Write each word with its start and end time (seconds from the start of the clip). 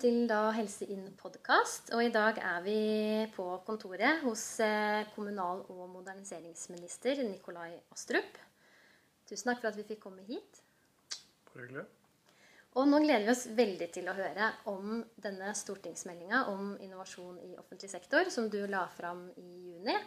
til 0.00 0.24
da 0.30 0.48
Helse 0.56 0.86
Inn-podkast. 0.88 1.90
Og 1.96 2.06
i 2.06 2.12
dag 2.12 2.38
er 2.40 2.62
vi 2.64 2.80
på 3.34 3.44
kontoret 3.66 4.22
hos 4.24 4.42
eh, 4.64 5.04
kommunal- 5.14 5.66
og 5.68 5.90
moderniseringsminister 5.92 7.20
Nikolai 7.26 7.74
Astrup. 7.92 8.38
Tusen 9.28 9.50
takk 9.50 9.60
for 9.60 9.70
at 9.70 9.76
vi 9.76 9.84
fikk 9.90 10.00
komme 10.06 10.24
hit. 10.24 10.62
Bare 11.50 11.66
hyggelig. 11.66 11.84
Og 12.80 12.86
nå 12.88 13.02
gleder 13.02 13.26
vi 13.26 13.34
oss 13.34 13.44
veldig 13.58 13.90
til 13.92 14.08
å 14.08 14.16
høre 14.16 14.48
om 14.70 15.02
denne 15.20 15.52
stortingsmeldinga 15.58 16.44
om 16.52 16.76
innovasjon 16.80 17.36
i 17.50 17.52
offentlig 17.58 17.90
sektor, 17.92 18.30
som 18.32 18.48
du 18.48 18.60
la 18.70 18.86
fram 18.94 19.26
i 19.36 19.48
juni. 19.68 19.98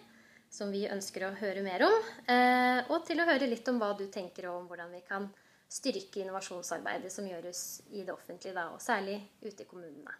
Som 0.53 0.73
vi 0.73 0.87
ønsker 0.89 1.27
å 1.27 1.35
høre 1.37 1.61
mer 1.65 1.85
om. 1.85 1.95
Eh, 2.29 2.81
og 2.89 3.05
til 3.05 3.21
å 3.21 3.29
høre 3.29 3.49
litt 3.49 3.69
om 3.69 3.81
hva 3.81 3.93
du 3.99 4.07
tenker 4.09 4.49
om 4.49 4.65
hvordan 4.69 4.93
vi 4.95 5.05
kan 5.05 5.29
styrke 5.73 6.21
innovasjonsarbeidet 6.21 7.09
som 7.13 7.25
gjøres 7.25 7.63
i 7.91 8.03
det 8.05 8.13
offentlige, 8.13 8.53
da, 8.53 8.69
og 8.75 8.81
særlig 8.83 9.17
ute 9.41 9.65
i 9.65 9.69
kommunene. 9.69 10.19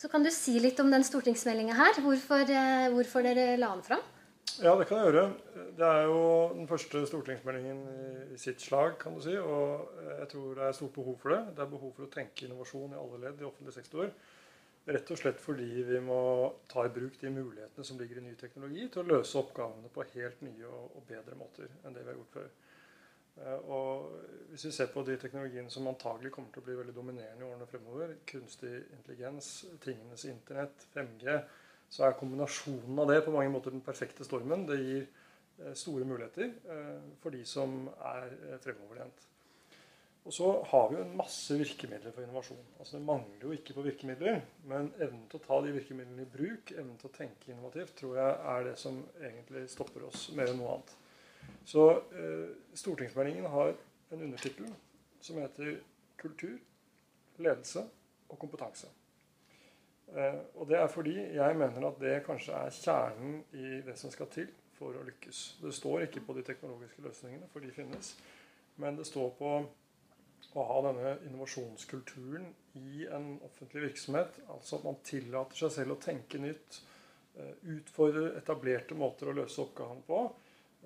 Så 0.00 0.08
kan 0.08 0.24
du 0.24 0.30
si 0.32 0.54
litt 0.56 0.78
om 0.80 0.88
den 0.88 1.02
stortingsmeldinga 1.04 1.74
her. 1.76 1.98
Hvorfor, 2.00 2.48
eh, 2.48 2.86
hvorfor, 2.88 3.20
dere 3.20 3.58
la 3.60 3.74
den 3.74 3.82
fram? 3.84 4.00
Ja, 4.64 4.72
det 4.78 4.86
kan 4.88 4.96
jeg 4.96 5.12
gjøre. 5.12 5.24
Det 5.76 5.86
er 5.86 6.06
jo 6.08 6.22
den 6.54 6.68
første 6.68 7.02
stortingsmeldingen 7.06 7.82
i 8.32 8.38
sitt 8.40 8.64
slag, 8.64 8.96
kan 8.98 9.14
du 9.14 9.20
si. 9.20 9.36
Og 9.36 9.92
jeg 10.08 10.28
tror 10.32 10.54
det 10.56 10.64
er 10.64 10.78
stort 10.78 10.94
behov 10.96 11.18
for 11.20 11.34
det. 11.34 11.40
Det 11.56 11.64
er 11.64 11.74
behov 11.74 11.92
for 11.96 12.06
å 12.06 12.12
tenke 12.14 12.46
innovasjon 12.46 12.96
i 12.96 13.00
alle 13.02 13.20
ledd 13.26 13.44
i 13.44 13.48
offentlig 13.50 13.76
sektor. 13.76 14.08
Rett 14.88 15.12
og 15.12 15.20
slett 15.20 15.44
fordi 15.44 15.68
vi 15.84 16.00
må 16.00 16.20
ta 16.72 16.86
i 16.86 16.92
bruk 16.96 17.20
de 17.20 17.30
mulighetene 17.36 17.84
som 17.84 18.00
ligger 18.00 18.22
i 18.22 18.24
ny 18.24 18.34
teknologi, 18.40 18.88
til 18.88 19.04
å 19.04 19.18
løse 19.18 19.36
oppgavene 19.38 19.92
på 19.92 20.08
helt 20.14 20.40
nye 20.48 20.72
og 20.80 21.04
bedre 21.08 21.36
måter 21.36 21.68
enn 21.84 21.92
det 21.92 22.06
vi 22.06 22.14
har 22.14 22.16
gjort 22.16 22.38
før. 22.38 22.48
Eh, 23.38 23.70
og 23.72 24.10
hvis 24.50 24.66
vi 24.68 24.74
ser 24.74 24.90
på 24.92 25.04
de 25.06 25.16
teknologiene 25.20 25.72
som 25.72 25.88
antagelig 25.90 26.32
kommer 26.34 26.52
til 26.52 26.62
å 26.62 26.66
bli 26.68 26.76
veldig 26.80 26.96
dominerende 26.96 27.46
i 27.46 27.48
årene 27.48 27.68
fremover, 27.70 28.14
kunstig 28.28 28.74
intelligens, 28.98 29.50
tingenes 29.84 30.26
internett, 30.30 30.86
5G, 30.94 31.40
så 31.90 32.06
er 32.06 32.18
kombinasjonen 32.18 33.02
av 33.02 33.10
det 33.10 33.24
på 33.26 33.34
mange 33.34 33.50
måter 33.54 33.74
den 33.74 33.84
perfekte 33.86 34.26
stormen. 34.26 34.66
Det 34.68 34.78
gir 34.82 35.02
eh, 35.06 35.74
store 35.78 36.06
muligheter 36.06 36.52
eh, 36.76 37.10
for 37.22 37.34
de 37.34 37.42
som 37.48 37.82
er 38.12 38.32
fremoverlent. 38.64 39.26
Og 40.28 40.34
så 40.36 40.48
har 40.68 40.90
vi 40.90 40.98
jo 40.98 41.04
en 41.06 41.16
masse 41.16 41.54
virkemidler 41.56 42.12
for 42.12 42.22
innovasjon. 42.22 42.64
Altså 42.78 42.98
Det 42.98 43.06
mangler 43.06 43.44
jo 43.46 43.54
ikke 43.56 43.74
på 43.74 43.84
virkemidler, 43.86 44.42
men 44.68 44.90
evnen 45.00 45.22
til 45.30 45.40
å 45.40 45.44
ta 45.46 45.60
de 45.64 45.72
virkemidlene 45.72 46.26
i 46.26 46.32
bruk, 46.34 46.72
evnen 46.74 46.98
til 47.00 47.08
å 47.08 47.14
tenke 47.14 47.48
innovativt, 47.50 47.94
tror 47.98 48.18
jeg 48.18 48.34
er 48.52 48.66
det 48.68 48.74
som 48.78 49.00
egentlig 49.16 49.64
stopper 49.72 50.04
oss 50.10 50.26
mer 50.36 50.52
enn 50.52 50.60
noe 50.60 50.74
annet. 50.74 50.92
Så 51.64 51.90
eh, 51.90 52.48
stortingsmeldingen 52.74 53.46
har 53.52 53.74
en 54.10 54.22
undertittel 54.22 54.70
som 55.20 55.38
heter 55.38 55.80
'Kultur, 56.16 56.58
ledelse 57.38 57.84
og 58.28 58.38
kompetanse'. 58.38 58.88
Eh, 60.16 60.40
og 60.54 60.68
det 60.68 60.76
er 60.76 60.86
fordi 60.86 61.14
jeg 61.34 61.56
mener 61.56 61.86
at 61.88 62.00
det 62.00 62.24
kanskje 62.26 62.52
er 62.52 62.70
kjernen 62.74 63.44
i 63.52 63.80
det 63.86 63.98
som 63.98 64.10
skal 64.10 64.26
til 64.26 64.48
for 64.78 64.96
å 64.96 65.04
lykkes. 65.06 65.42
Det 65.62 65.74
står 65.76 66.06
ikke 66.06 66.24
på 66.26 66.34
de 66.38 66.42
teknologiske 66.42 67.04
løsningene, 67.04 67.48
for 67.52 67.60
de 67.60 67.70
finnes. 67.70 68.14
Men 68.76 68.96
det 68.96 69.06
står 69.06 69.30
på 69.38 69.52
å 70.54 70.64
ha 70.66 70.78
denne 70.88 71.16
innovasjonskulturen 71.28 72.48
i 72.80 73.06
en 73.06 73.34
offentlig 73.46 73.82
virksomhet. 73.90 74.40
Altså 74.48 74.78
at 74.78 74.86
man 74.88 74.98
tillater 75.04 75.62
seg 75.62 75.74
selv 75.76 75.94
å 75.94 76.00
tenke 76.02 76.40
nytt. 76.42 76.80
Eh, 77.38 77.52
utfordre 77.76 78.32
etablerte 78.40 78.98
måter 78.98 79.30
å 79.30 79.36
løse 79.36 79.62
oppgaven 79.62 80.02
på. 80.08 80.24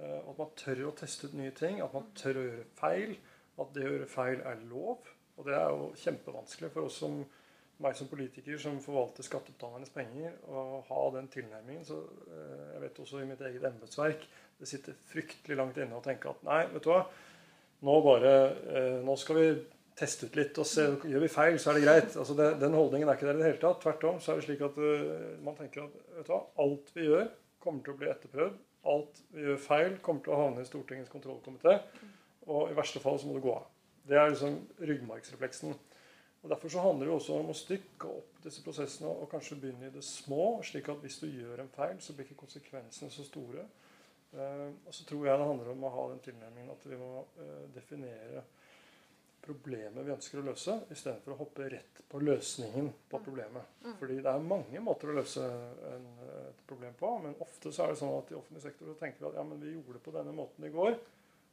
Eh, 0.00 0.18
at 0.18 0.38
man 0.38 0.52
tør 0.58 0.88
å 0.88 0.96
teste 0.98 1.30
ut 1.30 1.38
nye 1.38 1.54
ting. 1.56 1.80
At 1.84 1.94
man 1.94 2.10
tør 2.18 2.40
å 2.40 2.44
gjøre 2.48 2.66
feil. 2.78 3.16
At 3.60 3.74
det 3.76 3.86
å 3.86 3.94
gjøre 3.94 4.10
feil 4.10 4.42
er 4.42 4.62
lov. 4.70 5.10
Og 5.38 5.48
det 5.48 5.56
er 5.56 5.70
jo 5.70 5.90
kjempevanskelig 5.98 6.70
for 6.74 6.88
oss 6.88 7.00
som 7.02 7.22
meg 7.82 7.96
som 7.98 8.06
politiker 8.06 8.58
som 8.62 8.76
forvalter 8.78 9.26
skattebetalernes 9.26 9.90
penger, 9.90 10.36
å 10.46 10.78
ha 10.86 11.04
den 11.16 11.26
tilnærmingen. 11.32 11.84
Så 11.86 11.98
eh, 12.30 12.66
jeg 12.74 12.82
vet 12.84 13.00
også 13.02 13.22
i 13.22 13.28
mitt 13.28 13.42
eget 13.42 13.66
embetsverk 13.66 14.26
det 14.60 14.68
sitter 14.70 14.94
fryktelig 15.10 15.56
langt 15.58 15.78
inne 15.82 15.98
å 15.98 16.04
tenke 16.04 16.30
at 16.30 16.44
nei, 16.46 16.60
vet 16.70 16.84
du 16.84 16.92
hva, 16.92 17.00
nå 17.84 17.94
bare 18.04 18.34
eh, 18.70 19.00
Nå 19.02 19.16
skal 19.18 19.40
vi 19.40 19.48
teste 19.98 20.28
ut 20.28 20.38
litt 20.38 20.58
og 20.62 20.66
se. 20.66 20.84
Gjør 21.10 21.22
vi 21.22 21.30
feil, 21.30 21.58
så 21.62 21.70
er 21.70 21.78
det 21.78 21.82
greit. 21.84 22.14
Altså 22.18 22.34
det, 22.38 22.46
den 22.62 22.74
holdningen 22.74 23.10
er 23.10 23.18
ikke 23.18 23.28
der 23.28 23.36
i 23.36 23.42
det 23.42 23.50
hele 23.50 23.62
tatt. 23.62 23.82
Tvert 23.82 24.06
om 24.10 24.16
så 24.22 24.32
er 24.32 24.40
det 24.40 24.46
slik 24.46 24.62
at 24.66 24.78
man 25.46 25.58
tenker 25.58 25.84
at 25.84 25.98
vet 26.16 26.26
du 26.26 26.32
hva, 26.32 26.40
alt 26.64 26.90
vi 26.96 27.06
gjør, 27.06 27.28
kommer 27.62 27.84
til 27.84 27.94
å 27.94 28.00
bli 28.00 28.10
etterprøvd 28.10 28.56
alt 28.90 29.22
vi 29.34 29.46
gjør 29.46 29.60
feil, 29.62 29.96
kommer 30.04 30.24
til 30.24 30.34
å 30.34 30.40
havne 30.42 30.64
i 30.64 30.68
Stortingets 30.68 31.12
kontrollkomité. 31.12 31.78
Og 32.50 32.70
i 32.70 32.76
verste 32.76 33.00
fall 33.00 33.18
så 33.20 33.28
må 33.28 33.38
det 33.38 33.46
gå 33.46 33.54
av. 33.54 33.68
Det 34.04 34.18
er 34.20 34.32
liksom 34.32 34.58
ryggmargsrefleksen. 34.84 35.76
Og 36.44 36.50
Derfor 36.52 36.68
så 36.68 36.82
handler 36.84 37.08
det 37.08 37.14
også 37.14 37.38
om 37.40 37.48
å 37.48 37.56
stykke 37.56 38.08
opp 38.18 38.42
disse 38.44 38.60
prosessene 38.64 39.08
og 39.08 39.30
kanskje 39.32 39.56
begynne 39.62 39.88
i 39.88 39.94
det 39.94 40.02
små, 40.04 40.58
slik 40.66 40.90
at 40.92 41.00
hvis 41.00 41.16
du 41.22 41.30
gjør 41.30 41.62
en 41.62 41.72
feil, 41.72 41.96
så 42.04 42.12
blir 42.12 42.28
ikke 42.28 42.42
konsekvensene 42.42 43.08
så 43.12 43.24
store. 43.24 43.64
Uh, 44.34 44.68
og 44.84 44.92
så 44.92 45.06
tror 45.08 45.24
jeg 45.24 45.40
det 45.40 45.46
handler 45.48 45.70
om 45.72 45.86
å 45.86 45.92
ha 45.94 46.04
den 46.10 46.20
tilnærmingen 46.26 46.74
at 46.74 46.84
vi 46.90 46.98
må 47.00 47.22
uh, 47.38 47.64
definere 47.72 48.42
problemet 49.44 50.06
vi 50.06 50.12
ønsker 50.14 50.40
å 50.40 50.46
løse, 50.46 50.76
istedenfor 50.92 51.34
å 51.34 51.38
hoppe 51.42 51.68
rett 51.72 52.00
på 52.08 52.20
løsningen 52.22 52.88
på 53.10 53.18
mm. 53.20 53.24
problemet. 53.26 53.74
Mm. 53.84 53.96
Fordi 54.00 54.16
det 54.24 54.32
er 54.32 54.46
mange 54.52 54.82
måter 54.84 55.10
å 55.10 55.16
løse 55.18 55.44
en, 55.90 56.06
et 56.48 56.64
problem 56.68 56.96
på. 57.00 57.10
Men 57.26 57.36
ofte 57.44 57.72
så 57.74 57.84
er 57.84 57.92
det 57.92 58.00
sånn 58.00 58.16
at 58.16 58.32
i 58.32 58.38
offentlig 58.38 58.64
sektor 58.64 58.90
så 58.90 58.96
tenker 59.00 59.24
vi 59.24 59.30
at 59.30 59.38
ja, 59.40 59.44
men 59.48 59.60
vi 59.62 59.74
gjorde 59.74 59.98
det 59.98 60.04
på 60.06 60.16
denne 60.16 60.34
måten 60.36 60.66
i 60.66 60.72
går. 60.74 60.96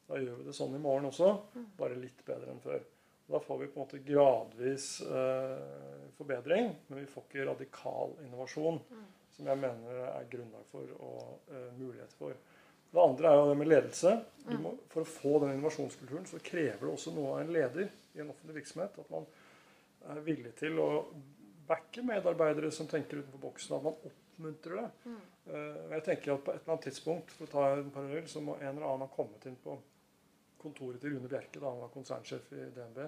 Da 0.07 0.19
gjør 0.19 0.39
vi 0.39 0.47
det 0.47 0.55
sånn 0.57 0.75
i 0.75 0.81
morgen 0.83 1.07
også, 1.11 1.31
mm. 1.55 1.67
bare 1.79 1.99
litt 1.99 2.23
bedre 2.27 2.51
enn 2.53 2.63
før. 2.63 2.83
Og 3.27 3.35
da 3.37 3.39
får 3.45 3.59
vi 3.61 3.67
på 3.71 3.79
en 3.79 3.85
måte 3.85 4.03
gradvis 4.03 4.87
eh, 5.07 6.07
forbedring, 6.17 6.71
men 6.89 6.99
vi 6.99 7.09
får 7.09 7.27
ikke 7.27 7.45
radikal 7.47 8.17
innovasjon. 8.25 8.81
Som 9.31 9.47
jeg 9.47 9.61
mener 9.61 10.01
er 10.09 10.27
grunnlag 10.31 10.65
for 10.71 10.89
og 10.97 11.53
eh, 11.53 11.69
mulighet 11.77 12.11
for. 12.19 12.35
Det 12.91 13.01
andre 13.01 13.29
er 13.29 13.39
jo 13.39 13.49
det 13.49 13.57
med 13.59 13.69
ledelse. 13.71 14.13
Må, 14.61 14.73
for 14.91 15.03
å 15.03 15.07
få 15.07 15.35
den 15.43 15.53
innovasjonskulturen 15.55 16.25
så 16.27 16.39
krever 16.43 16.81
det 16.81 16.91
også 16.91 17.13
noe 17.15 17.35
av 17.35 17.43
en 17.43 17.53
leder 17.53 17.85
i 17.87 18.23
en 18.23 18.31
offentlig 18.33 18.57
virksomhet. 18.57 18.97
At 18.99 19.13
man 19.13 19.27
er 20.11 20.23
villig 20.25 20.51
til 20.59 20.79
å 20.81 20.89
backe 21.67 22.03
medarbeidere 22.03 22.71
som 22.73 22.89
tenker 22.91 23.21
utenfor 23.21 23.43
boksen. 23.45 23.77
At 23.77 23.85
man 23.85 24.09
oppmuntrer 24.09 24.81
det. 24.81 24.89
Mm. 25.05 25.21
Uh, 25.47 25.79
jeg 25.95 26.05
tenker 26.09 26.33
at 26.33 26.43
På 26.43 26.53
et 26.53 26.59
eller 26.59 26.73
annet 26.75 26.87
tidspunkt 26.89 27.31
for 27.35 27.47
å 27.47 27.53
ta 27.53 27.69
en 27.77 27.93
parallell, 27.93 28.27
så 28.27 28.43
må 28.43 28.57
en 28.59 28.73
eller 28.73 28.87
annen 28.89 29.05
ha 29.05 29.13
kommet 29.13 29.47
inn 29.47 29.55
på 29.61 29.77
kontoret 30.61 31.01
til 31.01 31.15
Rune 31.15 31.29
Bjerke, 31.29 31.61
da 31.61 31.71
han 31.71 31.79
var 31.81 31.93
konsernsjef 31.93 32.51
i 32.53 32.67
DNB, 32.75 32.99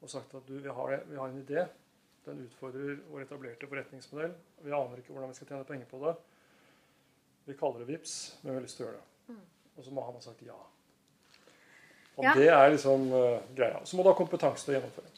og 0.00 0.08
sagt 0.08 0.32
at 0.38 0.46
du, 0.48 0.54
vi 0.64 0.72
har, 0.78 0.94
vi 1.10 1.18
har 1.18 1.28
en 1.28 1.42
idé. 1.42 1.66
Den 2.24 2.40
utfordrer 2.46 3.02
vår 3.10 3.26
etablerte 3.26 3.68
forretningsmodell. 3.70 4.32
Vi 4.64 4.72
aner 4.74 5.02
ikke 5.02 5.12
hvordan 5.14 5.30
vi 5.30 5.36
skal 5.38 5.50
tjene 5.52 5.68
penger 5.68 5.90
på 5.90 6.00
det. 6.06 6.14
Vi 7.46 7.58
kaller 7.58 7.84
det 7.84 7.90
VIPS, 7.92 8.16
men 8.40 8.50
vi 8.54 8.56
har 8.56 8.64
lyst 8.64 8.80
til 8.80 8.86
å 8.86 8.88
gjøre 8.88 9.02
det. 9.02 9.15
Og 9.76 9.84
så 9.84 9.92
må 9.92 10.04
han 10.06 10.16
ha 10.16 10.24
sagt 10.24 10.42
ja. 10.46 10.56
Og 12.16 12.24
ja. 12.24 12.32
det 12.36 12.48
er 12.48 12.70
liksom 12.72 13.10
uh, 13.12 13.44
greia. 13.56 13.82
Så 13.84 13.96
må 13.96 14.04
du 14.04 14.10
ha 14.10 14.16
kompetanse 14.16 14.64
til 14.64 14.74
å 14.74 14.78
gjennomføre. 14.78 15.12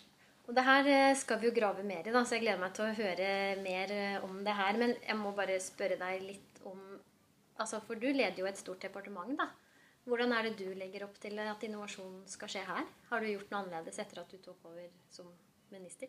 Og 0.48 0.56
det 0.56 0.64
her 0.64 0.86
eh, 0.88 1.16
skal 1.20 1.40
vi 1.42 1.50
jo 1.50 1.52
grave 1.52 1.82
mer 1.84 2.06
i, 2.08 2.12
da, 2.12 2.22
så 2.24 2.38
jeg 2.38 2.46
gleder 2.46 2.60
meg 2.62 2.72
til 2.76 2.86
å 2.86 2.94
høre 2.96 3.32
mer 3.60 3.90
eh, 3.92 4.22
om 4.24 4.38
det 4.46 4.54
her. 4.56 4.78
Men 4.80 4.94
jeg 4.96 5.16
må 5.20 5.34
bare 5.36 5.58
spørre 5.60 5.98
deg 6.00 6.24
litt 6.24 6.62
om 6.68 6.80
altså 7.58 7.80
For 7.82 7.98
du 7.98 8.06
leder 8.06 8.38
jo 8.38 8.46
et 8.48 8.60
stort 8.60 8.84
departement, 8.86 9.34
da. 9.36 9.50
Hvordan 10.08 10.32
er 10.32 10.46
det 10.46 10.60
du 10.60 10.70
legger 10.78 11.04
opp 11.04 11.18
til 11.20 11.36
at 11.42 11.64
innovasjon 11.66 12.22
skal 12.30 12.48
skje 12.52 12.62
her? 12.64 12.86
Har 13.10 13.20
du 13.20 13.28
gjort 13.28 13.50
noe 13.52 13.60
annerledes 13.60 13.98
etter 14.00 14.22
at 14.22 14.30
du 14.32 14.38
tok 14.40 14.62
over 14.70 14.86
som 15.12 15.28
minister? 15.74 16.08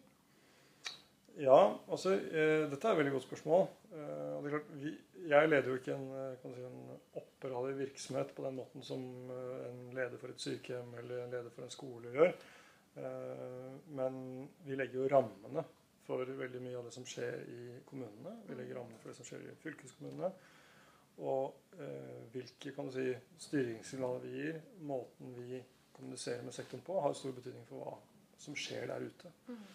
Ja, 1.40 1.60
altså 1.90 2.16
eh, 2.16 2.70
Dette 2.72 2.80
er 2.80 2.94
et 2.94 3.02
veldig 3.02 3.16
godt 3.18 3.28
spørsmål. 3.28 3.68
Eh, 3.92 4.48
klart, 4.54 4.72
vi, 4.80 4.94
Jeg 5.28 5.51
leder 5.51 5.74
jo 5.74 5.81
ikke 5.81 5.98
en, 5.98 6.07
si, 6.40 6.63
en 6.69 7.28
operativ 7.39 7.77
virksomhet 7.77 8.36
på 8.36 8.44
den 8.44 8.56
måten 8.56 8.83
som 8.83 9.31
eh, 9.31 9.68
en 9.69 9.95
leder 9.95 10.18
for 10.19 10.31
et 10.31 10.41
sykehjem 10.44 10.94
eller 11.00 11.24
en 11.24 11.31
leder 11.31 11.53
for 11.56 11.63
en 11.63 11.71
skole 11.74 12.12
gjør. 12.13 12.33
Eh, 13.00 13.68
men 13.95 14.47
vi 14.65 14.75
legger 14.75 15.00
jo 15.00 15.09
rammene 15.13 15.63
for 16.03 16.25
veldig 16.25 16.62
mye 16.65 16.77
av 16.77 16.88
det 16.89 16.94
som 16.95 17.06
skjer 17.07 17.44
i 17.47 17.63
kommunene. 17.88 18.36
Vi 18.47 18.57
legger 18.57 18.81
rammene 18.81 19.00
for 19.00 19.12
det 19.12 19.19
som 19.19 19.27
skjer 19.27 19.45
i 19.45 19.57
fylkeskommunene. 19.63 20.31
Og 21.19 21.80
eh, 21.80 22.21
hvilke 22.33 22.75
kan 22.75 22.89
du 22.89 22.95
si, 22.95 23.09
styringssignaler 23.47 24.24
vi 24.25 24.36
gir, 24.36 24.62
måten 24.88 25.36
vi 25.38 25.63
kommuniserer 25.95 26.44
med 26.44 26.56
sektoren 26.56 26.83
på, 26.83 27.00
har 27.03 27.15
stor 27.15 27.36
betydning 27.36 27.68
for 27.69 27.83
hva 27.83 27.97
som 28.39 28.56
skjer 28.56 28.88
der 28.91 29.03
ute. 29.03 29.31
Mm. 29.50 29.68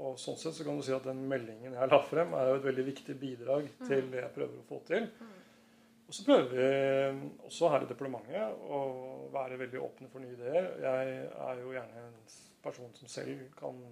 Og 0.00 0.14
sånn 0.16 0.38
sett 0.40 0.54
så 0.56 0.64
kan 0.64 0.78
du 0.78 0.80
si 0.86 0.92
at 0.94 1.04
Den 1.04 1.18
meldingen 1.28 1.74
jeg 1.76 1.90
la 1.90 1.98
frem, 2.08 2.30
er 2.32 2.46
jo 2.48 2.54
et 2.62 2.64
veldig 2.64 2.84
viktig 2.86 3.16
bidrag 3.20 3.66
mm. 3.66 3.82
til 3.82 4.06
det 4.14 4.22
jeg 4.22 4.32
prøver 4.38 4.62
å 4.62 4.64
få 4.70 4.78
til. 4.88 5.04
Mm. 5.18 5.34
Og 6.08 6.14
så 6.16 6.24
prøver 6.24 6.46
vi 6.48 7.30
også 7.44 7.68
her 7.68 7.82
i 7.84 7.88
departementet 7.90 8.60
å 8.72 8.78
være 9.32 9.58
veldig 9.60 9.80
åpne 9.84 10.08
for 10.08 10.24
nye 10.24 10.36
ideer. 10.38 10.68
Jeg 10.80 11.16
er 11.28 11.58
jo 11.60 11.74
gjerne 11.74 12.04
en 12.06 12.14
person 12.64 12.94
som 12.96 13.10
selv 13.12 13.42
kan 13.58 13.82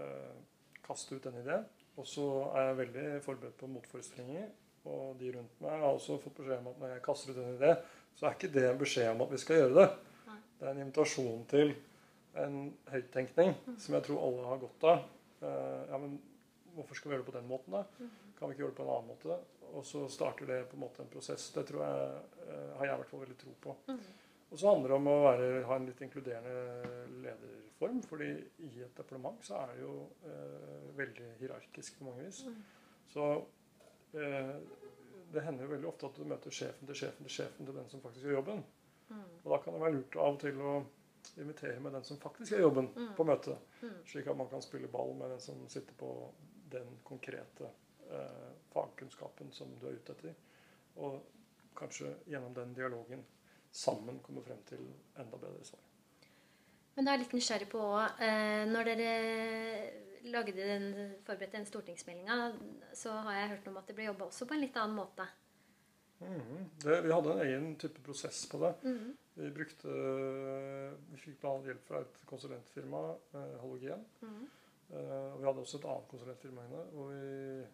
eh, 0.00 0.38
kaste 0.86 1.18
ut 1.18 1.28
en 1.28 1.36
idé. 1.42 1.58
Og 2.00 2.08
så 2.08 2.24
er 2.56 2.70
jeg 2.70 2.78
veldig 2.80 3.04
forberedt 3.24 3.60
på 3.60 3.68
motforestillinger. 3.74 4.48
Og 4.88 5.20
de 5.20 5.34
rundt 5.34 5.60
meg 5.60 5.76
har 5.82 5.90
også 5.90 6.16
fått 6.22 6.40
beskjed 6.40 6.62
om 6.62 6.70
at 6.72 6.80
når 6.80 6.94
jeg 6.94 7.04
kaster 7.04 7.34
ut 7.34 7.42
en 7.42 7.58
idé, 7.58 7.74
så 8.16 8.26
er 8.26 8.38
ikke 8.38 8.52
det 8.54 8.64
en 8.70 8.80
beskjed 8.80 9.10
om 9.12 9.24
at 9.26 9.34
vi 9.34 9.42
skal 9.42 9.60
gjøre 9.60 9.76
det. 9.76 9.88
Det 10.56 10.64
er 10.64 10.72
en 10.72 10.84
invitasjon 10.86 11.42
til 11.52 11.74
en 12.40 12.60
høyttenkning 12.88 13.52
som 13.82 13.96
jeg 13.98 14.06
tror 14.06 14.24
alle 14.24 14.48
har 14.48 14.62
godt 14.64 14.86
av. 14.94 15.04
Eh, 15.42 15.82
ja, 15.90 16.00
men 16.00 16.16
hvorfor 16.76 16.96
skal 16.96 17.10
vi 17.10 17.16
gjøre 17.16 17.26
det 17.26 17.32
på 17.34 17.36
den 17.36 17.50
måten, 17.50 17.76
da? 17.76 17.84
Kan 18.38 18.48
vi 18.48 18.56
ikke 18.56 18.64
gjøre 18.66 18.74
det 18.74 18.78
på 18.78 18.86
en 18.86 18.94
annen 18.94 19.10
måte? 19.10 19.38
Og 19.76 19.84
så 19.84 20.04
starter 20.12 20.48
det 20.48 20.60
på 20.70 20.76
en 20.76 20.84
måte 20.84 21.02
en 21.02 21.10
prosess. 21.12 21.50
Det 21.54 21.66
tror 21.68 21.82
jeg, 21.84 22.22
eh, 22.46 22.70
har 22.78 22.86
jeg 22.86 22.94
i 22.94 23.00
hvert 23.02 23.12
fall 23.12 23.22
veldig 23.24 23.38
tro 23.42 23.54
på. 23.60 23.76
Og 24.46 24.58
så 24.60 24.70
handler 24.70 24.92
det 24.92 24.96
om 24.96 25.08
å 25.10 25.16
være, 25.24 25.46
ha 25.66 25.76
en 25.76 25.86
litt 25.88 26.02
inkluderende 26.06 27.04
lederform. 27.24 28.02
fordi 28.02 28.30
i 28.68 28.82
et 28.86 28.96
departement 28.96 29.44
så 29.44 29.58
er 29.62 29.72
det 29.72 29.80
jo 29.82 29.94
eh, 30.24 30.96
veldig 30.96 31.30
hierarkisk 31.40 31.98
på 31.98 32.04
mange 32.08 32.24
vis. 32.28 32.44
Så 33.12 33.26
eh, 34.14 34.54
det 35.32 35.42
hender 35.42 35.66
jo 35.66 35.72
veldig 35.74 35.88
ofte 35.90 36.06
at 36.06 36.20
du 36.20 36.24
møter 36.24 36.54
sjefen 36.54 36.86
til 36.86 37.00
sjefen 37.02 37.26
til 37.26 37.34
sjefen 37.40 37.66
til 37.66 37.74
den 37.74 37.88
som 37.90 38.04
faktisk 38.04 38.28
gjør 38.28 38.38
jobben. 38.40 38.62
Og 39.44 39.50
da 39.52 39.58
kan 39.62 39.74
det 39.74 39.82
være 39.82 39.96
lurt 39.98 40.16
av 40.18 40.32
og 40.34 40.40
til 40.42 40.62
å 40.62 40.76
invitere 41.42 41.80
med 41.82 41.94
den 41.94 42.04
som 42.06 42.18
faktisk 42.22 42.52
gjør 42.52 42.68
jobben, 42.68 42.88
på 43.16 43.26
møtet. 43.26 43.82
Slik 44.06 44.30
at 44.30 44.38
man 44.38 44.48
kan 44.50 44.62
spille 44.62 44.90
ball 44.90 45.12
med 45.18 45.34
den 45.34 45.42
som 45.42 45.66
sitter 45.70 45.94
på 45.98 46.10
den 46.70 46.96
konkrete 47.06 47.70
eh, 48.10 48.52
fagkunnskapen 48.72 49.52
som 49.52 49.72
du 49.80 49.86
er 49.88 49.98
ute 49.98 50.12
etter. 50.16 50.34
Og 50.96 51.20
kanskje 51.76 52.14
gjennom 52.26 52.54
den 52.56 52.74
dialogen 52.74 53.24
sammen 53.72 54.20
komme 54.24 54.42
frem 54.44 54.62
til 54.68 54.82
enda 55.18 55.36
bedre 55.36 55.64
svar. 55.64 55.82
Men 56.96 57.04
da 57.04 57.12
er 57.12 57.18
jeg 57.18 57.26
litt 57.26 57.34
nysgjerrig 57.36 57.66
på 57.68 57.82
eh, 58.24 58.62
Når 58.70 58.86
dere 58.88 59.10
lagde 60.32 60.54
den, 60.56 60.86
forberedte 61.26 61.58
den 61.58 61.66
stortingsmeldinga, 61.68 62.38
så 62.96 63.12
har 63.26 63.36
jeg 63.36 63.50
hørt 63.50 63.68
om 63.70 63.76
at 63.78 63.90
det 63.90 63.96
ble 63.98 64.08
jobba 64.08 64.30
også 64.30 64.48
på 64.48 64.56
en 64.56 64.64
litt 64.64 64.78
annen 64.80 64.96
måte. 64.96 65.26
Mhm. 66.18 66.70
Det, 66.80 67.02
vi 67.04 67.12
hadde 67.12 67.32
en 67.32 67.40
egen 67.44 67.76
type 67.76 68.02
prosess 68.02 68.46
på 68.48 68.58
det. 68.64 68.74
Mhm. 68.82 69.16
Vi 69.36 69.50
brukte 69.52 69.88
Vi 71.10 71.18
fikk 71.20 71.40
bl.a. 71.40 71.58
hjelp 71.68 71.82
fra 71.84 72.00
et 72.00 72.22
konsulentfirma, 72.26 73.02
eh, 73.34 73.56
Halogen. 73.60 74.06
Mhm. 74.20 74.46
Eh, 74.90 75.32
og 75.34 75.40
vi 75.40 75.46
hadde 75.46 75.60
også 75.60 75.78
et 75.78 75.84
annet 75.84 76.08
konsulentfirma 76.08 76.64
inne. 76.64 76.82
Og 76.94 77.10
vi 77.10 77.66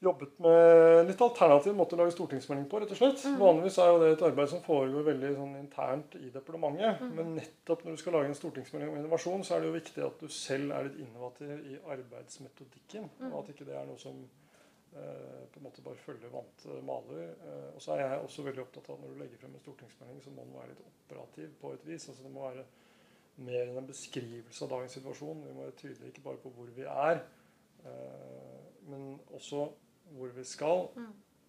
jobbet 0.00 0.38
med 0.40 1.06
litt 1.10 1.20
alternativ 1.20 1.74
måte 1.76 1.96
å 1.96 2.00
lage 2.00 2.14
stortingsmelding 2.14 2.66
på. 2.70 2.80
rett 2.80 2.92
og 2.94 3.00
slett. 3.00 3.24
Vanligvis 3.40 3.78
er 3.82 3.90
jo 3.90 3.98
det 4.00 4.10
et 4.14 4.26
arbeid 4.30 4.50
som 4.52 4.62
foregår 4.64 5.06
veldig 5.10 5.32
sånn 5.36 5.56
internt 5.60 6.14
i 6.16 6.30
departementet. 6.32 7.02
Men 7.16 7.34
nettopp 7.36 7.84
når 7.84 7.96
du 7.96 8.02
skal 8.02 8.16
lage 8.16 8.30
en 8.32 8.38
stortingsmelding 8.38 8.92
om 8.92 9.00
innovasjon, 9.02 9.44
så 9.44 9.56
er 9.56 9.60
det 9.60 9.68
jo 9.68 9.76
viktig 9.76 10.04
at 10.06 10.22
du 10.22 10.28
selv 10.32 10.72
er 10.76 10.88
litt 10.88 11.00
innovativ 11.04 11.52
i 11.68 11.76
arbeidsmetodikken. 11.96 13.10
Og 13.28 13.42
at 13.42 13.50
ikke 13.52 13.68
det 13.68 13.76
er 13.76 13.90
noe 13.90 14.00
som 14.00 14.22
eh, 14.24 15.42
på 15.52 15.60
en 15.60 15.66
måte 15.68 15.84
bare 15.84 16.00
følger 16.06 16.32
vante 16.32 16.80
maler. 16.88 17.34
Eh, 17.36 17.68
og 17.74 17.84
så 17.84 17.96
er 17.96 18.06
jeg 18.06 18.24
også 18.24 18.46
veldig 18.48 18.64
opptatt 18.64 18.88
av 18.88 18.96
at 18.96 19.04
når 19.04 19.12
du 19.12 19.20
legger 19.20 19.44
frem 19.44 19.58
en 19.58 19.64
stortingsmelding, 19.66 20.24
så 20.24 20.32
må 20.32 20.48
den 20.48 20.56
være 20.62 20.72
litt 20.72 20.86
operativ 20.88 21.52
på 21.60 21.74
et 21.76 21.86
vis. 21.92 22.08
altså 22.08 22.24
det 22.24 22.32
må 22.32 22.48
være 22.48 22.64
mer 23.44 23.68
enn 23.68 23.82
en 23.82 23.92
beskrivelse 23.92 24.64
av 24.64 24.72
dagens 24.72 24.96
situasjon. 24.96 25.44
Vi 25.44 25.54
må 25.54 25.68
være 25.68 25.78
tydelige 25.84 26.14
ikke 26.14 26.24
bare 26.24 26.40
på 26.40 26.56
hvor 26.56 26.72
vi 26.72 26.88
er, 26.88 27.22
eh, 27.84 28.58
men 28.88 29.06
også 29.36 29.68
hvor 30.16 30.32
vi 30.36 30.44
skal. 30.44 30.86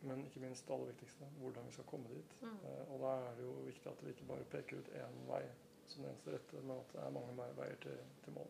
Men 0.02 0.24
ikke 0.26 0.40
minst 0.42 0.66
det 0.68 0.74
aller 0.74 0.88
viktigste 0.90 1.28
hvordan 1.40 1.68
vi 1.68 1.74
skal 1.76 1.86
komme 1.90 2.10
dit. 2.10 2.32
Eh, 2.44 2.86
og 2.94 3.04
da 3.04 3.12
er 3.28 3.36
det 3.38 3.44
jo 3.46 3.52
viktig 3.68 3.92
at 3.92 4.00
vi 4.06 4.10
ikke 4.16 4.30
bare 4.32 4.48
peker 4.56 4.80
ut 4.82 4.90
én 4.98 5.20
vei 5.28 5.44
som 5.92 6.02
den 6.04 6.10
eneste 6.14 6.32
rette, 6.34 6.62
men 6.64 6.78
at 6.80 6.94
det 6.96 7.04
er 7.04 7.14
mange 7.14 7.36
veier 7.58 7.78
til, 7.84 8.00
til 8.26 8.34
mål. 8.34 8.50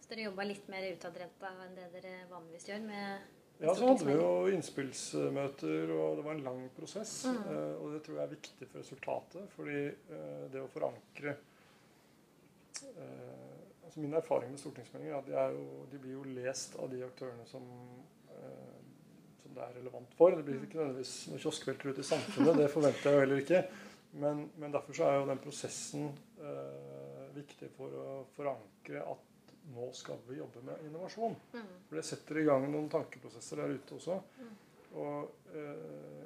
Så 0.00 0.12
dere 0.12 0.28
jobba 0.28 0.44
litt 0.46 0.68
mer 0.70 0.84
utadretta 0.92 1.50
enn 1.64 1.74
det 1.76 1.88
dere 1.96 2.14
vanligvis 2.30 2.68
gjør 2.68 2.84
med 2.86 3.34
Ja, 3.58 3.72
så 3.74 3.88
hadde 3.88 4.06
vi 4.06 4.14
jo 4.14 4.28
innspillsmøter, 4.54 5.90
og 5.90 6.16
det 6.20 6.24
var 6.28 6.36
en 6.36 6.44
lang 6.46 6.60
prosess. 6.76 7.24
eh, 7.26 7.74
Og 7.82 7.90
det 7.96 8.02
tror 8.06 8.20
jeg 8.20 8.24
er 8.28 8.34
viktig 8.36 8.68
for 8.70 8.78
resultatet. 8.78 9.48
Fordi 9.56 9.80
eh, 9.88 10.44
det 10.52 10.62
å 10.62 10.68
forankre 10.70 11.34
eh, 12.84 13.56
altså 13.84 14.00
Min 14.00 14.14
erfaring 14.14 14.50
med 14.52 14.60
stortingsmeldinger 14.62 15.14
er 15.14 15.18
at 15.18 15.26
de, 15.26 15.34
er 15.34 15.56
jo, 15.56 15.86
de 15.90 15.98
blir 15.98 16.12
jo 16.18 16.22
lest 16.38 16.76
av 16.78 16.90
de 16.92 17.02
aktørene 17.06 17.46
som, 17.48 17.64
som 19.48 19.56
det 19.56 19.64
er 19.64 19.76
relevant 19.80 20.16
for. 20.18 20.36
Det 20.36 20.44
blir 20.46 20.60
ikke 20.62 20.80
nødvendigvis 20.80 21.14
noen 21.32 21.42
kioskvelter 21.42 21.92
ute 21.92 22.04
i 22.04 22.10
samfunnet, 22.10 22.60
det 22.60 22.68
forventer 22.72 23.08
jeg 23.08 23.16
jo 23.16 23.24
heller 23.24 23.42
ikke. 23.44 23.62
Men, 24.18 24.44
men 24.56 24.72
derfor 24.72 24.96
så 24.96 25.08
er 25.08 25.18
jo 25.18 25.28
den 25.28 25.40
prosessen 25.42 26.06
eh, 26.40 27.24
viktig 27.36 27.68
for 27.76 27.92
å 27.92 28.06
forankre 28.36 29.02
at 29.04 29.54
nå 29.74 29.90
skal 29.92 30.20
vi 30.28 30.38
jobbe 30.38 30.62
med 30.64 30.86
innovasjon. 30.88 31.36
For 31.52 31.98
det 31.98 32.06
setter 32.08 32.40
i 32.40 32.46
gang 32.46 32.64
noen 32.72 32.88
tankeprosesser 32.92 33.60
der 33.60 33.76
ute 33.76 33.98
også. 33.98 34.16
Og 34.96 35.52
eh, 35.52 36.24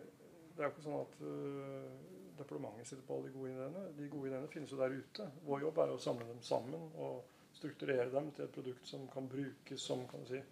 det 0.52 0.62
er 0.62 0.68
jo 0.68 0.72
ikke 0.74 0.84
sånn 0.84 1.00
at 1.00 1.20
uh, 1.24 1.92
departementet 2.38 2.88
sitter 2.88 3.04
på 3.06 3.16
alle 3.16 3.30
de 3.30 3.36
gode 3.36 3.52
ideene. 3.54 3.84
De 3.96 4.08
gode 4.12 4.28
ideene 4.28 4.50
finnes 4.52 4.72
jo 4.72 4.80
der 4.80 4.94
ute. 4.94 5.28
Vår 5.46 5.64
jobb 5.64 5.80
er 5.80 5.92
jo 5.92 5.96
å 5.96 6.02
samle 6.02 6.28
dem 6.28 6.42
sammen 6.44 6.90
og 7.00 7.22
strukturere 7.56 8.10
dem 8.12 8.30
til 8.36 8.46
et 8.46 8.54
produkt 8.54 8.88
som 8.88 9.06
kan 9.12 9.28
brukes 9.32 9.86
som 9.88 10.04
kan 10.10 10.24
du 10.24 10.34
si, 10.34 10.42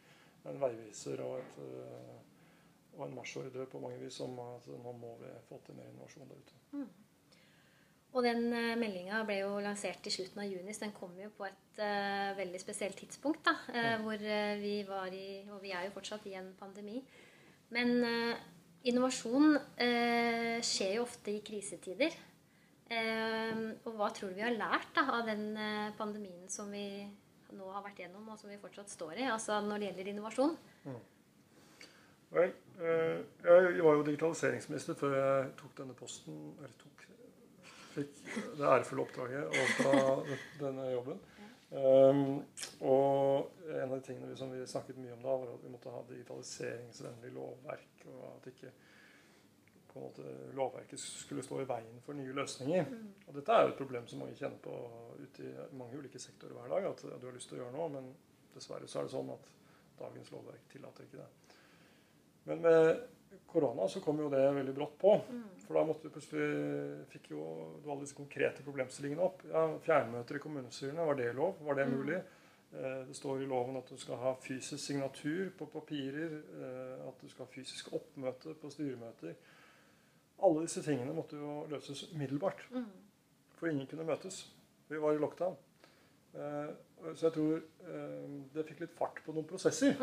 en 0.49 0.61
veiviser 0.61 1.21
og, 1.25 1.37
et, 1.41 1.61
eh, 1.67 2.30
og 3.00 3.08
en 3.08 3.17
marsjordre 3.17 3.67
på 3.70 3.81
mange 3.82 4.00
vis 4.02 4.20
om 4.25 4.37
at 4.44 4.67
nå 4.70 4.93
må 5.00 5.14
vi 5.23 5.31
få 5.49 5.61
til 5.64 5.79
mer 5.79 5.88
innovasjon 5.88 6.29
der 6.29 6.43
ute. 6.44 6.61
Og 8.11 8.25
den 8.26 8.49
uh, 8.50 8.75
meldinga 8.79 9.23
ble 9.26 9.41
jo 9.44 9.58
lansert 9.62 10.06
i 10.08 10.12
slutten 10.12 10.43
av 10.43 10.49
juni, 10.50 10.75
så 10.75 10.87
den 10.87 10.94
kom 10.97 11.12
jo 11.19 11.31
på 11.37 11.47
et 11.47 11.79
uh, 11.79 12.32
veldig 12.38 12.61
spesielt 12.62 12.99
tidspunkt. 12.99 13.44
da, 13.47 13.55
eh, 13.70 13.97
Hvor 14.02 14.19
eh, 14.19 14.58
vi 14.58 14.82
var 14.88 15.14
i 15.14 15.47
Og 15.50 15.62
vi 15.62 15.70
er 15.70 15.87
jo 15.87 15.94
fortsatt 15.94 16.26
i 16.26 16.35
en 16.35 16.52
pandemi. 16.58 17.02
Men 17.70 18.02
innovasjon 18.82 19.55
skjer 19.79 20.97
jo 20.97 21.05
ofte 21.05 21.31
i 21.31 21.43
krisetider. 21.47 22.11
Og 23.87 23.93
hva 23.94 24.08
tror 24.11 24.32
du 24.32 24.41
vi 24.41 24.43
har 24.43 24.56
lært 24.56 24.91
da, 24.97 25.05
av 25.20 25.29
den 25.29 25.55
pandemien 25.94 26.49
som 26.50 26.73
vi 26.75 27.06
nå 27.55 27.69
har 27.70 27.85
vært 27.85 28.02
gjennom, 28.02 28.26
og 28.26 28.41
som 28.41 28.50
vi 28.50 28.58
fortsatt 28.58 28.91
står 28.91 29.20
i, 29.23 29.29
altså 29.31 29.61
når 29.62 29.79
det 29.79 29.87
gjelder 29.87 30.11
innovasjon? 30.11 30.58
Vel, 32.31 32.53
eh, 32.79 33.21
jeg 33.43 33.85
var 33.85 33.97
jo 33.99 34.06
digitaliseringsminister 34.06 34.99
før 34.99 35.17
jeg 35.17 35.49
tok 35.59 35.73
denne 35.81 35.97
posten, 35.99 36.37
eller 36.59 36.77
tok, 36.79 37.06
fikk 37.97 38.21
det 38.59 38.69
ærefulle 38.69 39.03
oppdraget 39.03 39.49
overta 39.50 40.37
denne 40.61 40.91
jobben. 40.93 41.25
Um, 41.71 42.41
og 42.82 43.50
en 43.71 43.85
av 43.85 43.93
de 43.93 44.03
tingene 44.03 44.31
vi, 44.31 44.37
som 44.38 44.50
vi 44.50 44.62
snakket 44.67 44.99
mye 44.99 45.15
om 45.15 45.21
da, 45.23 45.35
var 45.43 45.53
at 45.53 45.65
vi 45.65 45.71
måtte 45.71 45.93
ha 45.94 46.00
digitaliseringsvennlig 46.09 47.31
lovverk. 47.35 48.06
Og 48.11 48.25
at 48.31 48.49
ikke 48.50 48.73
på 49.90 49.99
en 49.99 50.07
måte, 50.07 50.33
lovverket 50.55 51.02
skulle 51.02 51.43
stå 51.47 51.61
i 51.62 51.69
veien 51.71 52.02
for 52.07 52.19
nye 52.19 52.35
løsninger. 52.35 52.90
Og 53.26 53.38
dette 53.38 53.55
er 53.55 53.64
jo 53.64 53.73
et 53.75 53.78
problem 53.78 54.07
som 54.11 54.23
mange 54.23 54.38
kjenner 54.38 54.59
på 54.62 54.75
ute 55.21 55.47
i 55.47 55.55
mange 55.78 55.99
ulike 55.99 56.23
sektorer 56.23 56.59
hver 56.59 56.75
dag. 56.75 56.90
At 56.90 57.07
du 57.07 57.26
har 57.26 57.35
lyst 57.35 57.50
til 57.50 57.59
å 57.59 57.64
gjøre 57.64 57.75
noe, 57.75 57.88
men 57.99 58.11
dessverre 58.55 58.90
så 58.90 59.00
er 59.00 59.09
det 59.09 59.14
sånn 59.14 59.35
at 59.35 59.55
dagens 60.00 60.31
lovverk 60.35 60.66
tillater 60.73 61.07
ikke 61.07 61.23
det. 61.23 61.50
Men 62.49 62.61
med 62.64 63.00
korona 63.50 63.88
så 63.88 64.00
kom 64.00 64.18
jo 64.23 64.28
det 64.30 64.40
veldig 64.54 64.75
brått 64.75 64.99
på. 64.99 65.14
For 65.66 65.75
da 65.78 65.85
måtte 65.87 66.06
vi 66.09 66.12
plutselig 66.14 67.06
fikk 67.12 67.30
jo 67.30 67.40
du 67.85 67.90
alle 67.90 68.02
disse 68.04 68.16
konkrete 68.18 68.62
problemstillingene 68.66 69.23
opp. 69.23 69.42
Ja, 69.50 69.66
Fjernmøter 69.85 70.37
i 70.38 70.42
kommunestyrene, 70.42 71.06
var 71.06 71.14
det 71.18 71.32
lov? 71.37 71.56
Var 71.66 71.75
det 71.78 71.88
mulig? 71.92 72.20
Eh, 72.73 73.04
Det 73.06 73.16
står 73.16 73.42
i 73.42 73.47
loven 73.50 73.76
at 73.76 73.88
du 73.90 73.97
skal 73.99 74.16
ha 74.16 74.35
fysisk 74.35 74.78
signatur 74.85 75.50
på 75.59 75.66
papirer. 75.66 76.40
eh, 76.62 77.09
At 77.09 77.20
du 77.20 77.28
skal 77.28 77.47
ha 77.47 77.52
fysisk 77.52 77.92
oppmøte 77.92 78.54
på 78.54 78.70
styremøter. 78.70 79.35
Alle 80.42 80.62
disse 80.62 80.82
tingene 80.82 81.12
måtte 81.14 81.37
jo 81.37 81.66
løses 81.68 82.06
umiddelbart. 82.14 82.62
For 83.59 83.66
ingen 83.68 83.87
kunne 83.87 84.04
møtes. 84.06 84.47
Vi 84.88 84.97
var 84.99 85.12
i 85.12 85.18
lockdown. 85.18 85.56
Eh, 86.35 86.70
Så 87.14 87.26
jeg 87.26 87.32
tror 87.32 87.62
det 88.54 88.66
fikk 88.66 88.80
litt 88.80 88.90
fart 88.99 89.23
på 89.25 89.32
noen 89.32 89.47
prosesser. 89.49 89.97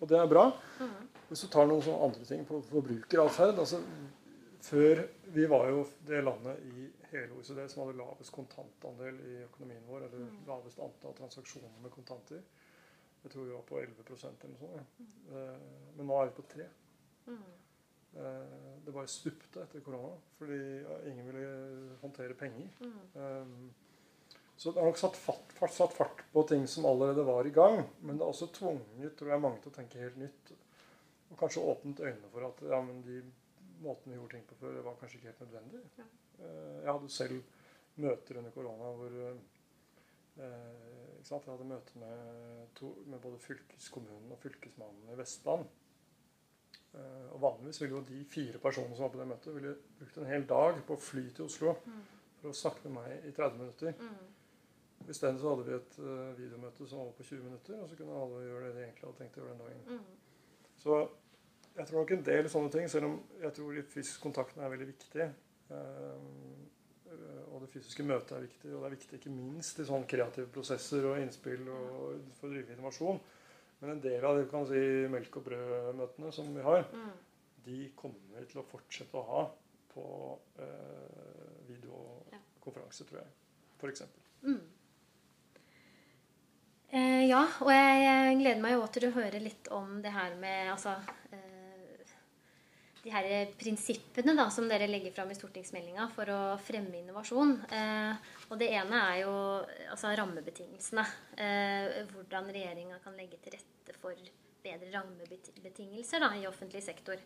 Og 0.00 0.08
det 0.08 0.18
er 0.18 0.26
bra. 0.26 0.52
Hvis 1.30 1.44
du 1.44 1.48
tar 1.52 1.68
noen 1.70 1.82
sånne 1.86 2.06
andre 2.08 2.26
ting 2.26 2.42
på 2.48 2.58
forbrukeratferd 2.66 3.60
altså, 3.62 3.78
Før 4.66 5.04
Vi 5.36 5.44
var 5.50 5.68
jo 5.70 5.84
det 6.08 6.24
landet 6.26 6.64
i 6.66 6.88
hele 7.12 7.38
OECD 7.38 7.62
som 7.70 7.84
hadde 7.84 7.98
lavest 8.00 8.34
kontantandel 8.34 9.20
i 9.30 9.36
økonomien 9.46 9.86
vår. 9.86 10.08
Eller 10.08 10.26
lavest 10.48 10.82
antall 10.82 11.14
transaksjoner 11.18 11.78
med 11.82 11.94
kontanter. 11.94 12.42
Jeg 13.22 13.32
tror 13.32 13.46
vi 13.46 13.54
var 13.54 13.64
på 13.68 13.78
11% 13.80 14.44
eller 14.44 14.54
noe 14.54 14.60
sånt. 14.60 14.76
Ja. 14.76 15.08
Eh, 15.38 15.88
Men 15.96 16.06
nå 16.10 16.18
er 16.20 16.30
vi 16.30 16.36
på 16.42 16.46
3 16.54 16.68
Eh, 18.16 18.80
Det 18.84 18.92
bare 18.92 19.06
stupte 19.06 19.62
etter 19.62 19.80
korona 19.86 20.16
fordi 20.38 20.58
ingen 21.06 21.26
ville 21.28 21.96
håndtere 22.00 22.34
penger. 22.34 22.66
Um, 23.14 23.70
Så 24.56 24.72
det 24.72 24.82
har 24.82 24.90
nok 24.90 24.98
satt 24.98 25.16
fart, 25.16 25.52
fart, 25.56 25.72
satt 25.72 25.92
fart 25.96 26.24
på 26.32 26.42
ting 26.48 26.66
som 26.68 26.84
allerede 26.84 27.24
var 27.24 27.46
i 27.46 27.50
gang. 27.54 27.84
Men 28.00 28.18
det 28.18 28.24
har 28.26 28.32
også 28.32 28.50
tvunget 28.52 29.16
tror 29.16 29.30
jeg, 29.30 29.40
mange 29.40 29.60
til 29.62 29.70
å 29.70 29.74
tenke 29.74 30.02
helt 30.02 30.18
nytt. 30.20 30.52
Og 31.30 31.38
kanskje 31.38 31.62
åpnet 31.62 32.02
øynene 32.02 32.30
for 32.32 32.46
at 32.48 32.62
ja, 32.66 32.80
men 32.82 33.02
de 33.06 33.20
måtene 33.80 34.14
vi 34.14 34.18
gjorde 34.18 34.36
ting 34.36 34.46
på 34.48 34.58
før, 34.60 34.80
var 34.84 34.98
kanskje 35.00 35.20
ikke 35.20 35.30
helt 35.30 35.42
nødvendig. 35.46 35.80
Ja. 35.98 36.06
Eh, 36.40 36.78
Jeg 36.82 36.92
hadde 36.92 37.10
selv 37.14 37.42
møter 38.00 38.38
under 38.38 38.54
korona 38.54 38.92
hvor 38.98 39.18
eh? 39.20 39.40
Jeg 40.40 41.42
hadde 41.46 41.68
møte 41.68 41.98
med, 42.00 42.68
to, 42.74 42.94
med 43.06 43.20
både 43.20 43.38
fylkeskommunen 43.44 44.32
og 44.32 44.38
fylkesmannen 44.40 45.10
i 45.12 45.18
Vestland. 45.18 45.66
Eh, 46.94 47.26
og 47.34 47.42
vanligvis 47.42 47.80
ville 47.82 47.98
jo 47.98 48.04
de 48.08 48.22
fire 48.24 48.58
personene 48.62 48.96
som 48.96 49.04
var 49.04 49.12
på 49.14 49.20
det 49.20 49.28
møtet, 49.30 49.54
ville 49.54 49.74
brukt 49.98 50.16
en 50.18 50.30
hel 50.30 50.46
dag 50.48 50.80
på 50.86 50.96
å 50.96 51.02
fly 51.10 51.26
til 51.36 51.46
Oslo 51.46 51.74
for 52.40 52.50
å 52.50 52.56
snakke 52.56 52.88
med 52.88 52.96
meg 52.96 53.28
i 53.28 53.34
30 53.36 53.60
minutter. 53.60 54.00
Isteden 55.10 55.38
så 55.40 55.52
hadde 55.52 55.66
vi 55.66 55.76
et 55.76 55.94
uh, 56.00 56.32
videomøte 56.38 56.86
som 56.88 57.00
var 57.02 57.14
på 57.16 57.24
20 57.26 57.46
minutter, 57.46 57.78
og 57.80 57.88
så 57.88 57.96
kunne 57.98 58.16
alle 58.20 58.42
gjøre 58.46 58.66
det 58.66 58.74
de 58.76 58.82
egentlig 58.86 59.06
hadde 59.06 59.20
tenkt 59.20 59.38
å 59.38 59.42
gjøre 59.42 59.54
den 59.54 59.62
dagen. 59.64 59.84
Mm. 59.86 60.29
Så 60.80 60.98
jeg 61.76 61.86
tror 61.86 62.00
nok 62.02 62.12
en 62.16 62.24
del 62.26 62.48
sånne 62.52 62.72
ting, 62.74 62.88
selv 62.90 63.08
om 63.10 63.18
jeg 63.42 63.52
tror 63.56 63.74
de 63.76 63.82
fysiske 63.92 64.22
kontaktene 64.24 64.64
er 64.66 64.72
veldig 64.74 64.88
viktige. 64.90 65.28
Um, 65.70 66.66
og 67.50 67.60
det 67.64 67.70
fysiske 67.72 68.04
møtet 68.06 68.32
er 68.36 68.44
viktig, 68.46 68.70
og 68.72 68.82
det 68.82 68.88
er 68.88 68.94
viktig 68.96 69.18
ikke 69.18 69.32
minst 69.34 69.80
i 69.82 69.86
sånne 69.88 70.08
kreative 70.08 70.48
prosesser 70.54 71.04
og 71.10 71.18
innspill 71.20 71.66
og 71.68 72.20
for 72.38 72.48
å 72.48 72.52
drive 72.54 72.74
innovasjon. 72.74 73.20
Men 73.80 73.94
en 73.94 74.02
del 74.04 74.24
av 74.28 74.36
de 74.38 74.44
kan 74.50 74.66
si, 74.68 74.80
melk 75.10 75.36
og 75.40 75.46
brød-møtene 75.48 76.32
som 76.36 76.50
vi 76.54 76.62
har, 76.64 76.84
Mm. 76.92 77.10
de 77.64 77.78
kommer 77.96 78.38
vi 78.40 78.46
til 78.50 78.60
å 78.60 78.66
fortsette 78.70 79.16
å 79.16 79.26
ha 79.30 79.42
på 79.94 80.04
eh, 80.60 81.64
videokonferanse, 81.68 83.04
tror 83.08 83.20
jeg. 83.20 83.30
For 83.80 83.88
eksempel. 83.92 84.22
Mm. 84.42 84.60
Eh, 86.90 87.24
ja, 87.30 87.44
og 87.62 87.70
jeg, 87.70 88.38
gleder 88.40 88.62
meg 88.62 88.74
jo 88.74 88.86
til 88.90 89.06
å 89.06 89.14
høre 89.14 89.38
litt 89.42 89.68
om 89.74 90.00
det 90.02 90.10
her 90.10 90.32
med 90.40 90.72
altså 90.72 90.96
eh, 91.30 92.00
De 93.04 93.12
her 93.14 93.52
prinsippene 93.60 94.34
da, 94.34 94.48
som 94.50 94.66
dere 94.66 94.88
legger 94.90 95.14
fram 95.14 95.30
i 95.30 95.36
stortingsmeldinga 95.38 96.08
for 96.16 96.32
å 96.34 96.40
fremme 96.58 96.98
innovasjon. 96.98 97.54
Eh, 97.70 98.34
og 98.50 98.58
det 98.58 98.72
ene 98.74 99.04
er 99.12 99.20
jo 99.22 99.34
altså 99.92 100.10
rammebetingelsene. 100.18 101.06
Eh, 101.38 102.02
hvordan 102.10 102.50
regjeringa 102.50 102.98
kan 103.04 103.14
legge 103.18 103.38
til 103.44 103.54
rette 103.54 103.96
for 104.02 104.18
bedre 104.60 104.90
rammebetingelser 104.92 106.26
da, 106.26 106.34
i 106.36 106.48
offentlig 106.50 106.82
sektor. 106.84 107.22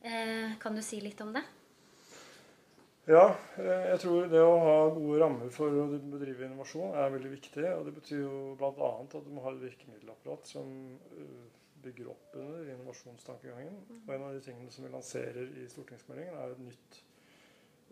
Eh, 0.00 0.56
kan 0.62 0.74
du 0.74 0.82
si 0.82 1.02
litt 1.04 1.20
om 1.20 1.36
det? 1.36 1.44
Ja, 3.08 3.28
eh, 3.56 3.86
jeg 3.88 4.00
tror 4.02 4.26
det 4.28 4.40
å 4.44 4.56
ha 4.60 4.72
gode 4.92 5.18
rammer 5.22 5.52
for 5.52 5.72
å 5.72 5.86
bedrive 5.88 6.44
innovasjon 6.44 6.92
er 6.92 7.14
veldig 7.14 7.30
viktig. 7.32 7.64
Og 7.78 7.86
det 7.86 7.94
betyr 7.96 8.18
jo 8.20 8.40
bl.a. 8.60 8.90
at 9.00 9.14
du 9.24 9.30
må 9.32 9.44
ha 9.46 9.52
et 9.54 9.62
virkemiddelapparat 9.62 10.50
som 10.50 10.74
eh, 11.16 11.46
bygger 11.86 12.10
opp 12.12 12.36
under 12.36 12.68
innovasjonstankegangen. 12.74 13.78
Og 14.02 14.12
en 14.12 14.26
av 14.26 14.34
de 14.36 14.42
tingene 14.44 14.74
som 14.74 14.84
vi 14.84 14.92
lanserer 14.92 15.54
i 15.56 15.64
stortingsmeldingen, 15.72 16.36
er 16.36 16.52
et 16.52 16.60
nytt 16.66 16.98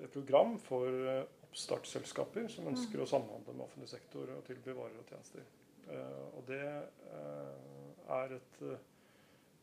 eh, 0.02 0.10
program 0.18 0.58
for 0.66 1.08
oppstartsselskaper 1.46 2.52
som 2.52 2.68
ønsker 2.74 3.00
å 3.00 3.08
samhandle 3.08 3.56
med 3.56 3.64
offentlig 3.70 3.88
sektor 3.94 4.34
og 4.36 4.44
tilby 4.50 4.76
varer 4.76 5.00
og 5.00 5.08
tjenester. 5.08 5.48
Og 6.34 6.42
det 6.48 6.60
er 6.66 8.32
et 8.34 8.62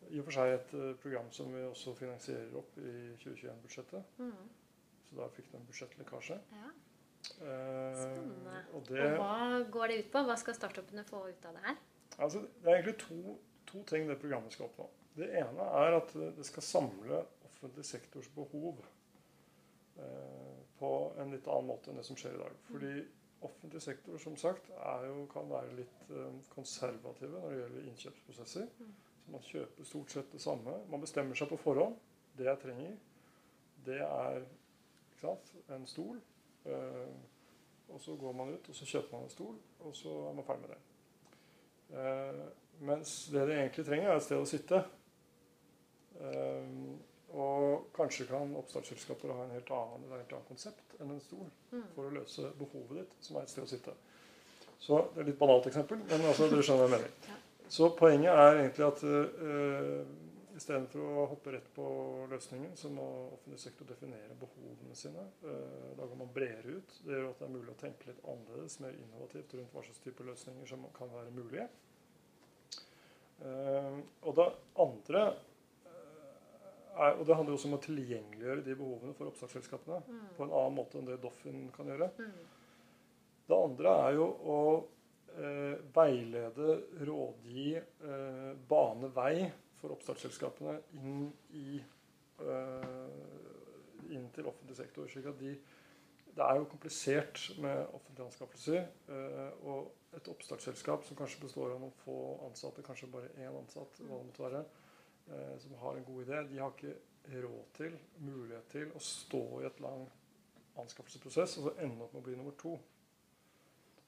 i 0.07 0.19
og 0.19 0.25
for 0.25 0.35
seg 0.35 0.53
et 0.55 0.71
program 1.03 1.27
som 1.35 1.51
vi 1.51 1.61
også 1.67 1.93
finansierer 1.99 2.55
opp 2.59 2.77
i 2.79 2.93
2021-budsjettet. 3.19 4.15
Mm. 4.23 4.62
Så 5.13 5.19
da 5.21 5.27
fikk 5.29 5.51
den 5.53 5.65
budsjettlekkasje. 5.69 6.39
Ja. 6.57 6.69
Eh, 7.23 7.95
Spennende. 7.95 8.55
og 8.73 8.87
det, 8.89 9.03
Og 9.05 9.19
hva 9.21 9.59
går 9.71 9.87
det 9.91 9.97
ut 9.99 10.11
på? 10.11 10.23
Hva 10.25 10.35
skal 10.41 10.57
startupene 10.57 11.03
få 11.07 11.27
ut 11.29 11.45
av 11.45 11.53
det 11.53 11.61
her? 11.67 11.77
altså, 12.17 12.41
det 12.61 12.69
er 12.71 12.79
egentlig 12.79 12.97
to, 12.99 13.35
to 13.69 13.83
ting 13.89 14.09
det 14.09 14.17
programmet 14.21 14.53
skal 14.53 14.65
oppnå. 14.65 14.89
Det 15.15 15.29
ene 15.37 15.67
er 15.83 15.95
at 15.99 16.11
det 16.37 16.45
skal 16.45 16.65
samle 16.65 17.21
offentlig 17.45 17.85
sektors 17.85 18.27
behov 18.33 18.81
eh, 19.97 20.57
på 20.79 20.89
en 21.21 21.31
litt 21.33 21.47
annen 21.47 21.69
måte 21.69 21.91
enn 21.91 22.01
det 22.01 22.05
som 22.07 22.17
skjer 22.17 22.33
i 22.35 22.41
dag. 22.41 22.57
Fordi 22.71 22.93
offentlig 23.45 23.81
sektor 23.85 24.17
som 24.17 24.35
sagt, 24.39 24.69
jo, 25.05 25.27
kan 25.33 25.49
være 25.51 25.77
litt 25.77 26.09
eh, 26.09 26.41
konservative 26.55 27.37
når 27.37 27.49
det 27.53 27.61
gjelder 27.61 27.87
innkjøpsprosesser. 27.91 28.67
Så 29.23 29.31
man 29.37 29.45
kjøper 29.47 29.87
stort 29.87 30.11
sett 30.11 30.33
det 30.33 30.41
samme. 30.43 30.79
Man 30.91 31.01
bestemmer 31.05 31.37
seg 31.37 31.53
på 31.53 31.61
forhånd. 31.61 31.95
Det 32.37 32.49
jeg 32.49 32.59
trenger, 32.65 32.97
det 33.85 34.01
er 34.01 34.45
sant, 35.23 35.53
en 35.73 35.85
stol. 35.89 36.19
Eh, 36.65 37.13
og 37.93 37.99
så 38.01 38.15
går 38.17 38.35
man 38.37 38.53
ut 38.55 38.69
og 38.71 38.75
så 38.77 38.85
kjøper 38.89 39.11
man 39.17 39.25
en 39.27 39.33
stol, 39.33 39.55
og 39.83 39.95
så 39.95 40.13
er 40.29 40.35
man 40.37 40.45
ferdig 40.47 40.67
med 40.67 40.75
det. 40.75 40.81
Eh, 41.93 42.43
mens 42.87 43.15
det 43.33 43.43
de 43.49 43.57
egentlig 43.57 43.85
trenger, 43.85 44.09
er 44.11 44.19
et 44.21 44.25
sted 44.25 44.39
å 44.41 44.47
sitte. 44.49 44.79
Eh, 46.21 46.71
og 47.33 47.87
kanskje 47.97 48.27
kan 48.29 48.51
oppstartsselskaper 48.59 49.31
ha 49.33 49.43
en 49.47 49.53
helt 49.55 49.69
annen, 49.73 50.03
et 50.05 50.19
helt 50.21 50.33
annet 50.37 50.49
konsept 50.51 50.97
enn 51.01 51.11
en 51.15 51.21
stol 51.23 51.47
Mm. 51.73 51.85
for 51.95 52.05
å 52.05 52.13
løse 52.13 52.51
behovet 52.59 52.99
ditt, 52.99 53.15
som 53.25 53.37
er 53.37 53.41
et 53.47 53.49
sted 53.49 53.63
å 53.63 53.67
sitte. 53.67 53.93
Så 54.79 54.99
Det 55.13 55.17
er 55.17 55.21
et 55.21 55.27
litt 55.31 55.39
banalt 55.39 55.65
eksempel, 55.65 55.97
men 56.09 56.21
altså, 56.27 56.49
dere 56.51 56.61
skjønner 56.61 56.87
hva 56.87 56.89
jeg 56.89 57.01
mener. 57.01 57.39
Så 57.69 57.87
poenget 57.97 58.29
er 58.29 58.59
egentlig 58.59 58.85
at 58.85 59.03
istedenfor 60.55 61.03
å 61.03 61.25
hoppe 61.31 61.53
rett 61.55 61.69
på 61.75 61.85
løsningen, 62.31 62.75
så 62.77 62.91
må 62.93 63.05
offentlig 63.33 63.59
sektor 63.63 63.87
definere 63.89 64.35
behovene 64.39 64.95
sine. 64.97 65.23
Uh, 65.43 65.93
da 65.97 66.05
går 66.05 66.19
man 66.19 66.33
bredere 66.35 66.77
ut. 66.79 66.99
Det 67.05 67.15
gjør 67.15 67.31
at 67.31 67.41
det 67.41 67.47
er 67.47 67.55
mulig 67.55 67.73
å 67.73 67.79
tenke 67.79 68.09
litt 68.11 68.21
annerledes, 68.23 68.79
mer 68.83 68.97
innovativt 68.97 69.55
rundt 69.57 69.73
hva 69.73 69.85
slags 69.87 70.03
type 70.03 70.27
løsninger 70.27 70.69
som 70.69 70.85
kan 70.97 71.11
være 71.13 71.33
mulige. 71.35 71.67
Uh, 73.43 73.99
og 74.23 74.37
det 74.37 74.47
andre 74.79 75.25
er, 76.93 77.15
og 77.17 77.25
det 77.25 77.35
handler 77.35 77.53
jo 77.53 77.57
også 77.57 77.69
om 77.71 77.77
å 77.77 77.83
tilgjengeliggjøre 77.83 78.65
de 78.65 78.75
behovene 78.77 79.15
for 79.17 79.31
oppstartsselskapene 79.31 80.01
Mm. 80.07 80.25
på 80.37 80.43
en 80.45 80.51
annen 80.53 80.75
måte 80.77 80.99
enn 80.99 81.07
det 81.09 81.21
Doffin 81.21 81.71
kan 81.75 81.89
gjøre. 81.89 82.09
Mm. 82.17 82.43
Det 83.47 83.57
andre 83.57 83.93
er 84.07 84.11
jo 84.13 84.27
å 84.53 84.59
eh, 85.33 85.77
veilede, 85.95 86.75
rådgi, 87.01 87.75
eh, 87.75 88.53
bane 88.69 89.09
vei 89.15 89.51
for 89.83 89.91
oppstartsselskapene 89.97 90.77
inn, 90.95 91.25
i, 91.59 91.77
uh, 92.39 94.11
inn 94.15 94.29
til 94.35 94.47
offentlig 94.47 94.77
sektor. 94.79 95.09
slik 95.11 95.27
at 95.27 95.39
de, 95.41 95.57
Det 96.33 96.41
er 96.41 96.55
jo 96.57 96.69
komplisert 96.71 97.41
med 97.61 97.83
offentlige 97.93 98.25
anskaffelser. 98.25 98.87
Uh, 99.09 99.67
og 99.67 100.15
et 100.17 100.29
oppstartsselskap 100.31 101.03
som 101.05 101.19
kanskje 101.19 101.43
består 101.43 101.75
av 101.75 101.81
noen 101.81 101.93
få 102.05 102.15
ansatte, 102.47 102.85
kanskje 102.85 103.11
bare 103.11 103.33
én 103.35 103.51
ansatt, 103.51 103.99
hva 103.99 104.21
det 104.21 104.29
måtte 104.29 104.45
være, 104.45 104.63
uh, 105.27 105.57
som 105.59 105.75
har 105.83 105.99
en 105.99 106.07
god 106.07 106.23
idé, 106.23 106.41
de 106.49 106.61
har 106.63 106.73
ikke 106.73 107.43
råd 107.43 107.67
til, 107.77 107.99
mulighet 108.23 108.71
til, 108.71 108.89
å 108.95 109.03
stå 109.03 109.43
i 109.61 109.67
et 109.67 109.83
lang 109.83 110.07
anskaffelsesprosess 110.81 111.59
og 111.59 111.67
så 111.67 111.75
ende 111.85 112.03
opp 112.03 112.15
med 112.15 112.23
å 112.23 112.25
bli 112.25 112.37
nummer 112.39 112.55
to. 112.59 112.73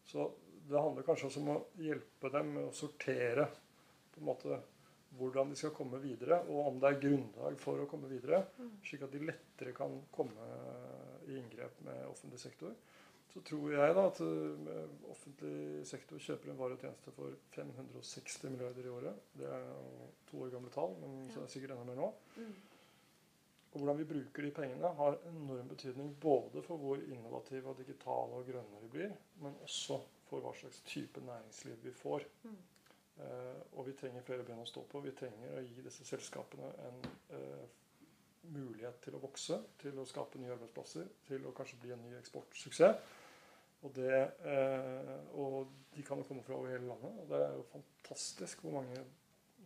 Så 0.06 0.26
det 0.66 0.82
handler 0.82 1.06
kanskje 1.06 1.30
også 1.30 1.44
om 1.44 1.52
å 1.54 1.60
hjelpe 1.82 2.32
dem 2.34 2.56
med 2.58 2.70
å 2.70 2.76
sortere 2.76 3.48
på 4.14 4.22
en 4.22 4.30
måte 4.32 4.60
hvordan 5.20 5.52
de 5.52 5.60
skal 5.60 5.74
komme 5.76 6.00
videre, 6.04 6.42
og 6.50 6.72
om 6.72 6.82
det 6.82 6.92
er 6.92 7.02
grunnlag 7.06 7.58
for 7.62 7.82
å 7.82 7.88
komme 7.90 8.10
videre, 8.12 8.44
slik 8.86 9.06
at 9.06 9.14
de 9.16 9.24
lettere 9.26 9.74
kan 9.78 9.96
komme 10.16 10.50
i 11.28 11.40
inngrep 11.40 11.82
med 11.88 12.04
offentlig 12.10 12.42
sektor. 12.42 12.76
Så 13.36 13.42
tror 13.44 13.74
jeg 13.74 13.96
da 13.98 14.04
at 14.08 14.20
eh, 14.24 14.94
offentlig 15.12 15.82
sektor 15.90 16.22
kjøper 16.24 16.54
en 16.54 16.60
vare 16.60 16.78
og 16.78 16.84
tjeneste 16.86 17.12
for 17.18 17.34
560 17.52 18.54
milliarder 18.54 18.88
i 18.88 18.94
året. 18.94 19.26
Det 19.36 19.50
er 19.52 19.66
jo 19.66 20.08
to 20.30 20.46
år 20.46 20.54
gamle 20.54 20.72
tall, 20.72 20.96
men 21.02 21.18
så 21.34 21.42
er 21.42 21.44
det 21.44 21.52
sikkert 21.52 21.76
enda 21.76 21.90
mer 21.90 22.00
nå. 22.00 22.08
Og 23.74 23.82
hvordan 23.82 23.98
vi 24.00 24.08
bruker 24.08 24.46
de 24.46 24.54
pengene, 24.56 24.94
har 25.02 25.18
enorm 25.28 25.68
betydning 25.68 26.14
både 26.24 26.64
for 26.64 26.80
hvor 26.80 27.02
innovative 27.02 27.74
og 27.74 27.82
digitale 27.82 28.40
og 28.40 28.48
grønne 28.48 28.84
vi 28.86 28.92
blir, 28.94 29.18
men 29.44 29.58
også 29.68 30.00
for 30.30 30.40
hva 30.46 30.54
slags 30.56 30.80
type 30.88 31.20
næringsliv 31.28 31.84
vi 31.84 31.92
får. 31.92 32.24
Eh, 33.16 33.60
og 33.78 33.88
vi 33.88 33.96
trenger 33.96 34.24
flere 34.28 34.44
ben 34.48 34.60
å 34.60 34.68
stå 34.68 34.84
på. 34.92 35.02
Vi 35.06 35.14
trenger 35.16 35.60
å 35.60 35.64
gi 35.64 35.84
disse 35.86 36.06
selskapene 36.08 36.72
en 36.88 37.04
eh, 37.36 37.68
mulighet 38.52 39.00
til 39.06 39.16
å 39.18 39.22
vokse, 39.24 39.60
til 39.82 40.00
å 40.00 40.08
skape 40.08 40.42
nye 40.42 40.54
arbeidsplasser, 40.56 41.08
til 41.30 41.46
å 41.48 41.54
kanskje 41.56 41.80
bli 41.82 41.94
en 41.96 42.04
ny 42.06 42.16
eksportsuksess. 42.20 43.14
Og, 43.86 43.92
det, 43.94 44.18
eh, 44.50 45.14
og 45.38 45.70
de 45.94 46.04
kan 46.04 46.18
jo 46.20 46.26
komme 46.28 46.44
fra 46.44 46.58
over 46.58 46.74
hele 46.74 46.90
landet. 46.90 47.22
Og 47.22 47.30
det 47.30 47.42
er 47.44 47.54
jo 47.54 47.68
fantastisk 47.70 48.66
hvor 48.66 48.80
mange 48.80 49.04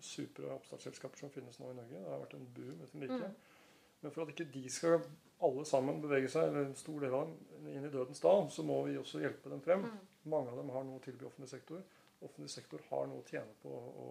supre 0.03 0.51
oppstartsselskaper 0.55 1.19
som 1.19 1.31
finnes 1.33 1.59
nå 1.59 1.71
i 1.71 1.77
Norge. 1.77 2.03
Det 2.03 2.11
har 2.11 2.21
vært 2.23 2.35
en 2.37 2.51
boom 2.55 2.83
uten 2.83 3.03
like. 3.05 3.19
Mm. 3.23 3.57
Men 4.01 4.13
for 4.15 4.23
at 4.23 4.33
ikke 4.33 4.51
de 4.53 4.63
skal 4.71 5.01
alle 5.43 5.63
sammen 5.67 6.01
bevege 6.03 6.29
seg, 6.31 6.49
eller 6.49 6.67
en 6.67 6.75
stor 6.75 6.99
del 7.03 7.15
av 7.15 7.27
dem, 7.27 7.69
inn 7.71 7.87
i 7.87 7.91
dødens 7.91 8.21
dal, 8.23 8.45
så 8.51 8.63
må 8.67 8.81
vi 8.87 8.97
også 8.99 9.23
hjelpe 9.23 9.51
dem 9.51 9.63
frem. 9.63 9.85
Mm. 9.87 10.05
Mange 10.35 10.51
av 10.51 10.59
dem 10.59 10.71
har 10.75 10.85
noe 10.87 10.99
å 10.99 11.03
tilby 11.03 11.27
offentlig 11.27 11.51
sektor. 11.51 11.83
Offentlig 12.21 12.49
sektor 12.51 12.81
har 12.89 13.07
noe 13.07 13.21
å 13.23 13.27
tjene 13.29 13.53
på 13.63 13.69
å 13.71 14.07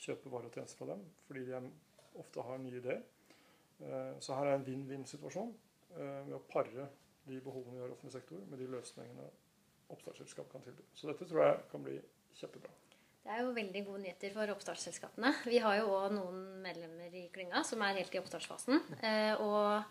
kjøpe 0.00 0.30
varer 0.32 0.48
og 0.48 0.56
tjenester 0.56 0.80
fra 0.80 0.94
dem, 0.94 1.02
fordi 1.28 1.44
de 1.50 1.60
ofte 2.20 2.44
har 2.46 2.58
nye 2.62 2.78
ideer. 2.80 3.02
Eh, 3.80 4.14
Så 4.20 4.34
her 4.38 4.46
er 4.46 4.58
en 4.58 4.66
vinn-vinn-situasjon 4.66 5.52
eh, 5.96 6.20
med 6.26 6.36
å 6.38 6.42
pare 6.50 6.88
de 7.26 7.40
behovene 7.40 7.76
vi 7.76 7.82
har 7.82 7.90
i 7.92 7.96
offentlig 7.96 8.12
sektor, 8.16 8.40
med 8.50 8.58
de 8.60 8.70
løsningene 8.72 9.28
oppstartsselskap 9.94 10.48
kan 10.52 10.64
tilby. 10.64 10.82
Så 10.94 11.08
dette 11.10 11.26
tror 11.28 11.44
jeg 11.44 11.60
kan 11.70 11.84
bli 11.84 11.98
kjempebra. 12.38 12.72
Det 13.24 13.32
er 13.32 13.40
jo 13.40 13.52
veldig 13.56 13.82
gode 13.86 14.02
nyheter 14.02 14.32
for 14.34 14.52
oppstartsselskapene. 14.52 15.30
Vi 15.48 15.60
har 15.64 15.78
jo 15.78 15.92
òg 15.96 16.10
noen 16.12 16.40
medlemmer 16.64 17.14
i 17.16 17.28
klynga 17.32 17.62
som 17.64 17.80
er 17.84 17.96
helt 18.00 18.12
i 18.14 18.20
oppstartsfasen. 18.20 18.82
Eh, 19.00 19.40
og 19.40 19.84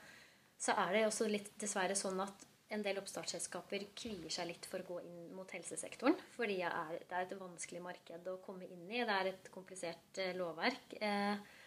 så 0.61 0.75
er 0.85 0.93
det 0.93 1.05
også 1.07 1.29
litt 1.31 1.49
dessverre 1.59 1.97
sånn 1.97 2.21
at 2.21 2.45
en 2.73 2.83
del 2.85 2.99
oppstartsselskaper 3.01 3.87
kvier 3.97 4.31
seg 4.33 4.49
litt 4.49 4.67
for 4.69 4.83
å 4.83 4.87
gå 4.87 5.01
inn 5.05 5.33
mot 5.37 5.49
helsesektoren. 5.53 6.17
Fordi 6.35 6.59
er, 6.65 6.95
det 6.99 7.17
er 7.17 7.27
et 7.27 7.35
vanskelig 7.39 7.83
marked 7.85 8.29
å 8.31 8.39
komme 8.45 8.65
inn 8.67 8.87
i. 8.89 9.03
Det 9.03 9.19
er 9.19 9.29
et 9.33 9.51
komplisert 9.53 10.21
eh, 10.23 10.33
lovverk. 10.37 10.97
Eh, 10.99 11.59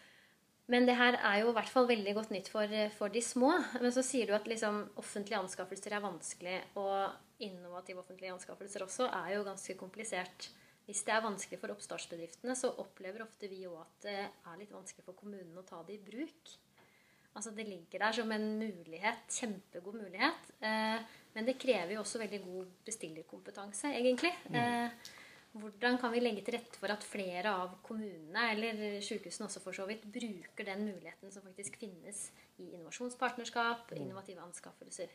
Men 0.67 0.83
det 0.83 0.97
her 0.99 1.15
er 1.15 1.37
jo 1.39 1.53
i 1.53 1.55
hvert 1.55 1.71
fall 1.71 1.87
veldig 1.87 2.13
godt 2.17 2.31
nytt 2.35 2.49
for, 2.51 2.71
for 2.97 3.13
de 3.13 3.21
små. 3.23 3.53
Men 3.79 3.93
så 3.95 4.03
sier 4.03 4.27
du 4.27 4.33
at 4.35 4.49
liksom, 4.51 4.81
offentlige 4.99 5.39
anskaffelser 5.39 5.95
er 5.95 6.03
vanskelig, 6.03 6.57
og 6.75 7.43
innovative 7.47 8.01
offentlige 8.03 8.33
anskaffelser 8.35 8.83
også 8.83 9.07
er 9.07 9.37
jo 9.37 9.45
ganske 9.47 9.77
komplisert. 9.79 10.49
Hvis 10.87 11.05
det 11.07 11.13
er 11.15 11.23
vanskelig 11.23 11.59
for 11.61 11.71
oppstartsbedriftene, 11.71 12.55
så 12.55 12.73
opplever 12.83 13.23
ofte 13.23 13.47
vi 13.51 13.61
òg 13.67 13.79
at 13.79 14.05
det 14.09 14.19
er 14.27 14.59
litt 14.59 14.75
vanskelig 14.75 15.07
for 15.07 15.15
kommunene 15.19 15.63
å 15.63 15.67
ta 15.67 15.79
det 15.87 15.97
i 15.97 16.03
bruk. 16.03 16.53
Altså 17.37 17.53
Det 17.53 17.67
ligger 17.67 18.01
der 18.01 18.17
som 18.17 18.31
en 18.33 18.47
mulighet, 18.57 19.27
kjempegod 19.29 19.99
mulighet. 19.99 20.49
Eh, 20.65 21.05
men 21.35 21.45
det 21.45 21.59
krever 21.61 21.93
jo 21.93 22.01
også 22.01 22.17
veldig 22.23 22.39
god 22.47 22.71
bestillerkompetanse, 22.87 23.91
egentlig. 23.93 24.33
Mm. 24.49 24.57
Eh, 24.57 25.13
hvordan 25.61 25.97
kan 26.01 26.11
vi 26.13 26.21
legge 26.21 26.41
til 26.45 26.57
rette 26.57 26.81
for 26.81 26.93
at 26.93 27.05
flere 27.05 27.53
av 27.53 27.77
kommunene, 27.85 28.49
eller 28.55 28.99
sykehusene 29.05 29.45
også 29.47 29.61
for 29.61 29.77
så 29.77 29.85
vidt, 29.89 30.05
bruker 30.13 30.65
den 30.65 30.83
muligheten 30.89 31.33
som 31.33 31.45
faktisk 31.45 31.77
finnes 31.81 32.27
i 32.57 32.71
innovasjonspartnerskap, 32.73 33.91
mm. 33.91 34.01
innovative 34.01 34.41
anskaffelser? 34.41 35.13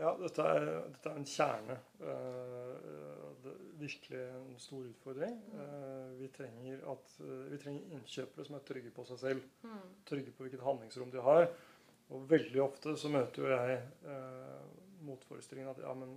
Ja, 0.00 0.14
dette 0.16 0.44
er, 0.48 0.66
dette 0.88 1.10
er 1.10 1.18
en 1.18 1.26
kjerne. 1.28 1.76
Uh, 2.00 3.48
virkelig 3.80 4.20
en 4.22 4.60
stor 4.60 4.86
utfordring. 4.88 5.34
Uh, 5.52 6.14
vi, 6.16 6.30
trenger 6.32 6.84
at, 6.88 7.16
uh, 7.20 7.42
vi, 7.50 7.58
trenger 7.60 7.96
innkjøpere 7.98 8.46
som 8.48 8.56
er 8.56 8.64
trygge 8.70 8.92
på 8.96 9.04
seg 9.10 9.20
selv. 9.20 9.50
Mm. 9.66 9.90
Trygge 10.08 10.32
på 10.36 10.46
hvilket 10.46 10.64
handlingsrom 10.64 11.12
de 11.12 11.24
har. 11.26 11.48
Og 12.10 12.24
veldig 12.30 12.62
ofte 12.64 12.94
så 12.98 13.10
møter 13.12 13.44
jo 13.44 13.50
jeg 13.52 13.76
motforestillingen 15.06 15.70
at 15.70 15.78
ja, 15.80 15.92
men 15.96 16.16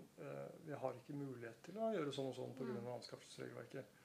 vi 0.66 0.74
har 0.76 0.96
ikke 0.98 1.16
mulighet 1.16 1.60
til 1.64 1.78
å 1.78 1.92
gjøre 1.94 2.12
sånn 2.16 2.32
og 2.32 2.34
sånn 2.36 2.56
pga. 2.58 2.74
Mm. 2.74 2.88
anskaffelsesregelverket. 2.96 4.00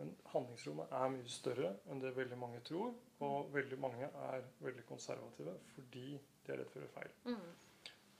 Men 0.00 0.10
handlingsrommet 0.32 0.92
er 0.98 1.12
mye 1.14 1.30
større 1.30 1.70
enn 1.92 2.02
det 2.02 2.10
veldig 2.16 2.38
mange 2.40 2.58
tror. 2.66 2.90
Og 3.22 3.36
mm. 3.36 3.52
veldig 3.54 3.78
mange 3.84 4.08
er 4.32 4.48
veldig 4.64 4.86
konservative 4.88 5.54
fordi 5.76 6.08
de 6.16 6.56
er 6.56 6.58
redd 6.64 6.72
for 6.72 6.80
å 6.80 6.84
gjøre 6.88 6.96
feil. 6.96 7.14
Mm. 7.28 7.71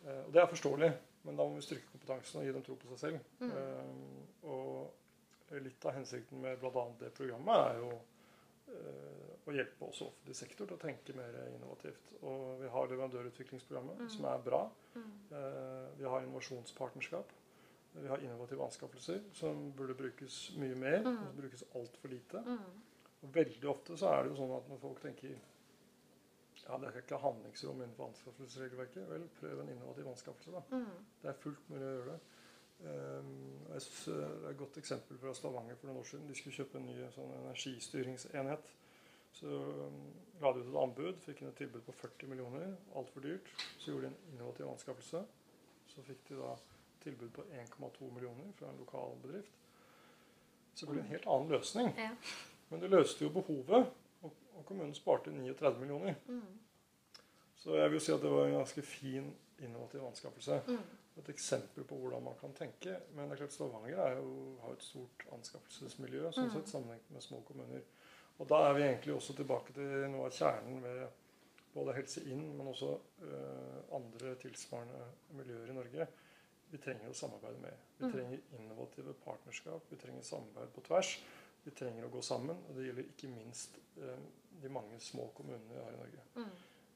Eh, 0.06 0.23
og 0.26 0.32
det 0.35 0.42
er 0.42 0.50
forståelig, 0.50 0.90
men 1.26 1.38
da 1.38 1.47
må 1.47 1.59
vi 1.59 1.66
styrke 1.66 1.90
kompetansen 1.92 2.40
og 2.40 2.47
gi 2.47 2.54
dem 2.56 2.64
tro 2.66 2.78
på 2.80 2.90
seg 2.92 3.02
selv. 3.04 3.28
Mm. 3.42 3.52
Eh, 3.52 4.49
og 4.52 5.61
litt 5.62 5.85
av 5.85 5.97
hensikten 5.99 6.40
med 6.42 6.59
bl.a. 6.62 6.87
det 7.00 7.12
programmet 7.14 7.66
er 7.66 7.78
jo 7.82 7.90
eh, 8.73 9.35
å 9.42 9.54
hjelpe 9.54 9.88
også 9.88 10.09
offentlig 10.09 10.37
sektor 10.38 10.68
til 10.71 10.78
å 10.78 10.82
tenke 10.82 11.16
mer 11.18 11.37
innovativt. 11.50 12.14
Og 12.23 12.62
vi 12.62 12.71
har 12.73 12.90
leverandørutviklingsprogrammet, 12.92 14.02
mm. 14.04 14.11
som 14.14 14.26
er 14.30 14.44
bra. 14.47 14.62
Mm. 14.94 15.14
Vi 15.99 16.06
har 16.06 16.23
innovasjonspartnerskap. 16.23 17.32
Vi 17.92 18.09
har 18.09 18.23
innovative 18.25 18.64
anskaffelser, 18.64 19.18
som 19.37 19.66
burde 19.76 19.97
brukes 19.99 20.44
mye 20.56 20.78
mer. 20.78 21.02
Mm. 21.02 21.18
Som 21.26 21.40
brukes 21.40 21.66
altfor 21.75 22.14
lite. 22.14 22.44
Mm. 22.47 22.78
Og 23.23 23.35
veldig 23.35 23.68
ofte 23.71 23.99
så 23.99 24.12
er 24.12 24.23
det 24.23 24.32
jo 24.32 24.38
sånn 24.40 24.54
at 24.56 24.71
når 24.71 24.80
folk 24.82 25.02
tenker 25.02 25.35
ja, 26.69 26.78
det 26.78 26.88
er 26.88 27.00
ikke 27.02 27.19
handlingsrom 27.23 27.81
innenfor 27.83 28.11
anskaffelsesregelverket, 28.11 29.09
vel, 29.11 29.25
prøv 29.40 29.61
en 29.61 29.73
innovativ 29.73 30.09
anskaffelse. 30.12 30.52
da. 30.52 30.62
Mm. 30.71 31.09
Det 31.23 31.31
er 31.31 31.40
fullt 31.42 31.71
mulig 31.71 31.87
å 31.87 31.97
gjøre 31.97 32.12
det. 32.12 32.21
Um, 32.83 33.35
jeg 33.73 33.83
synes 33.83 34.04
Det 34.04 34.47
er 34.47 34.49
et 34.50 34.59
godt 34.59 34.78
eksempel 34.78 35.19
fra 35.19 35.35
Stavanger 35.35 35.76
for 35.78 35.87
noen 35.87 36.00
år 36.00 36.09
siden. 36.09 36.28
De 36.28 36.35
skulle 36.35 36.57
kjøpe 36.57 36.78
en 36.78 36.87
ny 36.87 36.97
sånn 37.14 37.35
energistyringsenhet. 37.40 38.73
Så 39.33 39.47
um, 39.49 40.00
la 40.42 40.52
de 40.52 40.62
ut 40.62 40.71
et 40.73 40.81
anbud, 40.83 41.21
fikk 41.25 41.42
inn 41.42 41.50
et 41.52 41.61
tilbud 41.62 41.85
på 41.87 41.95
40 42.00 42.33
millioner. 42.33 42.75
Altfor 42.99 43.26
dyrt. 43.26 43.50
Så 43.78 43.90
gjorde 43.90 44.09
de 44.09 44.12
en 44.12 44.35
innovativ 44.35 44.69
anskaffelse. 44.71 45.25
Så 45.95 46.07
fikk 46.07 46.26
de 46.28 46.40
da 46.40 46.54
tilbud 47.02 47.31
på 47.35 47.42
1,2 47.42 48.11
millioner 48.14 48.52
fra 48.59 48.71
en 48.71 48.78
lokal 48.78 49.16
bedrift. 49.23 49.59
Så 50.75 50.87
ble 50.87 51.00
det 51.00 51.07
en 51.07 51.14
helt 51.14 51.26
annen 51.28 51.52
løsning. 51.52 51.90
Ja. 51.99 52.12
Men 52.71 52.81
det 52.81 52.90
løste 52.90 53.26
jo 53.26 53.33
behovet, 53.35 53.90
og, 54.56 54.64
kommunen 54.68 54.94
sparte 54.94 55.32
39 55.35 55.80
millioner. 55.80 56.18
Mm. 56.26 56.59
Så 57.62 57.76
jeg 57.78 57.92
vil 57.92 58.02
si 58.02 58.12
at 58.12 58.23
det 58.23 58.30
var 58.32 58.49
en 58.49 58.59
ganske 58.59 58.82
fin 58.82 59.30
innovativ 59.62 60.05
anskaffelse. 60.07 60.61
Mm. 60.66 60.79
Et 61.20 61.29
eksempel 61.29 61.85
på 61.85 61.96
hvordan 62.00 62.24
man 62.24 62.38
kan 62.40 62.55
tenke. 62.57 62.96
Men 63.14 63.29
det 63.29 63.37
er 63.37 63.42
klart 63.44 63.55
Stavanger 63.55 63.98
er 64.03 64.16
jo, 64.16 64.57
har 64.64 64.72
et 64.74 64.87
stort 64.87 65.26
anskaffelsesmiljø 65.37 66.31
sånn 66.31 66.48
mm. 66.48 66.55
sett 66.57 66.72
sammenlignet 66.72 67.12
med 67.14 67.24
små 67.24 67.42
kommuner. 67.46 67.85
Og 68.40 68.48
da 68.50 68.62
er 68.66 68.74
vi 68.74 68.87
egentlig 68.87 69.14
også 69.14 69.37
tilbake 69.38 69.74
til 69.76 70.09
noe 70.11 70.26
av 70.26 70.35
kjernen 70.35 70.81
ved 70.83 71.03
både 71.72 71.94
Helse 71.96 72.24
Inn, 72.29 72.48
men 72.57 72.68
også 72.68 72.90
uh, 73.22 73.79
andre 73.96 74.35
tilsvarende 74.42 75.05
miljøer 75.38 75.70
i 75.70 75.76
Norge. 75.76 76.09
Vi 76.72 76.81
trenger 76.81 77.12
å 77.12 77.16
samarbeide 77.16 77.61
med. 77.61 77.87
Vi 77.98 78.09
mm. 78.09 78.12
trenger 78.16 78.59
innovative 78.59 79.14
partnerskap. 79.24 79.87
Vi 79.92 80.00
trenger 80.00 80.24
samarbeid 80.24 80.72
på 80.74 80.85
tvers. 80.88 81.14
Vi 81.64 81.75
trenger 81.79 82.07
å 82.07 82.12
gå 82.12 82.22
sammen. 82.27 82.59
Og 82.68 82.77
det 82.79 82.88
gjelder 82.88 83.09
ikke 83.09 83.31
minst 83.33 83.79
uh, 84.01 84.18
de 84.62 84.70
mange 84.72 85.01
små 85.03 85.29
kommunene 85.37 85.75
vi 85.75 85.83
har 85.83 85.94
i 85.94 86.01
Norge. 86.01 86.27
Mm. 86.37 86.53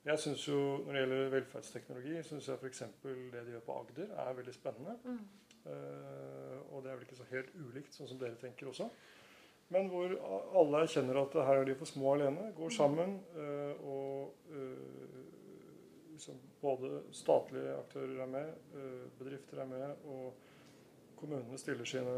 Jeg 0.06 0.18
synes 0.22 0.48
jo, 0.48 0.58
Når 0.86 0.92
det 0.92 1.00
gjelder 1.00 1.28
velferdsteknologi, 1.34 2.22
syns 2.22 2.48
jeg 2.48 2.58
f.eks. 2.62 2.82
det 3.02 3.42
de 3.46 3.54
gjør 3.56 3.64
på 3.66 3.78
Agder, 3.80 4.12
er 4.22 4.36
veldig 4.38 4.54
spennende. 4.54 4.96
Mm. 5.04 5.20
Uh, 5.66 6.74
og 6.74 6.82
det 6.82 6.90
er 6.90 6.98
vel 6.98 7.06
ikke 7.08 7.18
så 7.18 7.26
helt 7.32 7.54
ulikt, 7.58 7.94
sånn 7.94 8.10
som 8.10 8.20
dere 8.20 8.38
tenker 8.38 8.70
også. 8.70 8.86
Men 9.74 9.88
hvor 9.90 10.12
alle 10.60 10.84
erkjenner 10.86 11.18
at 11.18 11.34
her 11.48 11.58
er 11.58 11.66
de 11.66 11.74
for 11.74 11.90
små 11.90 12.12
alene. 12.14 12.52
Går 12.54 12.70
sammen. 12.76 13.16
uh, 13.34 13.82
og 13.82 14.52
uh, 14.54 15.24
liksom 16.12 16.38
både 16.62 17.00
statlige 17.12 17.74
aktører 17.76 18.22
er 18.22 18.30
med, 18.30 18.52
bedrifter 19.18 19.58
er 19.60 19.66
med. 19.68 20.06
Og 20.08 20.38
kommunene 21.16 21.58
stiller 21.58 21.88
sine 21.88 22.16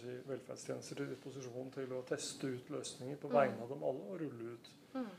si, 0.00 0.16
velferdstjenester 0.28 1.00
til 1.00 1.12
disposisjon 1.12 1.70
til 1.74 1.94
å 1.96 2.02
teste 2.08 2.50
ut 2.52 2.72
løsninger 2.74 3.20
på 3.20 3.30
vegne 3.32 3.64
av 3.64 3.72
dem 3.72 3.86
alle 3.88 4.08
og 4.10 4.20
rulle 4.22 4.56
ut. 4.56 4.70
Mm. 4.94 5.14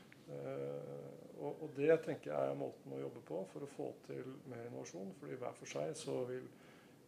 Og, 1.36 1.50
og, 1.50 1.66
det 1.76 1.98
tenker 2.02 2.32
jeg 2.32 2.52
er 2.52 2.56
måten 2.58 2.94
å 2.96 3.00
jobbe 3.02 3.20
på 3.28 3.42
for 3.52 3.66
å 3.66 3.68
få 3.70 3.90
til 4.06 4.30
mer 4.50 4.64
innovasjon. 4.66 5.12
fordi 5.20 5.36
hver 5.38 5.58
for 5.58 5.70
seg 5.70 5.92
så 5.98 6.22
vil 6.30 6.46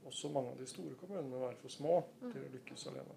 også 0.06 0.30
mange 0.32 0.52
av 0.52 0.60
de 0.60 0.68
store 0.68 0.98
kommunene 1.00 1.40
være 1.40 1.58
for 1.62 1.72
små 1.72 1.96
mm. 2.20 2.28
til 2.32 2.44
å 2.44 2.52
lykkes 2.56 2.86
alene. 2.92 3.16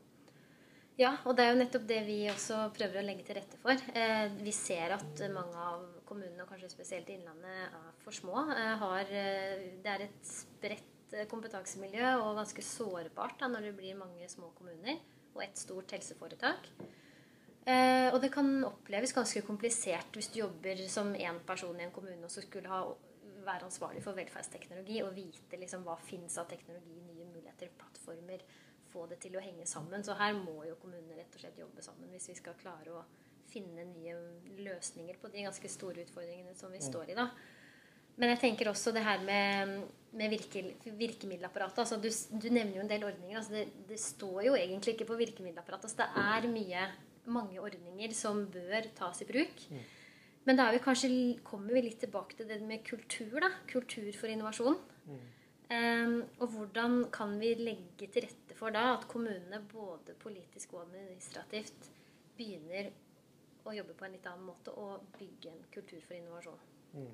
Ja, 0.99 1.15
og 1.25 1.37
det 1.37 1.45
er 1.45 1.53
jo 1.53 1.59
nettopp 1.61 1.85
det 1.89 1.99
vi 2.05 2.17
også 2.29 2.63
prøver 2.75 2.99
å 2.99 3.05
legge 3.05 3.23
til 3.25 3.37
rette 3.39 3.57
for. 3.61 3.79
Eh, 3.97 4.33
vi 4.43 4.53
ser 4.53 4.93
at 4.97 5.21
mange 5.33 5.67
av 5.67 5.85
kommunene, 6.07 6.43
og 6.43 6.51
kanskje 6.51 6.69
spesielt 6.73 7.09
Innlandet, 7.09 7.71
er 7.71 7.93
for 8.03 8.15
små. 8.15 8.43
Eh, 8.53 8.73
har, 8.83 9.13
eh, 9.21 9.63
det 9.81 9.93
er 9.93 10.03
et 10.07 10.19
spredt 10.27 11.00
kompetansemiljø 11.31 12.15
og 12.21 12.39
ganske 12.39 12.63
sårbart 12.65 13.39
da, 13.41 13.49
når 13.51 13.67
det 13.67 13.75
blir 13.77 13.99
mange 13.99 14.29
små 14.31 14.51
kommuner 14.57 14.99
og 15.35 15.43
et 15.45 15.59
stort 15.59 15.91
helseforetak. 15.95 16.69
Eh, 17.61 18.07
og 18.09 18.17
det 18.23 18.31
kan 18.33 18.47
oppleves 18.65 19.13
ganske 19.13 19.43
komplisert 19.45 20.17
hvis 20.17 20.31
du 20.33 20.39
jobber 20.41 20.79
som 20.89 21.13
én 21.13 21.37
person 21.45 21.77
i 21.77 21.85
en 21.85 21.93
kommune 21.93 22.25
og 22.25 22.33
så 22.33 22.41
skulle 22.41 22.71
ha, 22.71 22.81
være 23.45 23.67
ansvarlig 23.67 24.01
for 24.03 24.17
velferdsteknologi 24.17 25.03
og 25.05 25.13
vite 25.15 25.59
liksom, 25.61 25.85
hva 25.85 25.97
fins 26.01 26.39
av 26.41 26.49
teknologi, 26.49 26.97
nye 27.05 27.27
muligheter, 27.29 27.69
plattformer 27.77 28.41
få 28.91 29.05
det 29.07 29.21
til 29.23 29.37
å 29.37 29.43
henge 29.43 29.67
sammen. 29.69 30.03
Så 30.03 30.17
her 30.19 30.35
må 30.37 30.63
jo 30.67 30.77
kommunene 30.81 31.17
rett 31.19 31.35
og 31.37 31.43
slett 31.43 31.59
jobbe 31.61 31.85
sammen 31.85 32.11
hvis 32.11 32.31
vi 32.31 32.37
skal 32.41 32.57
klare 32.59 32.97
å 32.97 33.05
finne 33.51 33.85
nye 33.87 34.15
løsninger 34.63 35.19
på 35.21 35.31
de 35.31 35.45
ganske 35.45 35.71
store 35.71 36.05
utfordringene 36.05 36.55
som 36.57 36.71
vi 36.71 36.81
mm. 36.81 36.87
står 36.87 37.11
i. 37.11 37.17
da. 37.19 37.29
Men 38.19 38.33
jeg 38.33 38.41
tenker 38.41 38.69
også 38.71 38.93
det 38.95 39.03
her 39.05 39.23
med, 39.25 39.77
med 40.17 40.33
virke, 40.33 40.63
virkemiddelapparatet. 40.99 41.79
Altså 41.83 41.97
du, 42.01 42.09
du, 42.35 42.49
nevner 42.51 42.77
jo 42.77 42.83
en 42.83 42.91
del 42.91 43.07
ordninger. 43.07 43.37
Altså 43.39 43.55
det, 43.55 43.65
det, 43.89 43.99
står 44.01 44.43
jo 44.49 44.57
egentlig 44.59 44.95
ikke 44.95 45.09
på 45.13 45.19
virkemiddelapparatet. 45.21 45.89
Altså 45.89 46.03
det 46.03 46.25
er 46.25 46.51
mye, 46.51 46.85
mange 47.31 47.61
ordninger 47.63 48.15
som 48.17 48.45
bør 48.51 48.91
tas 48.97 49.23
i 49.23 49.29
bruk. 49.29 49.65
Mm. 49.71 49.83
Men 50.49 50.57
da 50.57 50.71
vi 50.73 50.81
kanskje, 50.81 51.11
kommer 51.45 51.77
vi 51.77 51.85
litt 51.85 52.01
tilbake 52.01 52.37
til 52.37 52.49
det 52.49 52.59
med 52.65 52.83
kultur. 52.87 53.39
da, 53.43 53.51
Kultur 53.69 54.09
for 54.17 54.31
innovasjon. 54.31 54.79
Mm. 55.05 55.21
Um, 55.71 56.17
og 56.43 56.47
hvordan 56.51 57.05
kan 57.15 57.37
vi 57.39 57.53
legge 57.55 58.09
til 58.11 58.25
rette 58.25 58.55
for 58.59 58.75
da 58.75 58.89
at 58.97 59.05
kommunene 59.07 59.61
både 59.71 60.17
politisk 60.19 60.73
og 60.75 60.81
administrativt 60.89 61.87
begynner 62.35 62.89
å 63.63 63.75
jobbe 63.77 63.95
på 63.95 64.03
en 64.03 64.17
litt 64.17 64.27
annen 64.27 64.49
måte 64.49 64.73
og 64.75 65.05
bygge 65.15 65.53
en 65.53 65.61
kultur 65.71 66.01
for 66.03 66.17
innovasjon? 66.17 66.65
Mm. 66.97 67.13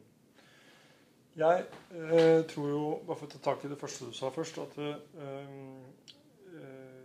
Jeg 1.37 1.65
eh, 1.93 2.43
tror 2.49 2.69
jo, 2.71 2.83
bare 3.05 3.19
for 3.19 3.27
å 3.27 3.31
ta 3.35 3.39
tak 3.45 3.65
i 3.65 3.69
det 3.69 3.77
første 3.77 4.07
du 4.09 4.15
sa 4.17 4.31
først, 4.33 4.57
at 4.63 4.77
eh, 4.81 4.95
eh, 5.21 7.03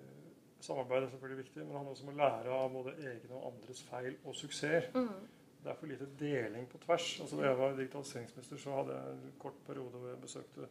samarbeid 0.65 1.05
er 1.05 1.11
selvfølgelig 1.13 1.43
viktig, 1.43 1.59
men 1.61 1.73
det 1.73 1.77
handler 1.77 1.93
også 1.93 2.07
om 2.07 2.13
å 2.15 2.19
lære 2.21 2.55
av 2.57 2.71
både 2.73 2.95
egne 3.03 3.37
og 3.37 3.51
andres 3.51 3.83
feil 3.91 4.15
og 4.23 4.39
suksesser. 4.39 4.89
Mm. 4.97 5.43
Det 5.63 5.71
er 5.71 5.77
for 5.79 5.91
lite 5.91 6.09
deling 6.19 6.65
på 6.71 6.81
tvers. 6.83 7.11
Altså 7.23 7.39
Da 7.39 7.45
jeg 7.47 7.59
var 7.59 7.77
digitaliseringsminister, 7.77 8.63
så 8.63 8.79
hadde 8.79 8.97
jeg 8.97 9.13
en 9.19 9.37
kort 9.43 9.61
periode 9.67 10.01
hvor 10.01 10.09
jeg 10.11 10.23
besøkte 10.25 10.71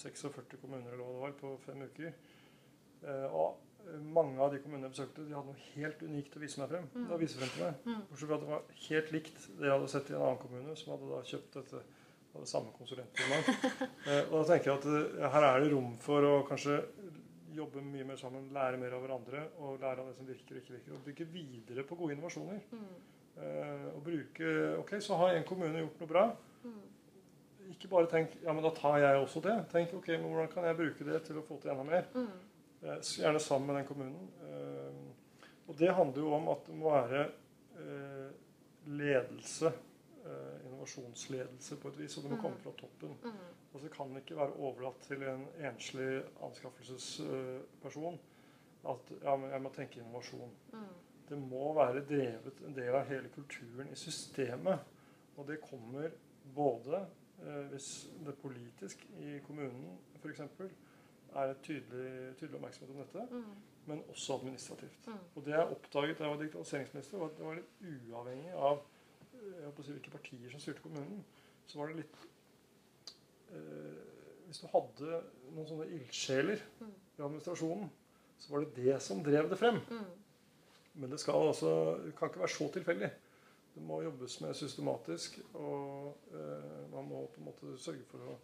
46 0.00 0.60
kommuner 0.60 0.92
eller 0.92 1.02
hva 1.02 1.14
det 1.14 1.24
var, 1.24 1.34
på 1.40 1.54
fem 1.64 1.82
uker. 1.88 2.12
Eh, 3.00 3.26
og 3.32 3.96
mange 4.12 4.36
av 4.44 4.52
de 4.52 4.60
kommunene 4.60 4.90
jeg 4.90 4.96
besøkte, 4.98 5.24
de 5.24 5.34
hadde 5.34 5.54
noe 5.54 5.64
helt 5.72 6.04
unikt 6.04 6.36
å 6.36 6.42
vise 6.44 6.60
meg 6.60 6.70
frem. 6.74 6.86
Mm. 6.92 7.08
Da 7.08 7.18
vise 7.24 7.40
frem 7.40 7.54
til 7.54 7.64
meg. 7.64 7.80
Mm. 7.88 8.04
Bortsett 8.10 8.28
fra 8.28 8.38
at 8.38 8.44
det 8.44 8.52
var 8.52 8.76
helt 8.84 9.10
likt 9.16 9.42
det 9.48 9.66
jeg 9.66 9.74
hadde 9.74 9.90
sett 9.94 10.12
i 10.12 10.16
en 10.18 10.26
annen 10.26 10.44
kommune, 10.44 10.76
som 10.76 10.94
hadde 10.94 11.10
da 11.10 11.22
kjøpt 11.32 11.58
dette 11.62 11.82
av 12.34 12.44
det 12.44 12.50
samme 12.50 12.72
konsulentfirmaet. 12.76 13.48
eh, 14.06 14.22
og 14.28 14.34
da 14.40 14.42
tenker 14.50 14.70
jeg 14.70 14.78
at 14.78 14.88
eh, 14.90 15.30
her 15.34 15.46
er 15.46 15.62
det 15.62 15.70
rom 15.72 15.94
for 16.02 16.26
å 16.26 16.34
kanskje 16.48 16.78
jobbe 17.54 17.82
mye 17.82 18.06
mer 18.06 18.18
sammen, 18.20 18.50
lære 18.54 18.78
mer 18.78 18.94
av 18.94 19.02
hverandre 19.04 19.40
og 19.58 19.80
lære 19.82 20.02
av 20.02 20.10
det 20.10 20.18
som 20.18 20.28
virker 20.28 20.54
og 20.54 20.60
ikke 20.62 20.76
virker. 20.76 20.94
Og 20.94 21.08
bygge 21.08 21.26
videre 21.32 21.84
på 21.86 21.98
gode 21.98 22.14
innovasjoner. 22.14 22.60
Mm. 22.70 22.92
Og 23.96 23.98
bruke 24.04 24.52
Ok, 24.78 24.92
så 25.02 25.16
har 25.18 25.34
en 25.34 25.46
kommune 25.48 25.82
gjort 25.82 26.02
noe 26.02 26.10
bra. 26.10 26.22
Ikke 27.72 27.90
bare 27.90 28.10
tenk 28.10 28.36
ja, 28.42 28.52
men 28.52 28.62
da 28.62 28.70
tar 28.76 29.00
jeg 29.02 29.18
også 29.18 29.42
det. 29.42 29.56
Tenk 29.72 29.96
ok, 29.98 30.12
men 30.12 30.28
hvordan 30.28 30.50
kan 30.52 30.68
jeg 30.68 30.78
bruke 30.78 31.06
det 31.08 31.20
til 31.26 31.40
å 31.40 31.44
få 31.46 31.58
til 31.62 31.72
enda 31.74 31.86
mer? 31.88 32.06
Eh, 32.20 33.02
gjerne 33.18 33.42
sammen 33.42 33.72
med 33.72 33.80
den 33.80 33.88
kommunen. 33.90 34.30
Og 35.66 35.78
det 35.78 35.90
handler 35.94 36.22
jo 36.22 36.34
om 36.38 36.50
at 36.54 36.70
det 36.70 36.78
må 36.78 36.94
være 36.94 37.26
ledelse, 38.86 39.72
innovasjonsledelse 40.80 41.76
på 41.76 41.88
et 41.88 41.98
vis, 41.98 42.16
og 42.16 42.24
det 42.24 42.30
må 42.30 42.40
komme 42.40 42.58
fra 42.58 42.72
toppen. 42.78 43.16
Altså 43.72 43.86
Det 43.86 43.92
kan 43.94 44.16
ikke 44.16 44.36
være 44.36 44.56
overlatt 44.58 45.00
til 45.06 45.22
en 45.22 45.46
enslig 45.58 46.22
anskaffelsesperson 46.42 48.18
at 48.88 49.12
ja, 49.22 49.36
jeg 49.52 49.62
må 49.62 49.68
tenke 49.74 50.00
innovasjon. 50.00 50.52
Det 51.28 51.38
må 51.38 51.74
være 51.74 52.04
drevet 52.06 52.62
en 52.66 52.74
del 52.74 52.94
av 52.94 53.06
hele 53.06 53.28
kulturen 53.28 53.90
i 53.92 53.96
systemet. 53.96 54.78
Og 55.36 55.46
det 55.48 55.60
kommer 55.60 56.10
både 56.54 57.06
eh, 57.44 57.66
hvis 57.70 58.08
det 58.26 58.34
politisk 58.40 59.04
i 59.20 59.38
kommunen 59.46 59.98
f.eks. 60.16 60.40
er 60.40 61.52
et 61.52 61.60
tydelig, 61.62 62.36
tydelig 62.36 62.56
oppmerksomhet 62.58 62.96
om 62.96 63.04
dette, 63.04 63.42
men 63.86 64.02
også 64.08 64.40
administrativt. 64.40 65.08
Og 65.34 65.44
det 65.44 65.54
jeg 65.54 65.76
oppdaget 65.76 66.18
da 66.18 66.24
jeg 66.24 66.32
var 66.32 66.42
digitaliseringsminister, 66.42 67.18
var 67.18 67.30
at 67.30 67.38
det 67.38 67.46
var 67.46 67.60
litt 67.60 68.10
uavhengig 68.10 68.56
av 68.56 68.80
eh, 68.80 68.99
jeg 69.40 69.66
håper 69.66 69.82
å 69.82 69.86
si, 69.86 69.94
hvilke 69.96 70.12
partier 70.14 70.52
som 70.52 70.62
styrte 70.62 70.84
kommunen. 70.84 71.24
Så 71.70 71.78
var 71.80 71.90
det 71.90 72.02
litt 72.02 72.16
eh, 73.54 73.98
Hvis 74.48 74.62
du 74.62 74.68
hadde 74.72 75.22
noen 75.54 75.68
sånne 75.68 75.88
ildsjeler 75.96 76.62
i 76.82 77.22
administrasjonen, 77.22 77.90
så 78.40 78.52
var 78.52 78.64
det 78.64 78.84
det 78.86 79.00
som 79.04 79.22
drev 79.22 79.50
det 79.50 79.58
frem. 79.60 79.80
Men 81.00 81.12
det 81.12 81.20
skal 81.22 81.50
altså, 81.50 81.72
kan 82.18 82.30
ikke 82.30 82.42
være 82.42 82.56
så 82.56 82.68
tilfeldig. 82.74 83.10
Det 83.74 83.82
må 83.86 84.00
jobbes 84.02 84.40
med 84.42 84.56
systematisk. 84.58 85.38
Og 85.54 86.16
eh, 86.34 86.86
man 86.94 87.08
må 87.08 87.26
på 87.30 87.42
en 87.42 87.50
måte 87.50 87.76
sørge 87.78 88.06
for 88.10 88.32
å 88.32 88.38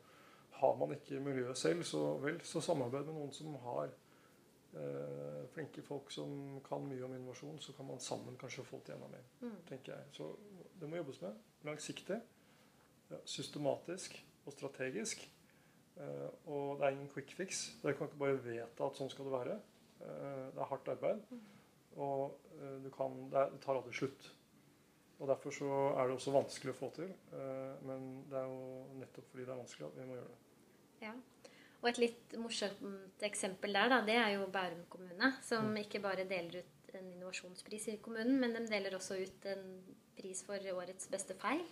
Har 0.56 0.76
man 0.80 0.94
ikke 0.94 1.18
miljøet 1.20 1.58
selv, 1.60 1.82
så 1.84 2.14
vel, 2.22 2.38
så 2.40 2.62
samarbeid 2.64 3.04
med 3.04 3.18
noen 3.18 3.32
som 3.36 3.58
har 3.60 3.90
eh, 4.72 5.42
flinke 5.52 5.82
folk 5.84 6.08
som 6.10 6.60
kan 6.64 6.86
mye 6.88 7.04
om 7.04 7.12
innovasjon, 7.12 7.58
så 7.60 7.74
kan 7.76 7.84
man 7.90 8.00
sammen 8.00 8.38
kanskje 8.40 8.64
få 8.64 8.80
til 8.86 8.94
enda 8.94 9.10
mer. 9.12 9.26
tenker 9.68 9.92
jeg. 9.92 10.06
Så 10.16 10.30
det 10.80 10.88
må 10.90 11.00
jobbes 11.00 11.20
med. 11.22 11.38
Langsiktig, 11.66 12.20
systematisk 13.24 14.18
og 14.46 14.54
strategisk. 14.54 15.24
Eh, 15.96 16.30
og 16.52 16.78
det 16.78 16.86
er 16.86 16.96
ingen 16.96 17.10
quick 17.12 17.32
fix. 17.36 17.66
Dere 17.82 17.96
kan 17.96 18.10
ikke 18.10 18.20
bare 18.20 18.40
vedta 18.44 18.88
at 18.88 18.98
sånn 18.98 19.12
skal 19.12 19.28
det 19.28 19.36
være. 19.36 19.58
Eh, 20.04 20.42
det 20.52 20.62
er 20.62 20.72
hardt 20.72 20.90
arbeid. 20.92 21.22
Og 21.96 22.50
eh, 22.58 22.74
du 22.84 22.90
kan, 22.94 23.16
det, 23.32 23.46
tar 23.64 23.78
aldri 23.78 23.94
slutt. 23.96 24.32
Og 25.16 25.30
Derfor 25.30 25.54
så 25.54 25.70
er 25.96 26.08
det 26.08 26.18
også 26.18 26.34
vanskelig 26.34 26.74
å 26.74 26.76
få 26.76 26.90
til. 26.92 27.08
Men 27.88 28.02
det 28.28 28.36
er 28.36 28.50
jo 28.50 28.98
nettopp 29.00 29.30
fordi 29.30 29.46
det 29.46 29.52
er 29.54 29.62
vanskelig 29.62 29.86
at 29.86 29.94
vi 29.96 30.08
må 30.10 30.18
gjøre 30.18 30.26
det. 30.28 30.40
Ja. 31.06 31.12
Og 31.78 31.88
et 31.88 32.00
litt 32.02 32.34
morsomt 32.40 33.24
eksempel 33.24 33.72
der, 33.72 33.94
da, 33.94 34.02
det 34.04 34.18
er 34.20 34.34
jo 34.34 34.50
Bærum 34.52 34.82
kommune. 34.92 35.30
Som 35.46 35.70
ikke 35.80 36.02
bare 36.04 36.26
deler 36.28 36.60
ut 36.60 36.92
en 37.00 37.08
innovasjonspris 37.14 37.88
i 37.94 37.96
kommunen, 38.04 38.36
men 38.42 38.52
de 38.58 38.66
deler 38.68 38.98
også 38.98 39.16
ut 39.22 39.48
en 39.48 39.64
pris 40.18 40.42
for 40.46 40.70
årets 40.76 41.10
beste 41.12 41.36
feil. 41.40 41.62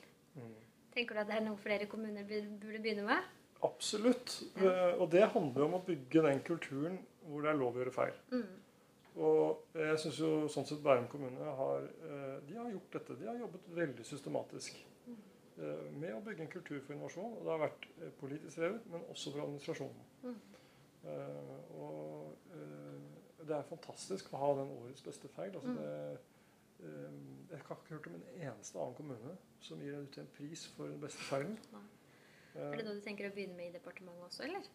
Tenker 0.94 1.16
du 1.16 1.22
at 1.24 1.30
det 1.30 1.38
er 1.38 1.46
noe 1.46 1.59
flere 1.59 1.88
kommuner 1.90 2.26
burde 2.28 2.83
begynne 2.83 3.07
med? 3.07 3.33
Absolutt. 3.64 4.42
Ja. 4.61 4.92
Og 5.00 5.09
det 5.12 5.24
handler 5.33 5.64
jo 5.64 5.70
om 5.70 5.78
å 5.78 5.85
bygge 5.87 6.22
den 6.26 6.42
kulturen 6.46 6.98
hvor 7.24 7.44
det 7.44 7.50
er 7.50 7.59
lov 7.59 7.74
å 7.76 7.83
gjøre 7.83 7.94
feil. 7.94 8.18
Og 9.14 9.78
jeg 9.78 9.98
syns 10.02 10.18
jo 10.18 10.33
sånn 10.50 10.66
sett 10.66 10.83
Bærum 10.83 11.07
kommune 11.11 11.52
har, 11.59 11.87
eh, 12.02 12.40
de 12.48 12.57
har 12.59 12.72
gjort 12.72 12.96
dette. 12.98 13.16
De 13.20 13.28
har 13.30 13.38
jobbet 13.38 13.68
veldig 13.76 14.07
systematisk 14.07 14.80
mm. 15.07 15.20
med 16.00 16.11
å 16.16 16.22
bygge 16.26 16.42
en 16.42 16.50
kultur 16.50 16.80
for 16.80 16.96
innovasjon. 16.96 17.37
Og 17.38 17.46
det 17.46 17.52
har 17.52 17.62
vært 17.62 17.88
eh, 17.94 18.11
politisk 18.20 18.59
drevet, 18.59 18.88
men 18.90 19.07
også 19.14 19.33
for 19.33 19.46
administrasjonen. 19.46 20.02
Eh, 21.04 21.57
Og 21.78 22.37
eh, 22.59 23.00
det 23.44 23.57
er 23.57 23.66
fantastisk 23.68 24.33
å 24.33 24.40
ha 24.40 24.52
den 24.61 24.72
årets 24.80 25.04
beste 25.04 25.30
feil. 25.33 25.52
Altså 25.54 25.74
det, 25.78 25.90
eh, 25.94 26.34
jeg 26.85 27.61
har 27.68 27.77
ikke 27.79 27.94
hørt 27.94 28.07
om 28.11 28.14
en 28.18 28.25
eneste 28.49 28.79
annen 28.81 28.97
kommune 28.99 29.35
som 29.64 29.81
gir 29.83 29.97
ut 30.03 30.18
en 30.20 30.31
pris 30.37 30.64
for 30.77 30.90
den 30.90 31.01
beste 31.03 31.23
feilen. 31.29 31.57
Er 32.55 32.77
det 32.79 32.85
noe 32.87 32.94
du 32.99 33.03
tenker 33.05 33.29
å 33.31 33.35
begynne 33.35 33.57
med 33.59 33.70
i 33.73 33.75
departementet 33.75 34.27
også, 34.29 34.44
eller? 34.47 34.66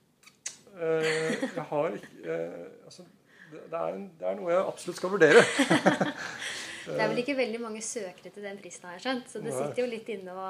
Eh, 0.75 1.45
jeg 1.55 1.65
har 1.71 1.95
ikke 1.97 2.33
eh, 2.35 2.65
altså, 2.85 3.05
det, 3.51 3.61
er, 3.73 3.93
en- 3.95 4.09
det 4.19 4.27
er 4.29 4.35
noe 4.39 4.51
jeg 4.53 4.65
absolutt 4.73 4.99
skal 4.99 5.13
vurdere. 5.15 5.43
Det 6.89 6.97
er 6.97 7.09
vel 7.11 7.19
ikke 7.21 7.35
veldig 7.37 7.59
mange 7.61 7.81
søkere 7.85 8.31
til 8.33 8.45
den 8.45 8.57
prisen, 8.57 8.85
har 8.87 8.95
jeg 8.97 9.03
skjønt. 9.03 9.27
Så 9.29 9.41
det 9.43 9.51
sitter 9.53 9.83
jo 9.83 9.89
litt 9.91 10.07
inne 10.09 10.33
å, 10.33 10.45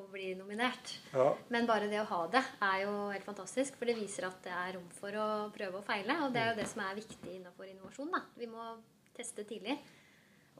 å 0.00 0.04
bli 0.10 0.32
nominert. 0.34 0.94
Ja, 1.12 1.28
Men 1.54 1.68
bare 1.68 1.86
det 1.92 2.00
å 2.00 2.06
ha 2.08 2.22
det 2.32 2.40
er 2.66 2.80
jo 2.82 2.94
helt 3.12 3.26
fantastisk, 3.28 3.76
for 3.78 3.86
det 3.86 3.94
viser 4.00 4.26
at 4.26 4.40
det 4.42 4.50
er 4.56 4.72
rom 4.78 4.88
for 4.96 5.14
å 5.22 5.26
prøve 5.54 5.78
og 5.78 5.86
feile. 5.86 6.16
Og 6.24 6.32
det 6.34 6.42
er 6.42 6.50
jo 6.50 6.58
det 6.58 6.66
som 6.72 6.82
er 6.82 6.98
viktig 6.98 7.36
innenfor 7.36 7.68
innovasjon. 7.68 8.10
da. 8.16 8.24
Vi 8.40 8.48
må 8.50 8.64
teste 9.14 9.44
tidlig 9.46 9.76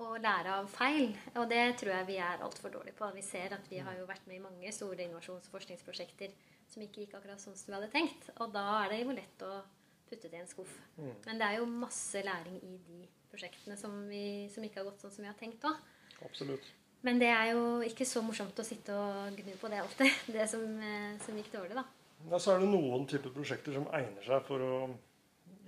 og 0.03 0.19
lære 0.23 0.55
av 0.61 0.69
feil. 0.73 1.13
Og 1.37 1.49
det 1.51 1.63
tror 1.81 1.93
jeg 1.95 2.07
vi 2.09 2.17
er 2.23 2.43
altfor 2.45 2.73
dårlige 2.75 2.97
på. 2.99 3.09
Vi 3.15 3.23
ser 3.23 3.55
at 3.57 3.69
vi 3.71 3.79
har 3.79 3.95
jo 3.99 4.07
vært 4.09 4.27
med 4.27 4.37
i 4.37 4.43
mange 4.45 4.73
store 4.75 5.05
innovasjons- 5.07 5.47
og 5.49 5.55
forskningsprosjekter 5.57 6.35
som 6.73 6.83
ikke 6.83 7.05
gikk 7.05 7.15
akkurat 7.19 7.41
sånn 7.43 7.57
som 7.57 7.73
vi 7.73 7.79
hadde 7.79 7.91
tenkt. 7.93 8.31
Og 8.41 8.53
da 8.55 8.67
er 8.85 8.93
det 8.95 9.01
jo 9.05 9.13
lett 9.17 9.43
å 9.47 9.63
putte 10.11 10.29
det 10.29 10.39
i 10.39 10.43
en 10.43 10.51
skuff. 10.51 10.75
Men 10.99 11.39
det 11.41 11.47
er 11.49 11.59
jo 11.61 11.67
masse 11.67 12.23
læring 12.25 12.59
i 12.63 12.77
de 12.89 13.01
prosjektene 13.33 13.77
som, 13.81 13.95
vi, 14.11 14.49
som 14.53 14.65
ikke 14.65 14.81
har 14.83 14.91
gått 14.91 15.01
sånn 15.05 15.13
som 15.15 15.25
vi 15.25 15.31
har 15.31 15.39
tenkt 15.41 15.65
òg. 15.65 15.77
absolutt. 16.25 16.65
Men 17.03 17.19
det 17.19 17.33
er 17.35 17.49
jo 17.57 17.81
ikke 17.83 18.05
så 18.07 18.21
morsomt 18.23 18.55
å 18.63 18.65
sitte 18.65 18.95
og 18.95 19.35
gnu 19.41 19.57
på 19.59 19.69
det 19.73 19.81
alltid. 19.83 20.13
Det 20.37 20.45
som, 20.49 20.63
eh, 20.79 21.17
som 21.25 21.35
gikk 21.41 21.49
dårlig, 21.51 21.75
da. 21.75 21.83
Ja, 22.31 22.39
så 22.39 22.53
er 22.55 22.61
det 22.63 22.69
noen 22.71 23.09
typer 23.11 23.33
prosjekter 23.35 23.75
som 23.75 23.89
egner 23.91 24.23
seg 24.23 24.45
for 24.47 24.63
å, 24.63 24.77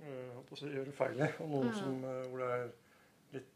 øh, 0.05 0.37
å 0.39 0.55
si, 0.57 0.69
gjøre 0.71 0.93
feil 0.95 1.19
i. 1.19 1.27
Og 1.43 1.49
noen 1.51 1.67
Mm. 1.73 1.75
som, 1.75 2.03
øh, 2.05 2.21
hvor 2.29 2.39
det 2.39 2.47
er 2.55 2.69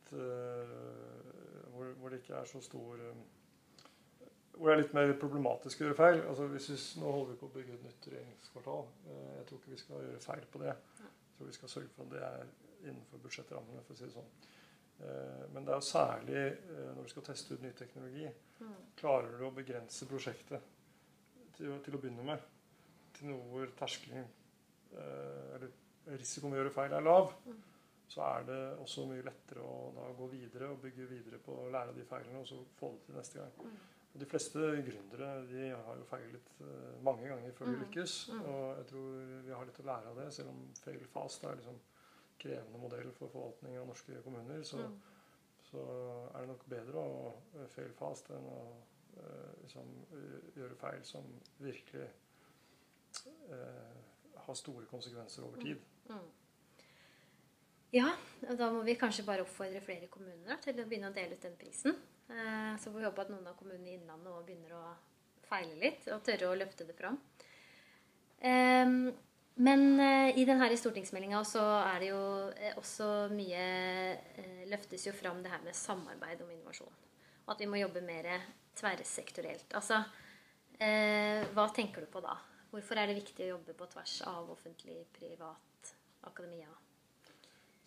litt 0.09 0.19
eh, 0.19 1.69
hvor, 1.73 1.91
hvor 1.99 2.09
det 2.13 2.19
ikke 2.21 2.35
er 2.39 2.45
så 2.49 2.61
stor 2.61 2.99
eh, 3.05 3.19
Hvor 4.59 4.67
det 4.69 4.73
er 4.75 4.81
litt 4.81 4.93
mer 4.97 5.13
problematisk 5.21 5.79
å 5.81 5.85
gjøre 5.87 5.95
feil. 5.95 6.21
Altså 6.27 6.47
hvis 6.51 6.69
vi, 6.69 6.75
s- 6.75 6.97
Nå 6.99 7.11
holder 7.11 7.33
vi 7.33 7.39
på 7.39 7.47
å 7.47 7.53
bygge 7.53 7.73
et 7.77 7.83
nytt 7.85 8.07
regjeringskvartal. 8.11 8.87
Eh, 9.07 9.35
Jeg 9.37 9.45
tror 9.47 9.59
ikke 9.61 9.71
vi 9.75 9.77
skal 9.83 10.01
gjøre 10.07 10.19
feil 10.25 10.45
på 10.51 10.59
det. 10.65 10.73
Jeg 10.99 11.37
tror 11.37 11.47
vi 11.47 11.53
skal 11.59 11.69
sørge 11.69 11.93
for 11.95 12.03
at 12.03 12.11
det 12.11 12.23
er 12.27 12.49
innenfor 12.89 13.21
budsjettrammene. 13.23 13.83
for 13.85 13.93
å 13.93 13.97
si 13.97 14.05
det 14.05 14.13
sånn. 14.17 14.31
Men 15.53 15.63
det 15.63 15.71
er 15.71 15.77
jo 15.79 15.85
særlig 15.87 16.41
når 16.95 17.03
du 17.05 17.09
skal 17.13 17.23
teste 17.23 17.53
ut 17.55 17.61
ny 17.63 17.69
teknologi. 17.71 18.25
Klarer 18.99 19.37
du 19.39 19.45
å 19.47 19.51
begrense 19.55 20.05
prosjektet 20.09 20.59
til, 21.55 21.71
til 21.85 21.95
å 21.95 22.01
begynne 22.01 22.25
med 22.27 22.43
til 23.15 23.29
noe 23.31 23.45
hvor 23.51 23.71
terskelen 23.79 24.27
eller 24.91 25.69
risikoen 26.19 26.51
ved 26.51 26.59
å 26.59 26.63
gjøre 26.65 26.73
feil 26.75 26.93
er 26.97 27.05
lav, 27.07 27.31
så 28.09 28.25
er 28.25 28.45
det 28.47 28.59
også 28.81 29.05
mye 29.09 29.25
lettere 29.25 29.61
å 29.61 29.91
da 29.93 30.07
gå 30.17 30.27
videre 30.31 30.71
og 30.73 30.81
bygge 30.81 31.05
videre 31.11 31.37
på 31.45 31.53
å 31.61 31.69
lære 31.69 31.93
av 31.93 31.97
de 31.99 32.05
feilene 32.09 32.41
og 32.41 32.47
så 32.49 32.57
få 32.79 32.89
det 32.95 33.03
til 33.05 33.19
neste 33.19 33.41
gang. 33.43 33.77
Og 34.09 34.17
De 34.23 34.25
fleste 34.25 34.71
gründere 34.87 35.27
de 35.51 35.67
har 35.69 35.99
jo 35.99 36.07
feilet 36.09 36.49
eh, 36.65 36.95
mange 37.05 37.29
ganger 37.29 37.53
før 37.57 37.69
de 37.69 37.83
lykkes. 37.83 38.15
Og 38.39 38.63
jeg 38.79 38.87
tror 38.89 39.19
vi 39.45 39.53
har 39.53 39.69
litt 39.69 39.81
å 39.83 39.87
lære 39.91 40.13
av 40.13 40.17
det, 40.23 40.27
selv 40.33 40.53
om 40.55 40.63
fail 40.81 41.05
fast 41.13 41.45
er 41.45 41.59
liksom 41.59 41.77
krevende 42.41 42.81
modell 42.81 43.11
for 43.19 43.29
forvaltning 43.29 43.77
av 43.77 43.87
norske 43.91 44.23
kommuner. 44.25 44.65
Så, 44.65 44.81
så 45.69 45.85
er 46.33 46.41
det 46.41 46.49
nok 46.55 46.65
bedre 46.73 47.05
å 47.05 47.21
eh, 47.59 47.69
fail 47.75 47.93
fast 47.99 48.33
enn 48.33 48.49
å 48.49 48.59
eh, 49.21 49.53
liksom, 49.67 49.93
gjøre 50.57 50.81
feil 50.81 51.05
som 51.05 51.29
virkelig 51.61 52.09
eh, 53.53 53.97
har 54.47 54.57
store 54.57 54.89
konsekvenser 54.89 55.45
over 55.45 55.61
tid. 55.61 55.85
Ja, 57.95 58.11
og 58.45 58.57
da 58.59 58.67
må 58.69 58.83
vi 58.85 58.93
kanskje 58.99 59.25
bare 59.25 59.41
oppfordre 59.41 59.81
flere 59.81 60.07
kommuner 60.13 60.59
til 60.61 60.77
å 60.77 60.85
begynne 60.85 61.09
å 61.09 61.15
dele 61.15 61.37
ut 61.37 61.45
den 61.45 61.55
prisen. 61.57 61.95
Eh, 62.29 62.75
så 62.77 62.91
får 62.91 62.99
vi 62.99 63.07
håpe 63.07 63.23
at 63.23 63.31
noen 63.33 63.47
av 63.49 63.55
kommunene 63.57 63.89
i 63.89 63.95
Innlandet 63.97 64.29
òg 64.29 64.43
begynner 64.45 64.75
å 64.77 64.83
feile 65.49 65.73
litt 65.81 66.05
og 66.13 66.21
tørre 66.25 66.51
å 66.51 66.57
løfte 66.59 66.85
det 66.85 66.93
fram. 66.93 67.17
Ehm, 68.45 69.07
men 69.65 69.85
eh, 69.99 70.37
i 70.37 70.45
denne 70.45 70.67
stortingsmeldinga 70.77 71.41
så 71.49 71.63
er 71.81 72.03
det 72.03 72.11
jo 72.11 72.21
eh, 72.53 72.77
også 72.79 73.07
mye 73.33 73.63
Løftes 74.69 75.07
jo 75.07 75.13
fram 75.17 75.41
det 75.41 75.49
her 75.49 75.63
med 75.65 75.73
samarbeid 75.73 76.43
om 76.45 76.51
innovasjon. 76.53 76.93
Og 77.47 77.55
at 77.55 77.63
vi 77.63 77.69
må 77.71 77.79
jobbe 77.79 78.03
mer 78.05 78.27
tverrsektorielt. 78.77 79.73
Altså, 79.73 79.97
hva 80.77 81.65
tenker 81.73 82.05
du 82.05 82.11
på 82.13 82.21
da? 82.21 82.35
Hvorfor 82.69 83.01
er 83.01 83.09
det 83.09 83.17
viktig 83.17 83.47
å 83.47 83.55
jobbe 83.55 83.73
på 83.75 83.89
tvers 83.89 84.13
av 84.29 84.53
offentlig, 84.53 84.99
privat, 85.17 85.95
akademia? 86.29 86.69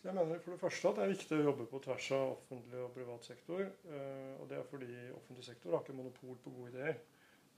Så 0.02 0.08
jeg 0.08 0.14
mener 0.18 0.40
for 0.42 0.50
det 0.50 0.58
første 0.58 0.88
at 0.90 0.96
det 0.98 1.02
er 1.04 1.10
viktig 1.12 1.36
å 1.36 1.44
jobbe 1.46 1.64
på 1.70 1.78
tvers 1.84 2.06
av 2.16 2.30
offentlig 2.32 2.78
og 2.82 2.88
privat 2.90 3.26
sektor. 3.28 3.60
eh, 3.62 4.32
Og 4.40 4.48
det 4.50 4.56
er 4.58 4.64
fordi 4.66 4.88
offentlig 5.14 5.44
sektor 5.46 5.70
har 5.76 5.84
ikke 5.84 5.94
monopol 5.94 6.40
på 6.42 6.50
gode 6.50 6.72
ideer. 6.72 6.96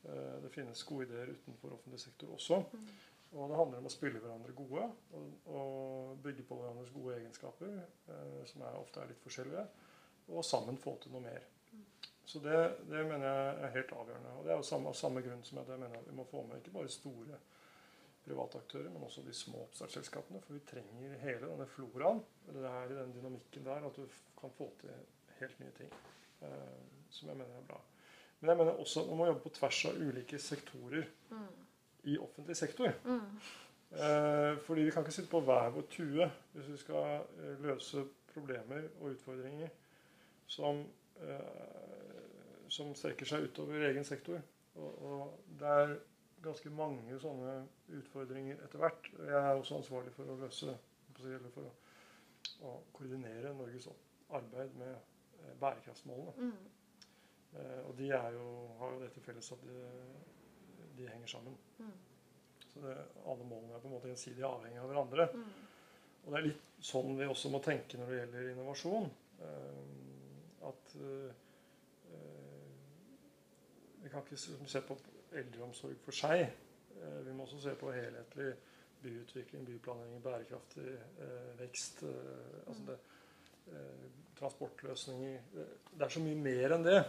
Eh, 0.04 0.42
Det 0.42 0.50
finnes 0.52 0.82
gode 0.84 1.06
ideer 1.06 1.32
utenfor 1.32 1.72
offentlig 1.72 2.00
sektor 2.00 2.34
også. 2.34 2.58
Og 3.32 3.48
det 3.48 3.56
handler 3.56 3.78
om 3.78 3.86
å 3.88 3.94
spille 3.94 4.20
hverandre 4.20 4.52
gode 4.52 4.90
og, 5.46 6.20
bygge 6.22 6.42
på 6.42 6.54
hverandres 6.60 6.92
gode 6.92 7.16
egenskaper, 7.16 7.80
eh, 8.08 8.44
som 8.44 8.62
ofte 8.62 9.00
er 9.00 9.08
litt 9.08 9.24
forskjellige, 9.24 9.66
og 10.28 10.44
sammen 10.44 10.76
få 10.76 10.98
til 11.00 11.12
noe 11.12 11.24
mer. 11.24 11.40
Så 12.24 12.38
det, 12.44 12.76
det, 12.90 13.06
mener 13.08 13.24
jeg 13.24 13.56
er 13.64 13.74
helt 13.78 13.92
avgjørende. 13.92 14.36
Og 14.36 14.44
det 14.44 14.52
er 14.52 14.56
jo 14.56 14.62
samme, 14.62 14.88
av 14.88 14.94
samme 14.94 15.22
grunn 15.22 15.42
som 15.42 15.58
at 15.58 15.68
jeg 15.68 15.80
mener 15.80 15.96
at 15.96 16.08
vi 16.08 16.16
må 16.16 16.24
få 16.24 16.44
med 16.44 16.60
ikke 16.60 16.76
bare 16.76 16.88
store 16.92 17.40
private 18.24 18.60
aktører, 18.60 18.90
men 18.90 19.04
også 19.06 19.24
de 19.26 19.34
små 19.36 19.64
oppstartsselskapene. 19.66 20.40
For 20.44 20.56
vi 20.56 20.62
trenger 20.68 21.18
hele 21.22 21.48
denne 21.50 21.66
floraen. 21.70 22.22
Det 22.48 22.64
er 22.70 22.92
i 22.92 22.98
den 22.98 23.12
dynamikken 23.16 23.66
der 23.66 23.88
at 23.88 23.98
du 23.98 24.06
kan 24.40 24.54
få 24.58 24.70
til 24.80 24.94
helt 25.40 25.60
nye 25.60 25.74
ting. 25.76 25.92
Eh, 26.42 26.78
som 27.10 27.28
jeg 27.28 27.36
mener 27.36 27.58
er 27.58 27.68
bra. 27.68 27.80
Men 28.40 28.50
jeg 28.50 28.56
mener 28.60 28.80
også 28.80 29.02
at 29.02 29.08
man 29.08 29.16
må 29.16 29.26
jobbe 29.26 29.44
på 29.46 29.54
tvers 29.58 29.84
av 29.88 30.00
ulike 30.00 30.38
sektorer 30.38 31.06
mm. 31.30 31.44
i 32.12 32.18
offentlig 32.18 32.56
sektor. 32.56 32.90
Mm. 33.04 33.38
Eh, 33.94 34.58
fordi 34.66 34.82
vi 34.82 34.90
kan 34.90 35.04
ikke 35.04 35.14
sitte 35.14 35.30
på 35.30 35.40
hver 35.46 35.70
vår 35.70 35.86
tue 35.90 36.26
hvis 36.52 36.68
vi 36.72 36.76
skal 36.76 37.22
eh, 37.38 37.60
løse 37.62 38.02
problemer 38.32 38.88
og 39.00 39.12
utfordringer 39.12 39.68
som, 40.50 40.80
eh, 41.22 42.68
som 42.68 42.90
strekker 42.94 43.28
seg 43.28 43.46
utover 43.46 43.86
egen 43.88 44.04
sektor. 44.04 44.42
Og, 44.74 45.02
og, 45.04 45.38
det 45.60 45.70
er 45.70 45.94
ganske 46.44 46.70
mange 46.74 47.18
sånne 47.22 47.54
utfordringer 47.98 48.60
etter 48.66 48.82
hvert. 48.82 49.10
Jeg 49.18 49.40
er 49.40 49.52
også 49.54 49.80
ansvarlig 49.80 50.12
for 50.16 50.30
å 50.30 50.38
løse 50.42 50.76
eller 51.24 51.52
for 51.54 51.68
å, 51.68 51.74
å 52.66 52.70
koordinere 52.92 53.52
Norges 53.54 53.86
arbeid 54.34 54.74
med 54.80 54.94
eh, 54.94 55.52
bærekraftsmålene. 55.60 56.48
Mm. 56.50 56.72
Eh, 57.54 57.80
og 57.86 57.94
de 57.98 58.08
jo, 58.10 58.48
har 58.80 58.96
jo 58.96 59.02
det 59.04 59.12
til 59.14 59.24
felles 59.24 59.52
at 59.54 59.62
de, 59.68 59.84
de 60.98 61.06
henger 61.08 61.30
sammen. 61.36 61.56
Mm. 61.78 61.94
Så 62.66 62.82
det, 62.82 62.96
alle 63.30 63.46
målene 63.46 63.76
er 63.76 63.84
på 63.84 63.88
en 63.88 63.94
måte 63.94 64.10
gjensidig 64.10 64.44
avhengig 64.48 64.82
av 64.82 64.90
hverandre. 64.90 65.28
Mm. 65.34 65.48
Og 66.24 66.32
det 66.32 66.40
er 66.40 66.46
litt 66.48 66.68
sånn 66.84 67.16
vi 67.18 67.30
også 67.30 67.52
må 67.52 67.62
tenke 67.64 68.00
når 68.00 68.10
det 68.10 68.20
gjelder 68.20 68.52
innovasjon. 68.52 69.10
Eh, 69.44 69.82
at 70.64 70.96
eh, 70.98 71.42
vi 74.04 74.12
kan 74.12 74.24
ikke 74.24 74.68
se 74.68 74.82
på 74.84 74.96
eldreomsorg 75.40 75.98
for 76.04 76.16
seg. 76.16 76.44
Uh, 76.98 77.20
vi 77.26 77.34
må 77.34 77.46
også 77.46 77.60
se 77.62 77.74
på 77.78 77.92
helhetlig 77.94 78.52
byutvikling, 79.04 79.66
byplanlegging, 79.68 80.22
bærekraftig 80.24 80.94
vekst. 81.58 82.04
altså 82.66 82.82
mm. 82.82 82.86
det, 82.88 82.98
transportløsninger 84.38 85.40
Det 85.92 86.06
er 86.06 86.08
så 86.08 86.22
mye 86.24 86.38
mer 86.40 86.74
enn 86.76 86.86
det 86.86 87.02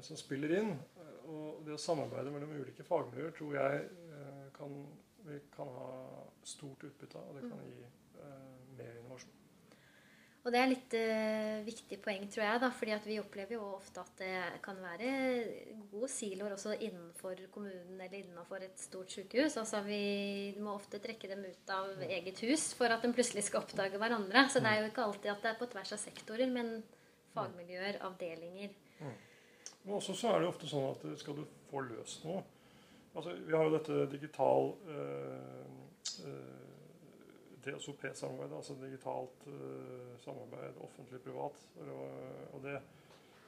som 0.00 0.16
spiller 0.16 0.54
inn. 0.56 0.72
Og 1.28 1.60
det 1.66 1.74
å 1.76 1.82
samarbeide 1.84 2.32
mellom 2.32 2.54
ulike 2.62 2.86
fagmiljøer 2.86 3.36
tror 3.36 3.58
jeg 3.58 3.82
kan, 4.56 4.78
vi 5.26 5.36
kan 5.52 5.68
ha 5.76 5.90
stort 6.48 6.88
utbytte 6.88 7.20
av, 7.20 7.28
og 7.28 7.36
det 7.36 7.50
kan 7.50 7.60
mm. 7.60 7.68
gi 7.68 7.84
mer 8.80 8.96
innovasjon. 9.02 9.39
Og 10.40 10.54
det 10.54 10.60
er 10.60 10.70
litt 10.70 10.94
uh, 10.96 11.58
viktig 11.66 11.98
poeng, 12.00 12.22
tror 12.32 12.46
jeg. 12.46 12.60
da, 12.62 12.70
fordi 12.72 12.94
vi 13.04 13.18
opplever 13.20 13.58
jo 13.58 13.64
ofte 13.76 14.00
at 14.00 14.22
det 14.22 14.36
kan 14.64 14.78
være 14.80 15.10
gode 15.90 16.08
siloer 16.08 16.54
også 16.54 16.78
innenfor 16.78 17.42
kommunen 17.52 17.98
eller 18.00 18.22
innenfor 18.22 18.64
et 18.64 18.80
stort 18.80 19.12
sykehus. 19.12 19.58
Altså 19.60 19.82
Vi 19.84 20.00
må 20.62 20.72
ofte 20.78 21.02
trekke 21.02 21.28
dem 21.28 21.44
ut 21.44 21.74
av 21.74 22.00
eget 22.08 22.40
hus 22.46 22.70
for 22.78 22.88
at 22.88 23.04
de 23.04 23.12
plutselig 23.12 23.44
skal 23.50 23.66
oppdage 23.66 24.00
hverandre. 24.00 24.46
Så 24.48 24.64
det 24.64 24.72
er 24.72 24.80
jo 24.80 24.92
ikke 24.92 25.04
alltid 25.10 25.34
at 25.34 25.44
det 25.44 25.52
er 25.52 25.60
på 25.60 25.68
tvers 25.74 25.92
av 25.96 26.00
sektorer, 26.06 26.48
men 26.48 26.78
fagmiljøer, 27.34 28.00
avdelinger. 28.08 28.72
Mm. 29.00 29.18
Men 29.82 29.94
også 29.98 30.16
så 30.16 30.32
er 30.32 30.40
det 30.40 30.48
ofte 30.54 30.68
sånn 30.70 30.88
at 30.88 31.04
skal 31.20 31.36
du 31.36 31.44
få 31.68 31.84
løst 31.84 32.24
noe, 32.28 32.42
Altså, 33.10 33.32
vi 33.42 33.56
har 33.56 33.64
jo 33.66 33.74
dette 33.74 34.04
digital 34.12 34.68
øh, 34.86 35.70
eh 36.22 36.69
DSOP-samarbeidet, 37.64 38.56
altså 38.56 38.74
digitalt 38.80 39.46
uh, 39.46 40.18
samarbeid 40.18 40.80
offentlig-privat. 40.80 41.68
Og 42.52 42.62
det, 42.64 42.80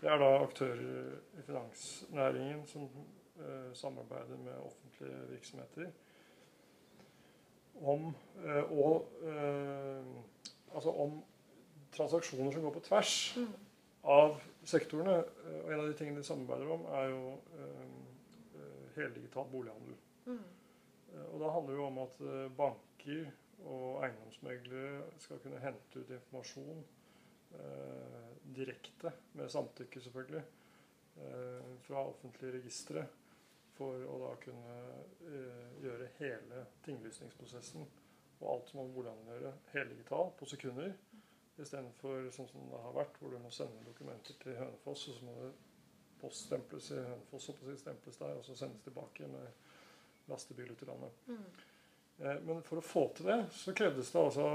det, 0.01 0.11
er 0.11 0.20
da 0.20 0.31
aktører 0.42 1.16
i 1.38 1.42
finansnæringen 1.46 2.66
som 2.66 2.83
uh, 2.83 3.72
samarbeider 3.72 4.37
med 4.37 4.53
offentlige 4.53 5.29
virksomheter 5.31 5.90
om, 7.81 8.14
uh, 8.44 8.79
og, 8.79 9.09
altså 10.75 10.90
om 10.90 11.22
transaksjoner 11.92 12.53
som 12.53 12.62
går 12.62 12.75
på 12.77 12.81
tvers 12.81 13.37
mm. 13.37 13.53
av 14.05 14.37
sektorene. 14.64 15.22
Og 15.62 15.72
en 15.72 15.81
av 15.81 15.87
de 15.88 15.96
tingene 15.96 16.20
de 16.20 16.27
samarbeider 16.27 16.72
om, 16.72 16.85
er 16.85 17.09
jo 17.11 17.22
heldigital 18.96 19.48
bolighandel. 19.51 19.96
Mm. 20.27 20.42
Og 21.33 21.40
Da 21.40 21.51
handler 21.51 21.72
det 21.72 21.81
jo 21.81 21.87
om 21.87 21.98
at 21.98 22.20
banker 22.57 23.33
og 23.68 24.03
eiendomsmeglere 24.05 25.07
skal 25.22 25.40
kunne 25.42 25.61
hente 25.62 26.03
ut 26.03 26.11
informasjon 26.11 26.83
eh, 27.59 28.29
direkte, 28.57 29.12
med 29.38 29.51
samtykke 29.53 30.01
selvfølgelig, 30.01 30.44
eh, 31.16 31.72
fra 31.87 32.07
offentlige 32.09 32.59
registre 32.59 33.07
for 33.77 34.05
å 34.09 34.18
da 34.27 34.33
kunne 34.42 34.77
eh, 35.29 35.83
gjøre 35.83 36.11
hele 36.18 36.66
tinglysningsprosessen 36.85 37.87
og 38.42 38.48
alt 38.51 38.70
som 38.70 38.81
man 38.83 38.94
å 39.31 39.35
gjøre, 39.37 39.53
heldigital 39.72 40.33
på 40.38 40.48
sekunder. 40.51 40.94
Istedenfor 41.62 42.27
sånn 42.35 42.48
som 42.51 42.70
det 42.72 42.81
har 42.83 42.96
vært, 42.96 43.18
hvor 43.20 43.31
du 43.31 43.38
må 43.38 43.53
sende 43.55 43.85
dokumenter 43.87 44.35
til 44.42 44.57
Hønefoss, 44.59 45.05
og 45.12 45.18
så 45.18 45.29
må 45.29 45.35
det 45.38 45.51
poststemples 46.22 46.90
i 46.94 46.98
Hønefoss, 46.98 47.51
og 47.53 47.61
så 47.61 47.77
stemples 47.79 48.18
der, 48.18 48.38
og 48.40 48.46
så 48.46 48.57
sendes 48.59 48.83
tilbake 48.83 49.29
med 49.31 50.31
lastebil 50.31 50.72
ut 50.72 50.83
i 50.83 50.88
landet. 50.88 51.22
Mm. 51.29 51.44
Eh, 52.22 52.40
men 52.46 52.62
for 52.66 52.78
å 52.78 52.85
få 52.87 53.06
til 53.16 53.30
det, 53.30 53.38
så 53.56 53.74
krevdes 53.76 54.12
det 54.14 54.20
altså 54.22 54.48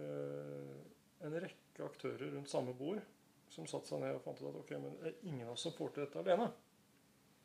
eh, 0.00 0.76
en 1.26 1.38
rekke 1.44 1.86
aktører 1.86 2.32
rundt 2.32 2.50
samme 2.50 2.74
bord 2.76 3.02
som 3.52 3.68
satte 3.68 3.90
seg 3.90 4.00
ned 4.00 4.16
og 4.16 4.22
fant 4.24 4.40
ut 4.40 4.48
at 4.48 4.60
ok, 4.62 4.70
men 4.80 4.94
det 5.00 5.10
er 5.10 5.26
ingen 5.28 5.46
av 5.46 5.56
oss 5.56 5.66
som 5.66 5.74
får 5.76 5.92
til 5.92 6.06
dette 6.06 6.22
alene. 6.22 6.48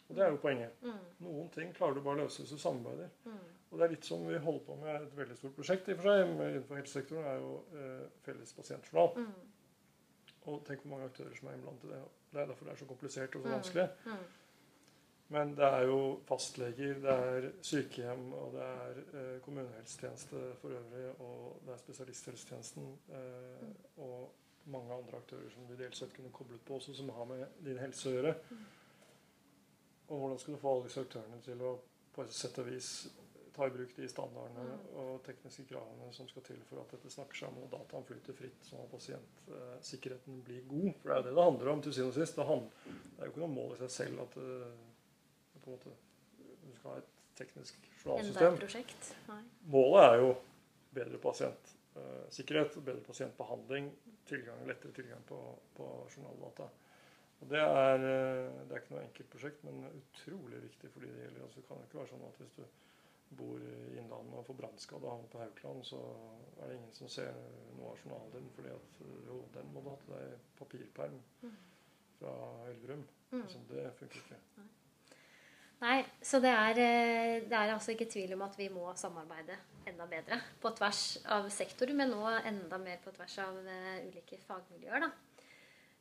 Og 0.08 0.16
det 0.16 0.24
er 0.24 0.32
jo 0.32 0.40
poenget. 0.40 0.76
Mm. 0.86 1.00
Noen 1.26 1.50
ting 1.52 1.74
klarer 1.76 1.98
du 1.98 2.04
bare 2.06 2.22
å 2.22 2.24
løse 2.24 2.40
hvis 2.40 2.54
du 2.56 2.62
samarbeider. 2.62 3.10
Mm. 3.28 3.42
Og 3.68 3.76
det 3.76 3.84
er 3.84 3.92
litt 3.92 4.08
som 4.08 4.24
vi 4.24 4.40
holder 4.40 4.64
på 4.64 4.78
med 4.80 4.94
et 5.02 5.18
veldig 5.18 5.36
stort 5.36 5.58
prosjekt 5.58 5.90
i 5.90 5.96
og 5.98 6.00
for 6.00 6.08
seg, 6.08 6.32
innenfor 6.32 6.80
helsesektoren, 6.80 7.28
er 7.28 7.42
jo 7.44 7.50
eh, 7.76 8.06
felles 8.24 8.56
pasientjournal. 8.56 9.10
Mm. 9.20 10.38
Og 10.48 10.62
tenk 10.70 10.86
hvor 10.86 10.94
mange 10.94 11.10
aktører 11.10 11.36
som 11.36 11.50
er 11.52 11.58
innblandet 11.58 11.90
i 11.90 11.92
det. 11.92 12.00
Det 12.32 12.40
er 12.40 12.52
derfor 12.54 12.70
det 12.70 12.74
er 12.74 12.80
så 12.80 12.88
komplisert 12.88 13.36
og 13.36 13.44
så 13.44 13.50
mm. 13.50 13.56
vanskelig. 13.58 13.88
Men 15.36 15.52
det 15.58 15.68
er 15.68 15.84
jo 15.90 16.00
fastleger, 16.28 17.02
det 17.04 17.14
er 17.14 17.48
sykehjem, 17.66 18.30
og 18.34 18.54
det 18.56 18.64
er 18.64 19.00
eh, 19.04 19.34
kommunehelsetjeneste 19.44 20.44
for 20.62 20.72
øvrig, 20.72 21.10
og 21.20 21.58
det 21.68 21.74
er 21.74 21.82
spesialisthelsetjenesten 21.82 22.88
eh, 23.18 23.68
og 24.06 24.32
mange 24.72 24.96
andre 24.96 25.20
aktører 25.20 25.52
som 25.52 25.68
du 25.68 25.76
ideelt 25.76 26.00
sett 26.00 26.16
kunne 26.16 26.32
koblet 26.36 26.64
på 26.68 26.80
også, 26.80 26.96
som 26.96 27.12
har 27.16 27.28
med 27.28 27.44
din 27.66 27.80
helse 27.82 28.08
å 28.08 28.16
gjøre. 28.16 28.34
Og 30.08 30.20
hvordan 30.22 30.40
skal 30.40 30.56
du 30.56 30.62
få 30.62 30.74
alle 30.74 30.88
disse 30.88 31.04
aktørene 31.04 31.44
til 31.44 31.64
å 31.68 31.76
på 32.16 32.24
et 32.26 32.34
sett 32.34 32.58
og 32.58 32.66
vis 32.72 32.92
ta 33.54 33.68
i 33.68 33.74
bruk 33.74 33.92
de 33.98 34.08
standardene 34.10 34.64
og 35.02 35.20
tekniske 35.26 35.66
kravene 35.70 36.08
som 36.14 36.28
skal 36.30 36.46
til 36.46 36.60
for 36.70 36.82
at 36.82 36.94
dette 36.94 37.12
snakker 37.14 37.40
sammen 37.40 37.66
og 37.66 37.72
dataen 37.74 38.06
flyter 38.06 38.38
fritt, 38.38 38.58
sånn 38.66 38.84
at 38.84 38.92
pasientsikkerheten 38.94 40.44
blir 40.46 40.66
god. 40.70 40.92
For 41.02 41.10
det 41.10 41.16
er 41.16 41.22
jo 41.22 41.28
det 41.28 41.36
det 41.38 41.48
handler 41.48 41.72
om 41.74 41.82
til 41.86 41.96
syvende 41.98 42.14
og 42.14 42.20
sist. 42.20 42.38
Det 42.38 43.18
er 43.18 43.26
jo 43.26 43.34
ikke 43.34 43.44
noe 43.44 43.56
mål 43.56 43.74
i 43.76 43.80
seg 43.82 43.94
selv 43.96 44.24
at 44.26 44.38
uh, 44.42 44.87
på 45.68 45.74
en 45.74 45.78
måte, 45.78 45.96
du 46.64 46.74
skal 46.80 46.90
ha 46.94 46.98
et 47.02 47.14
teknisk 47.38 47.88
journalsystem. 48.02 48.60
Målet 49.76 50.04
er 50.08 50.20
jo 50.24 50.34
bedre 50.96 51.20
pasientsikkerhet, 51.22 52.78
bedre 52.80 53.04
pasientbehandling, 53.06 53.92
tilgang, 54.28 54.66
lettere 54.68 54.96
tilgang 54.96 55.24
på, 55.28 55.40
på 55.78 55.90
journaldata. 56.16 56.70
Og 57.38 57.50
det 57.52 57.60
er, 57.62 58.02
eh, 58.02 58.66
det 58.66 58.74
er, 58.74 58.82
ikke 58.82 58.96
noe 58.96 59.04
enkelt 59.04 59.30
prosjekt, 59.34 59.66
men 59.68 59.84
utrolig 59.92 60.64
viktig 60.64 60.90
for 60.94 61.06
de 61.06 61.12
det 61.14 61.26
gjelder. 61.26 61.44
Altså, 61.46 61.60
det 61.62 61.68
kan 61.68 61.82
jo 61.82 61.90
ikke 61.90 62.00
være 62.00 62.12
sånn 62.14 62.26
at 62.28 62.40
hvis 62.42 62.56
du 62.58 62.64
bor 63.38 63.60
i 63.60 64.00
Innlandet 64.00 64.40
og 64.40 64.48
får 64.48 64.58
brannskade 64.62 65.04
og 65.04 65.12
havner 65.12 65.32
på 65.34 65.42
Haukeland, 65.44 65.84
så 65.86 66.00
er 66.58 66.72
det 66.72 66.80
ingen 66.80 66.96
som 66.96 67.12
ser 67.12 67.38
noe 67.76 67.92
av 67.92 68.02
journalen 68.02 68.34
din, 68.34 68.50
fordi 68.56 68.74
at 68.74 69.00
jo, 69.28 69.42
den 69.54 69.74
må 69.76 69.84
du 69.84 69.92
ha 69.92 69.98
til 70.02 70.16
deg 70.16 70.50
papirperm 70.58 71.20
mm. 71.44 71.58
fra 72.18 72.34
Elverum. 72.72 73.06
Mm. 73.34 73.42
Altså, 73.44 73.64
det 73.70 73.86
funker 74.00 74.24
ikke. 74.24 74.42
Nei. 75.84 76.02
Så 76.26 76.40
det 76.42 76.52
er, 76.52 76.80
eh, 76.82 77.44
det 77.46 77.54
er, 77.54 77.74
altså 77.74 77.94
ikke 77.94 78.10
tvil 78.10 78.34
om 78.34 78.46
at 78.48 78.58
vi 78.58 78.70
må 78.74 78.88
samarbeide 78.98 79.58
enda 79.88 80.08
bedre 80.10 80.40
på 80.62 80.72
tvers 80.76 81.04
av 81.32 81.48
sektorer, 81.54 81.94
men 81.96 82.12
nå 82.12 82.24
enda 82.50 82.80
mer 82.82 82.98
på 83.04 83.14
tvers 83.16 83.38
av 83.46 83.56
uh, 83.62 84.08
ulike 84.10 84.40
fagmiljøer. 84.48 85.06
Da. 85.06 85.12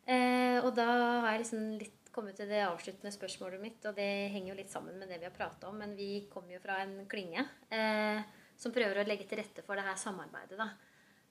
Eh, 0.07 0.59
og 0.62 0.73
da 0.79 0.87
har 0.89 1.33
jeg 1.35 1.45
liksom 1.45 1.62
litt 1.81 2.11
kommet 2.15 2.39
til 2.39 2.49
det 2.49 2.62
avsluttende 2.65 3.12
spørsmålet 3.12 3.61
mitt, 3.61 3.85
og 3.85 3.97
det 3.99 4.09
henger 4.33 4.53
jo 4.53 4.59
litt 4.61 4.73
sammen 4.73 4.97
med 4.99 5.11
det 5.11 5.21
vi 5.21 5.29
har 5.29 5.35
prata 5.37 5.69
om. 5.69 5.79
Men 5.83 5.97
vi 5.99 6.27
kommer 6.33 6.57
jo 6.57 6.62
fra 6.62 6.81
en 6.85 6.99
klynge 7.11 7.45
eh, 7.69 8.21
som 8.57 8.75
prøver 8.75 9.03
å 9.03 9.07
legge 9.07 9.27
til 9.29 9.43
rette 9.43 9.65
for 9.67 9.79
det 9.79 9.87
her 9.87 9.99
samarbeidet. 10.01 10.59
da. 10.61 10.71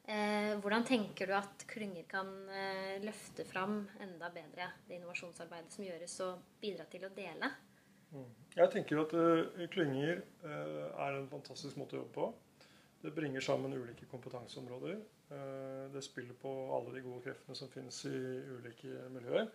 Eh, 0.05 0.51
hvordan 0.61 0.85
tenker 0.85 1.31
du 1.31 1.33
at 1.33 1.65
klynger 1.71 2.05
kan 2.09 2.27
eh, 2.53 3.01
løfte 3.01 3.47
fram 3.49 3.79
enda 4.05 4.29
bedre 4.29 4.69
det 4.85 4.99
innovasjonsarbeidet 4.99 5.73
som 5.73 5.87
gjøres, 5.87 6.19
og 6.27 6.59
bidra 6.61 6.85
til 6.91 7.07
å 7.07 7.13
dele? 7.15 7.49
Jeg 8.55 8.71
tenker 8.71 9.01
at 9.01 9.13
uh, 9.13 9.63
klynger 9.71 10.21
uh, 10.45 10.87
er 11.05 11.17
en 11.17 11.29
fantastisk 11.31 11.77
måte 11.79 11.97
å 11.97 12.03
jobbe 12.03 12.15
på. 12.15 12.27
Det 13.03 13.11
bringer 13.13 13.43
sammen 13.43 13.75
ulike 13.75 14.07
kompetanseområder. 14.09 14.97
Uh, 15.31 15.85
det 15.93 16.03
spiller 16.05 16.37
på 16.39 16.51
alle 16.77 16.93
de 16.95 17.03
gode 17.03 17.23
kreftene 17.25 17.57
som 17.57 17.71
finnes 17.73 17.99
i 18.07 18.15
ulike 18.55 19.09
miljøer. 19.15 19.49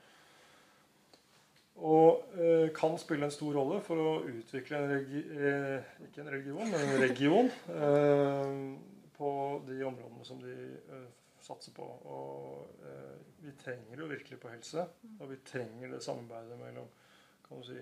Og 1.80 2.34
kan 2.76 2.96
spille 3.00 3.24
en 3.24 3.32
stor 3.32 3.54
rolle 3.56 3.78
for 3.80 3.96
å 4.02 4.08
utvikle 4.28 4.76
en 4.76 4.90
regi 4.90 5.20
ikke 6.04 6.20
en 6.20 6.28
religion, 6.34 6.66
men 6.66 6.82
en 6.82 6.98
region 7.00 7.48
på 9.16 9.30
de 9.68 9.78
områdene 9.88 10.26
som 10.26 10.42
de 10.42 10.56
satser 11.40 11.72
på. 11.72 11.86
Og 11.86 12.82
vi 13.46 13.54
trenger 13.62 14.02
jo 14.02 14.10
virkelig 14.10 14.40
på 14.42 14.50
helse. 14.52 14.84
Og 15.14 15.30
vi 15.30 15.38
trenger 15.46 15.94
det 15.94 16.02
samarbeidet 16.04 16.58
mellom 16.60 16.90
kan 17.46 17.62
du 17.62 17.70
si, 17.70 17.80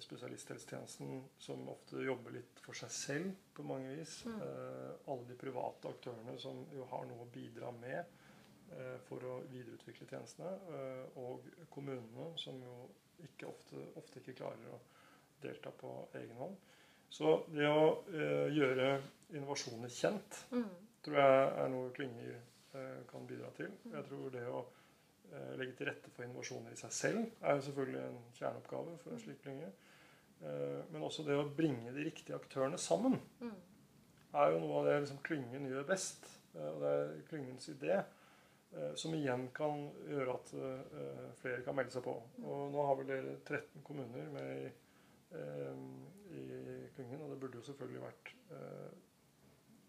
spesialisthelsetjenesten, 0.00 1.24
som 1.38 1.68
ofte 1.68 2.00
jobber 2.00 2.32
litt 2.32 2.62
for 2.64 2.76
seg 2.78 2.92
selv 2.96 3.34
på 3.56 3.64
mange 3.68 3.90
vis. 3.98 4.22
alle 4.30 5.26
de 5.28 5.36
private 5.36 5.90
aktørene 5.90 6.38
som 6.40 6.62
jo 6.72 6.86
har 6.88 7.04
noe 7.08 7.26
å 7.26 7.32
bidra 7.34 7.72
med 7.76 8.16
for 9.04 9.26
å 9.26 9.34
videreutvikle 9.50 10.08
tjenestene. 10.08 10.54
Og 11.20 11.44
kommunene, 11.68 12.30
som 12.40 12.56
jo 12.64 12.88
ikke 13.26 13.50
ofte, 13.50 13.84
ofte, 14.00 14.22
ikke 14.22 14.38
klarer 14.40 14.72
å 14.72 14.80
delta 15.42 15.72
på 15.76 15.92
egen 16.22 16.36
hånd. 16.40 16.56
Så 17.10 17.40
det 17.52 17.68
å 17.68 17.98
gjøre 18.54 18.94
innovasjoner 19.34 19.92
kjent 19.92 20.44
mm. 20.54 20.68
tror 21.04 21.20
jeg 21.20 21.48
er 21.64 21.72
noe 21.74 21.92
klynger 21.96 22.40
kan 23.10 23.26
bidra 23.26 23.50
til. 23.56 23.70
Mm. 23.84 23.94
Jeg 23.96 24.06
tror 24.08 24.30
det 24.34 24.44
å 24.48 24.60
legge 25.60 25.76
til 25.78 25.90
rette 25.90 26.10
for 26.14 26.26
innovasjoner 26.26 26.74
i 26.74 26.78
seg 26.80 26.92
selv 26.94 27.20
er 27.40 27.56
jo 27.56 27.64
selvfølgelig 27.68 28.00
en 28.02 28.20
kjerneoppgave 28.38 28.96
for 29.02 29.14
en 29.14 29.22
slik 29.22 29.42
klynge. 29.44 29.70
men 30.40 31.02
også 31.04 31.22
det 31.26 31.36
å 31.36 31.48
bringe 31.56 31.92
de 31.92 32.04
riktige 32.06 32.34
aktørene 32.34 32.78
sammen 32.80 33.18
mm. 33.40 33.56
er 34.40 34.54
jo 34.54 34.62
noe 34.62 34.78
av 34.78 34.88
det 34.88 34.94
liksom, 35.02 35.20
klyngen 35.26 35.68
gjør 35.68 35.84
best. 35.90 36.26
og 36.54 36.80
det 36.82 36.94
er 36.94 37.12
klyngens 37.28 37.68
idé 37.74 38.00
Eh, 38.72 38.94
som 38.94 39.14
igjen 39.14 39.48
kan 39.54 39.88
gjøre 40.06 40.34
at 40.36 40.50
flere 41.40 41.62
kan 41.66 41.74
melde 41.76 41.94
seg 41.94 42.04
på. 42.06 42.14
Og 42.44 42.70
nå 42.70 42.86
har 42.86 42.98
vel 43.00 43.08
dere 43.08 43.36
13 43.42 43.82
kommuner 43.86 44.30
med 44.34 44.50
i, 44.60 44.70
i 46.38 46.44
klyngen, 46.94 47.20
og 47.22 47.32
det 47.32 47.38
burde 47.42 47.58
jo 47.58 47.66
selvfølgelig 47.66 48.02
vært 48.02 48.32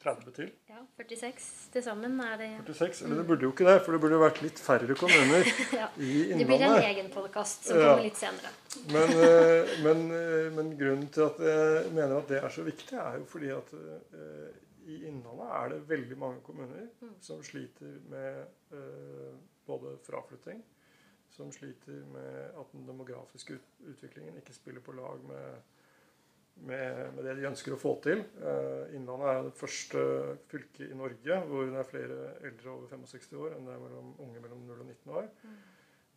30 0.01 0.33
til. 0.35 0.49
Ja, 0.69 0.81
46 0.97 1.45
til 1.73 1.85
sammen 1.85 2.17
er 2.25 2.37
det. 2.39 2.49
46, 2.67 3.05
Eller 3.05 3.21
det 3.21 3.27
burde 3.29 3.47
jo 3.47 3.51
ikke 3.53 3.67
det, 3.67 3.77
for 3.85 3.95
det 3.95 4.01
burde 4.03 4.21
vært 4.21 4.41
litt 4.43 4.61
færre 4.61 4.97
kommuner 4.97 5.45
ja, 5.81 5.91
i 5.97 6.09
Innlandet. 6.31 6.41
Det 6.41 6.49
blir 6.49 6.65
en 6.67 6.87
egen 6.89 7.11
podkast 7.13 7.69
som 7.69 7.79
kommer 7.79 8.03
litt 8.05 8.19
senere. 8.19 8.53
Men, 8.95 9.15
men, 9.85 10.03
men, 10.57 10.73
grunnen 10.79 11.07
til 11.13 11.27
at 11.27 11.39
jeg 11.45 11.93
mener 11.93 12.17
at 12.17 12.29
det 12.31 12.41
er 12.41 12.53
så 12.53 12.65
viktig, 12.65 12.97
er 12.97 13.21
jo 13.21 13.29
fordi 13.29 13.53
at 13.55 13.73
i 14.91 15.03
Innlandet 15.07 15.55
er 15.61 15.73
det 15.75 15.81
veldig 15.89 16.19
mange 16.19 16.43
kommuner 16.45 16.87
mm. 17.01 17.15
som 17.23 17.43
sliter 17.45 17.99
med 18.09 18.77
både 19.65 19.97
fraflytting, 20.05 20.63
som 21.29 21.51
sliter 21.51 22.01
med 22.11 22.57
at 22.59 22.71
den 22.73 22.87
demografiske 22.87 23.59
utviklingen 23.87 24.37
ikke 24.37 24.55
spiller 24.55 24.83
på 24.83 24.95
lag 24.97 25.23
med, 25.27 25.61
med, 26.55 27.13
med, 27.15 27.23
det 27.25 27.35
de 27.39 27.47
ønsker 27.49 27.73
å 27.73 27.79
få 27.79 27.95
til. 28.05 28.23
Eh, 28.43 28.95
Innlandet 28.97 29.31
er 29.31 29.43
det 29.47 29.57
første 29.57 30.05
fylket 30.51 30.91
i 30.91 30.97
Norge 30.97 31.39
hvor 31.49 31.67
det 31.67 31.79
er 31.81 31.89
flere 31.89 32.19
eldre 32.47 32.73
over 32.75 32.91
65 32.91 33.37
år 33.41 33.55
enn 33.57 33.69
det 33.69 33.75
er 33.75 33.83
mellom 33.85 34.11
unge 34.21 34.43
mellom 34.43 34.65
0 34.67 34.83
og 34.83 34.89
19 34.91 35.15
år. 35.21 35.29
Mm. 35.41 35.59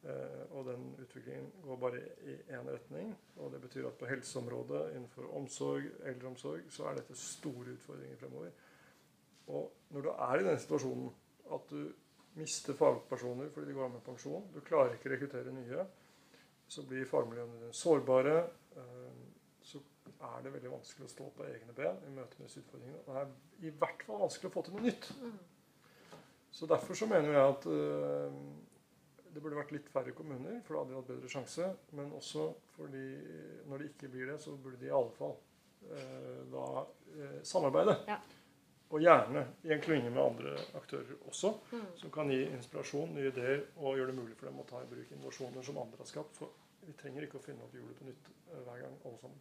Eh, 0.05 0.45
og 0.53 0.67
den 0.69 0.85
utviklingen 1.01 1.49
går 1.65 1.81
bare 1.81 2.03
i 2.29 2.37
én 2.53 2.69
retning. 2.69 3.15
Og 3.41 3.53
det 3.55 3.63
betyr 3.63 3.89
at 3.89 3.99
på 4.01 4.09
helseområdet, 4.11 4.83
innenfor 4.93 5.31
omsorg, 5.39 5.89
eldreomsorg, 6.05 6.67
så 6.69 6.91
er 6.91 7.01
dette 7.01 7.17
store 7.17 7.79
utfordringer 7.79 8.21
fremover. 8.21 8.51
Og 9.47 9.73
når 9.91 10.05
du 10.05 10.11
er 10.13 10.41
i 10.41 10.49
den 10.49 10.61
situasjonen 10.61 11.09
at 11.55 11.71
du 11.71 11.93
mister 12.35 12.77
fagpersoner 12.77 13.51
fordi 13.53 13.71
de 13.71 13.77
går 13.77 13.87
av 13.87 13.95
med 13.95 14.05
pensjon, 14.05 14.49
du 14.53 14.61
klarer 14.65 14.97
ikke 14.97 15.09
å 15.11 15.15
rekruttere 15.15 15.53
nye, 15.55 15.87
så 16.69 16.85
blir 16.89 17.09
fagmiljøene 17.09 17.73
sårbare. 17.77 18.37
Eh, 18.77 19.24
er 20.27 20.45
det 20.45 20.53
veldig 20.55 20.73
vanskelig 20.73 21.09
å 21.09 21.13
stå 21.13 21.31
på 21.37 21.47
egne 21.49 21.75
ben 21.77 21.99
i 22.07 22.13
møte 22.15 22.39
med 22.39 22.49
disse 22.49 22.63
utfordringene. 22.63 23.03
Det 23.07 23.17
er 23.23 23.71
i 23.71 23.75
hvert 23.81 24.05
fall 24.07 24.23
vanskelig 24.25 24.51
å 24.51 24.55
få 24.55 24.65
til 24.67 24.77
noe 24.77 24.87
nytt. 24.87 25.11
Så 26.55 26.69
derfor 26.71 26.99
så 26.99 27.09
mener 27.11 27.35
jeg 27.35 27.55
at 27.55 27.67
uh, 27.67 28.37
det 29.35 29.43
burde 29.43 29.59
vært 29.59 29.75
litt 29.75 29.91
færre 29.91 30.15
kommuner, 30.15 30.61
for 30.63 30.77
da 30.77 30.85
hadde 30.85 30.95
de 30.95 31.01
hatt 31.01 31.11
bedre 31.11 31.33
sjanse. 31.33 31.73
Men 31.99 32.13
også 32.15 32.53
fordi 32.77 33.09
når 33.71 33.83
det 33.83 33.91
ikke 33.91 34.13
blir 34.13 34.31
det, 34.31 34.39
så 34.43 34.55
burde 34.55 34.79
de 34.79 34.91
i 34.91 34.95
alle 34.95 35.15
fall 35.19 35.35
uh, 35.91 36.41
da 36.55 36.69
uh, 36.85 37.39
samarbeide. 37.43 37.99
Ja. 38.11 38.21
Og 38.95 39.03
gjerne 39.03 39.43
i 39.67 39.73
en 39.75 39.81
klynge 39.83 40.11
med 40.13 40.23
andre 40.23 40.53
aktører 40.79 41.17
også, 41.27 41.51
mm. 41.73 41.87
som 41.99 42.13
kan 42.15 42.29
gi 42.31 42.45
inspirasjon, 42.47 43.15
nye 43.17 43.33
ideer 43.33 43.65
og 43.81 43.97
gjøre 43.99 44.13
det 44.13 44.19
mulig 44.21 44.37
for 44.39 44.47
dem 44.47 44.61
å 44.63 44.67
ta 44.69 44.83
i 44.85 44.91
bruk 44.91 45.11
innovasjoner 45.17 45.67
som 45.67 45.81
andre 45.83 45.99
har 45.99 46.11
skapt. 46.11 46.39
For 46.39 46.53
vi 46.85 46.95
trenger 47.01 47.27
ikke 47.27 47.41
å 47.41 47.45
finne 47.45 47.65
opp 47.65 47.75
hjulet 47.75 47.99
på 47.99 48.07
nytt 48.07 48.31
eh, 48.31 48.61
hver 48.61 48.85
gang, 48.85 48.95
alle 49.09 49.19
sammen. 49.23 49.41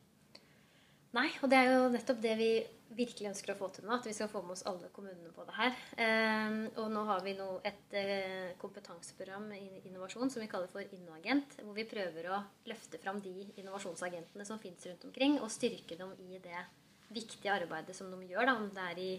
Nei, 1.14 1.28
og 1.46 1.50
det 1.52 1.60
er 1.60 1.68
jo 1.70 1.92
nettopp 1.94 2.22
det 2.24 2.34
vi 2.40 2.50
virkelig 2.98 3.30
ønsker 3.30 3.54
å 3.54 3.58
få 3.58 3.68
til 3.74 3.86
nå. 3.86 3.94
At 3.96 4.08
vi 4.08 4.16
skal 4.18 4.30
få 4.32 4.42
med 4.42 4.56
oss 4.56 4.66
alle 4.70 4.90
kommunene 4.94 5.30
på 5.34 5.46
det 5.46 5.56
her. 5.58 5.76
Eh, 6.02 6.56
og 6.82 6.90
nå 6.94 7.04
har 7.10 7.22
vi 7.26 7.36
nå 7.38 7.50
et 7.70 7.94
eh, 8.00 8.54
kompetanseprogram 8.62 9.46
i 9.58 9.84
innovasjon 9.90 10.34
som 10.34 10.42
vi 10.42 10.50
kaller 10.50 10.72
for 10.72 10.96
Innoagent. 10.98 11.60
Hvor 11.62 11.78
vi 11.78 11.86
prøver 11.90 12.32
å 12.34 12.42
løfte 12.70 13.02
fram 13.02 13.22
de 13.22 13.34
innovasjonsagentene 13.62 14.48
som 14.48 14.62
fins 14.62 14.90
rundt 14.90 15.06
omkring, 15.10 15.38
og 15.42 15.54
styrke 15.54 15.98
dem 16.00 16.16
i 16.26 16.42
det 16.42 16.66
viktige 17.14 17.54
arbeidet 17.54 17.94
som 17.98 18.10
de 18.10 18.34
gjør. 18.34 18.50
Da, 18.50 18.58
om 18.58 18.70
det 18.74 18.90
er 18.90 19.06
i 19.06 19.14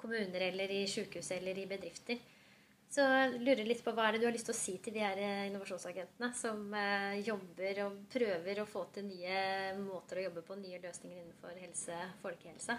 kommuner 0.00 0.48
eller 0.48 0.72
i 0.72 0.86
sykehus 0.88 1.34
eller 1.36 1.60
i 1.60 1.68
bedrifter. 1.68 2.20
Så 2.90 3.04
jeg 3.06 3.38
lurer 3.46 3.68
litt 3.68 3.84
på 3.86 3.92
hva 3.94 4.08
er 4.08 4.16
det 4.16 4.24
du 4.24 4.26
har 4.26 4.34
lyst 4.34 4.48
til 4.48 4.56
å 4.56 4.58
si 4.58 4.72
til 4.82 4.96
de 4.96 5.02
her 5.04 5.18
eh, 5.22 5.44
innovasjonsagentene 5.46 6.30
som 6.34 6.72
eh, 6.74 7.20
jobber 7.22 7.84
og 7.84 8.00
prøver 8.10 8.58
å 8.58 8.66
få 8.66 8.82
til 8.96 9.06
nye 9.06 9.36
måter 9.78 10.18
å 10.18 10.24
jobbe 10.24 10.42
på, 10.48 10.56
nye 10.58 10.80
løsninger 10.82 11.20
innenfor 11.20 11.60
helse, 11.62 11.98
folkehelse? 12.24 12.76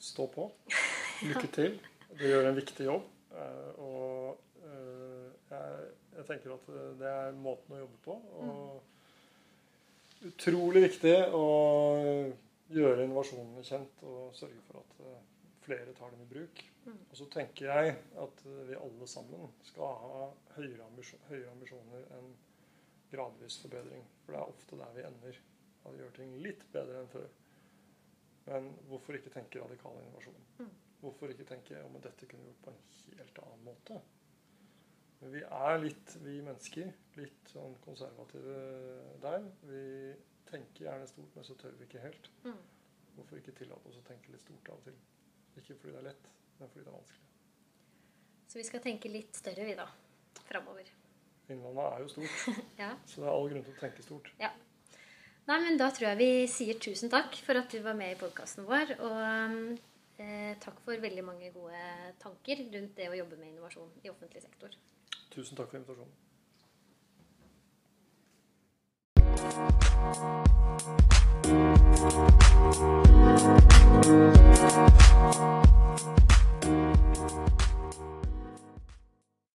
Stå 0.00 0.26
på. 0.32 0.48
Lykke 1.28 1.50
til. 1.52 1.76
Du 2.14 2.24
gjør 2.24 2.48
en 2.48 2.56
viktig 2.56 2.88
jobb. 2.88 3.04
Eh, 3.36 3.84
og 3.84 4.40
jeg, 4.64 5.84
jeg 6.16 6.26
tenker 6.30 6.56
at 6.56 6.72
det 7.02 7.12
er 7.12 7.36
måten 7.36 7.76
å 7.76 7.82
jobbe 7.82 8.00
på. 8.06 8.16
Og 8.40 8.48
mm. 8.48 10.26
utrolig 10.32 10.86
viktig 10.86 11.14
å 11.36 11.44
gjøre 12.72 13.04
innovasjonene 13.04 13.68
kjent 13.68 14.08
og 14.08 14.32
sørge 14.40 14.64
for 14.70 14.80
at 14.80 15.33
flere 15.64 15.94
tar 15.96 16.12
dem 16.12 16.24
i 16.24 16.30
bruk. 16.30 16.64
Og 16.92 17.14
så 17.16 17.26
tenker 17.32 17.70
jeg 17.70 17.94
at 18.20 18.42
vi 18.68 18.76
alle 18.76 19.08
sammen 19.08 19.52
skal 19.64 19.96
ha 20.02 20.26
høyere, 20.58 20.84
ambisjon, 20.86 21.22
høyere 21.30 21.52
ambisjoner 21.54 22.08
enn 22.18 22.34
gradvis 23.12 23.58
forbedring. 23.62 24.04
For 24.24 24.34
det 24.34 24.40
er 24.40 24.54
ofte 24.54 24.80
der 24.80 24.96
vi 24.96 25.06
ender. 25.08 25.40
At 25.84 25.92
vi 25.92 26.02
gjør 26.02 26.16
ting 26.18 26.34
litt 26.44 26.66
bedre 26.72 27.00
enn 27.02 27.12
før. 27.12 27.30
Men 28.48 28.68
hvorfor 28.90 29.16
ikke 29.16 29.32
tenke 29.32 29.62
radikal 29.62 29.96
innovasjon? 30.02 30.44
Mm. 30.58 30.74
Hvorfor 31.04 31.32
ikke 31.32 31.48
tenke 31.48 31.80
om 31.84 31.96
dette 32.04 32.28
kunne 32.28 32.44
vi 32.44 32.52
gjort 32.52 32.66
på 32.66 32.74
en 32.74 33.18
helt 33.20 33.40
annen 33.46 33.64
måte? 33.68 34.02
Men 35.20 35.32
vi 35.32 35.42
er 35.46 35.80
litt, 35.80 36.14
vi 36.20 36.36
mennesker, 36.44 36.92
litt 37.16 37.52
sånn 37.52 37.76
konservative 37.84 38.58
der. 39.24 39.48
Vi 39.64 39.82
tenker 40.50 40.88
gjerne 40.90 41.08
stort, 41.08 41.32
men 41.36 41.48
så 41.48 41.56
tør 41.60 41.76
vi 41.78 41.88
ikke 41.88 42.04
helt. 42.04 42.28
Mm. 42.44 42.60
Hvorfor 43.14 43.40
ikke 43.40 43.56
tillate 43.56 43.88
oss 43.88 44.00
å 44.00 44.06
tenke 44.08 44.32
litt 44.34 44.44
stort 44.44 44.68
av 44.72 44.82
og 44.82 44.88
til? 44.90 44.98
Ikke 45.58 45.76
fordi 45.78 45.92
det 45.94 46.00
er 46.00 46.08
lett, 46.10 46.28
men 46.58 46.70
fordi 46.70 46.84
det 46.84 46.90
er 46.90 46.98
vanskelig. 46.98 47.24
Så 48.50 48.60
vi 48.60 48.66
skal 48.68 48.82
tenke 48.84 49.10
litt 49.10 49.38
større, 49.38 49.64
vi, 49.66 49.74
da. 49.78 49.88
Framover. 50.44 50.90
Innlandet 51.50 51.84
er 51.84 52.04
jo 52.04 52.10
stort, 52.12 52.44
ja. 52.82 52.92
så 53.06 53.20
det 53.20 53.26
er 53.26 53.32
all 53.32 53.50
grunn 53.50 53.64
til 53.66 53.74
å 53.74 53.80
tenke 53.80 54.04
stort. 54.04 54.30
Ja. 54.40 54.50
Nei, 55.44 55.58
men 55.60 55.76
Da 55.80 55.90
tror 55.92 56.08
jeg 56.08 56.20
vi 56.20 56.30
sier 56.48 56.78
tusen 56.80 57.12
takk 57.12 57.36
for 57.44 57.60
at 57.60 57.68
du 57.72 57.82
var 57.84 57.96
med 57.98 58.14
i 58.14 58.20
podkasten 58.20 58.64
vår. 58.64 58.94
Og 59.04 59.18
eh, 60.16 60.54
takk 60.62 60.78
for 60.86 61.02
veldig 61.02 61.24
mange 61.26 61.50
gode 61.52 61.80
tanker 62.22 62.64
rundt 62.72 62.96
det 62.96 63.10
å 63.10 63.18
jobbe 63.18 63.36
med 63.40 63.52
innovasjon 63.52 63.92
i 64.04 64.12
offentlig 64.12 64.44
sektor. 64.46 64.72
Tusen 65.34 65.58
takk 65.58 65.74
for 65.74 65.82
invitasjonen. 65.82 66.14
Thank 74.64 75.00
Música 75.14 75.83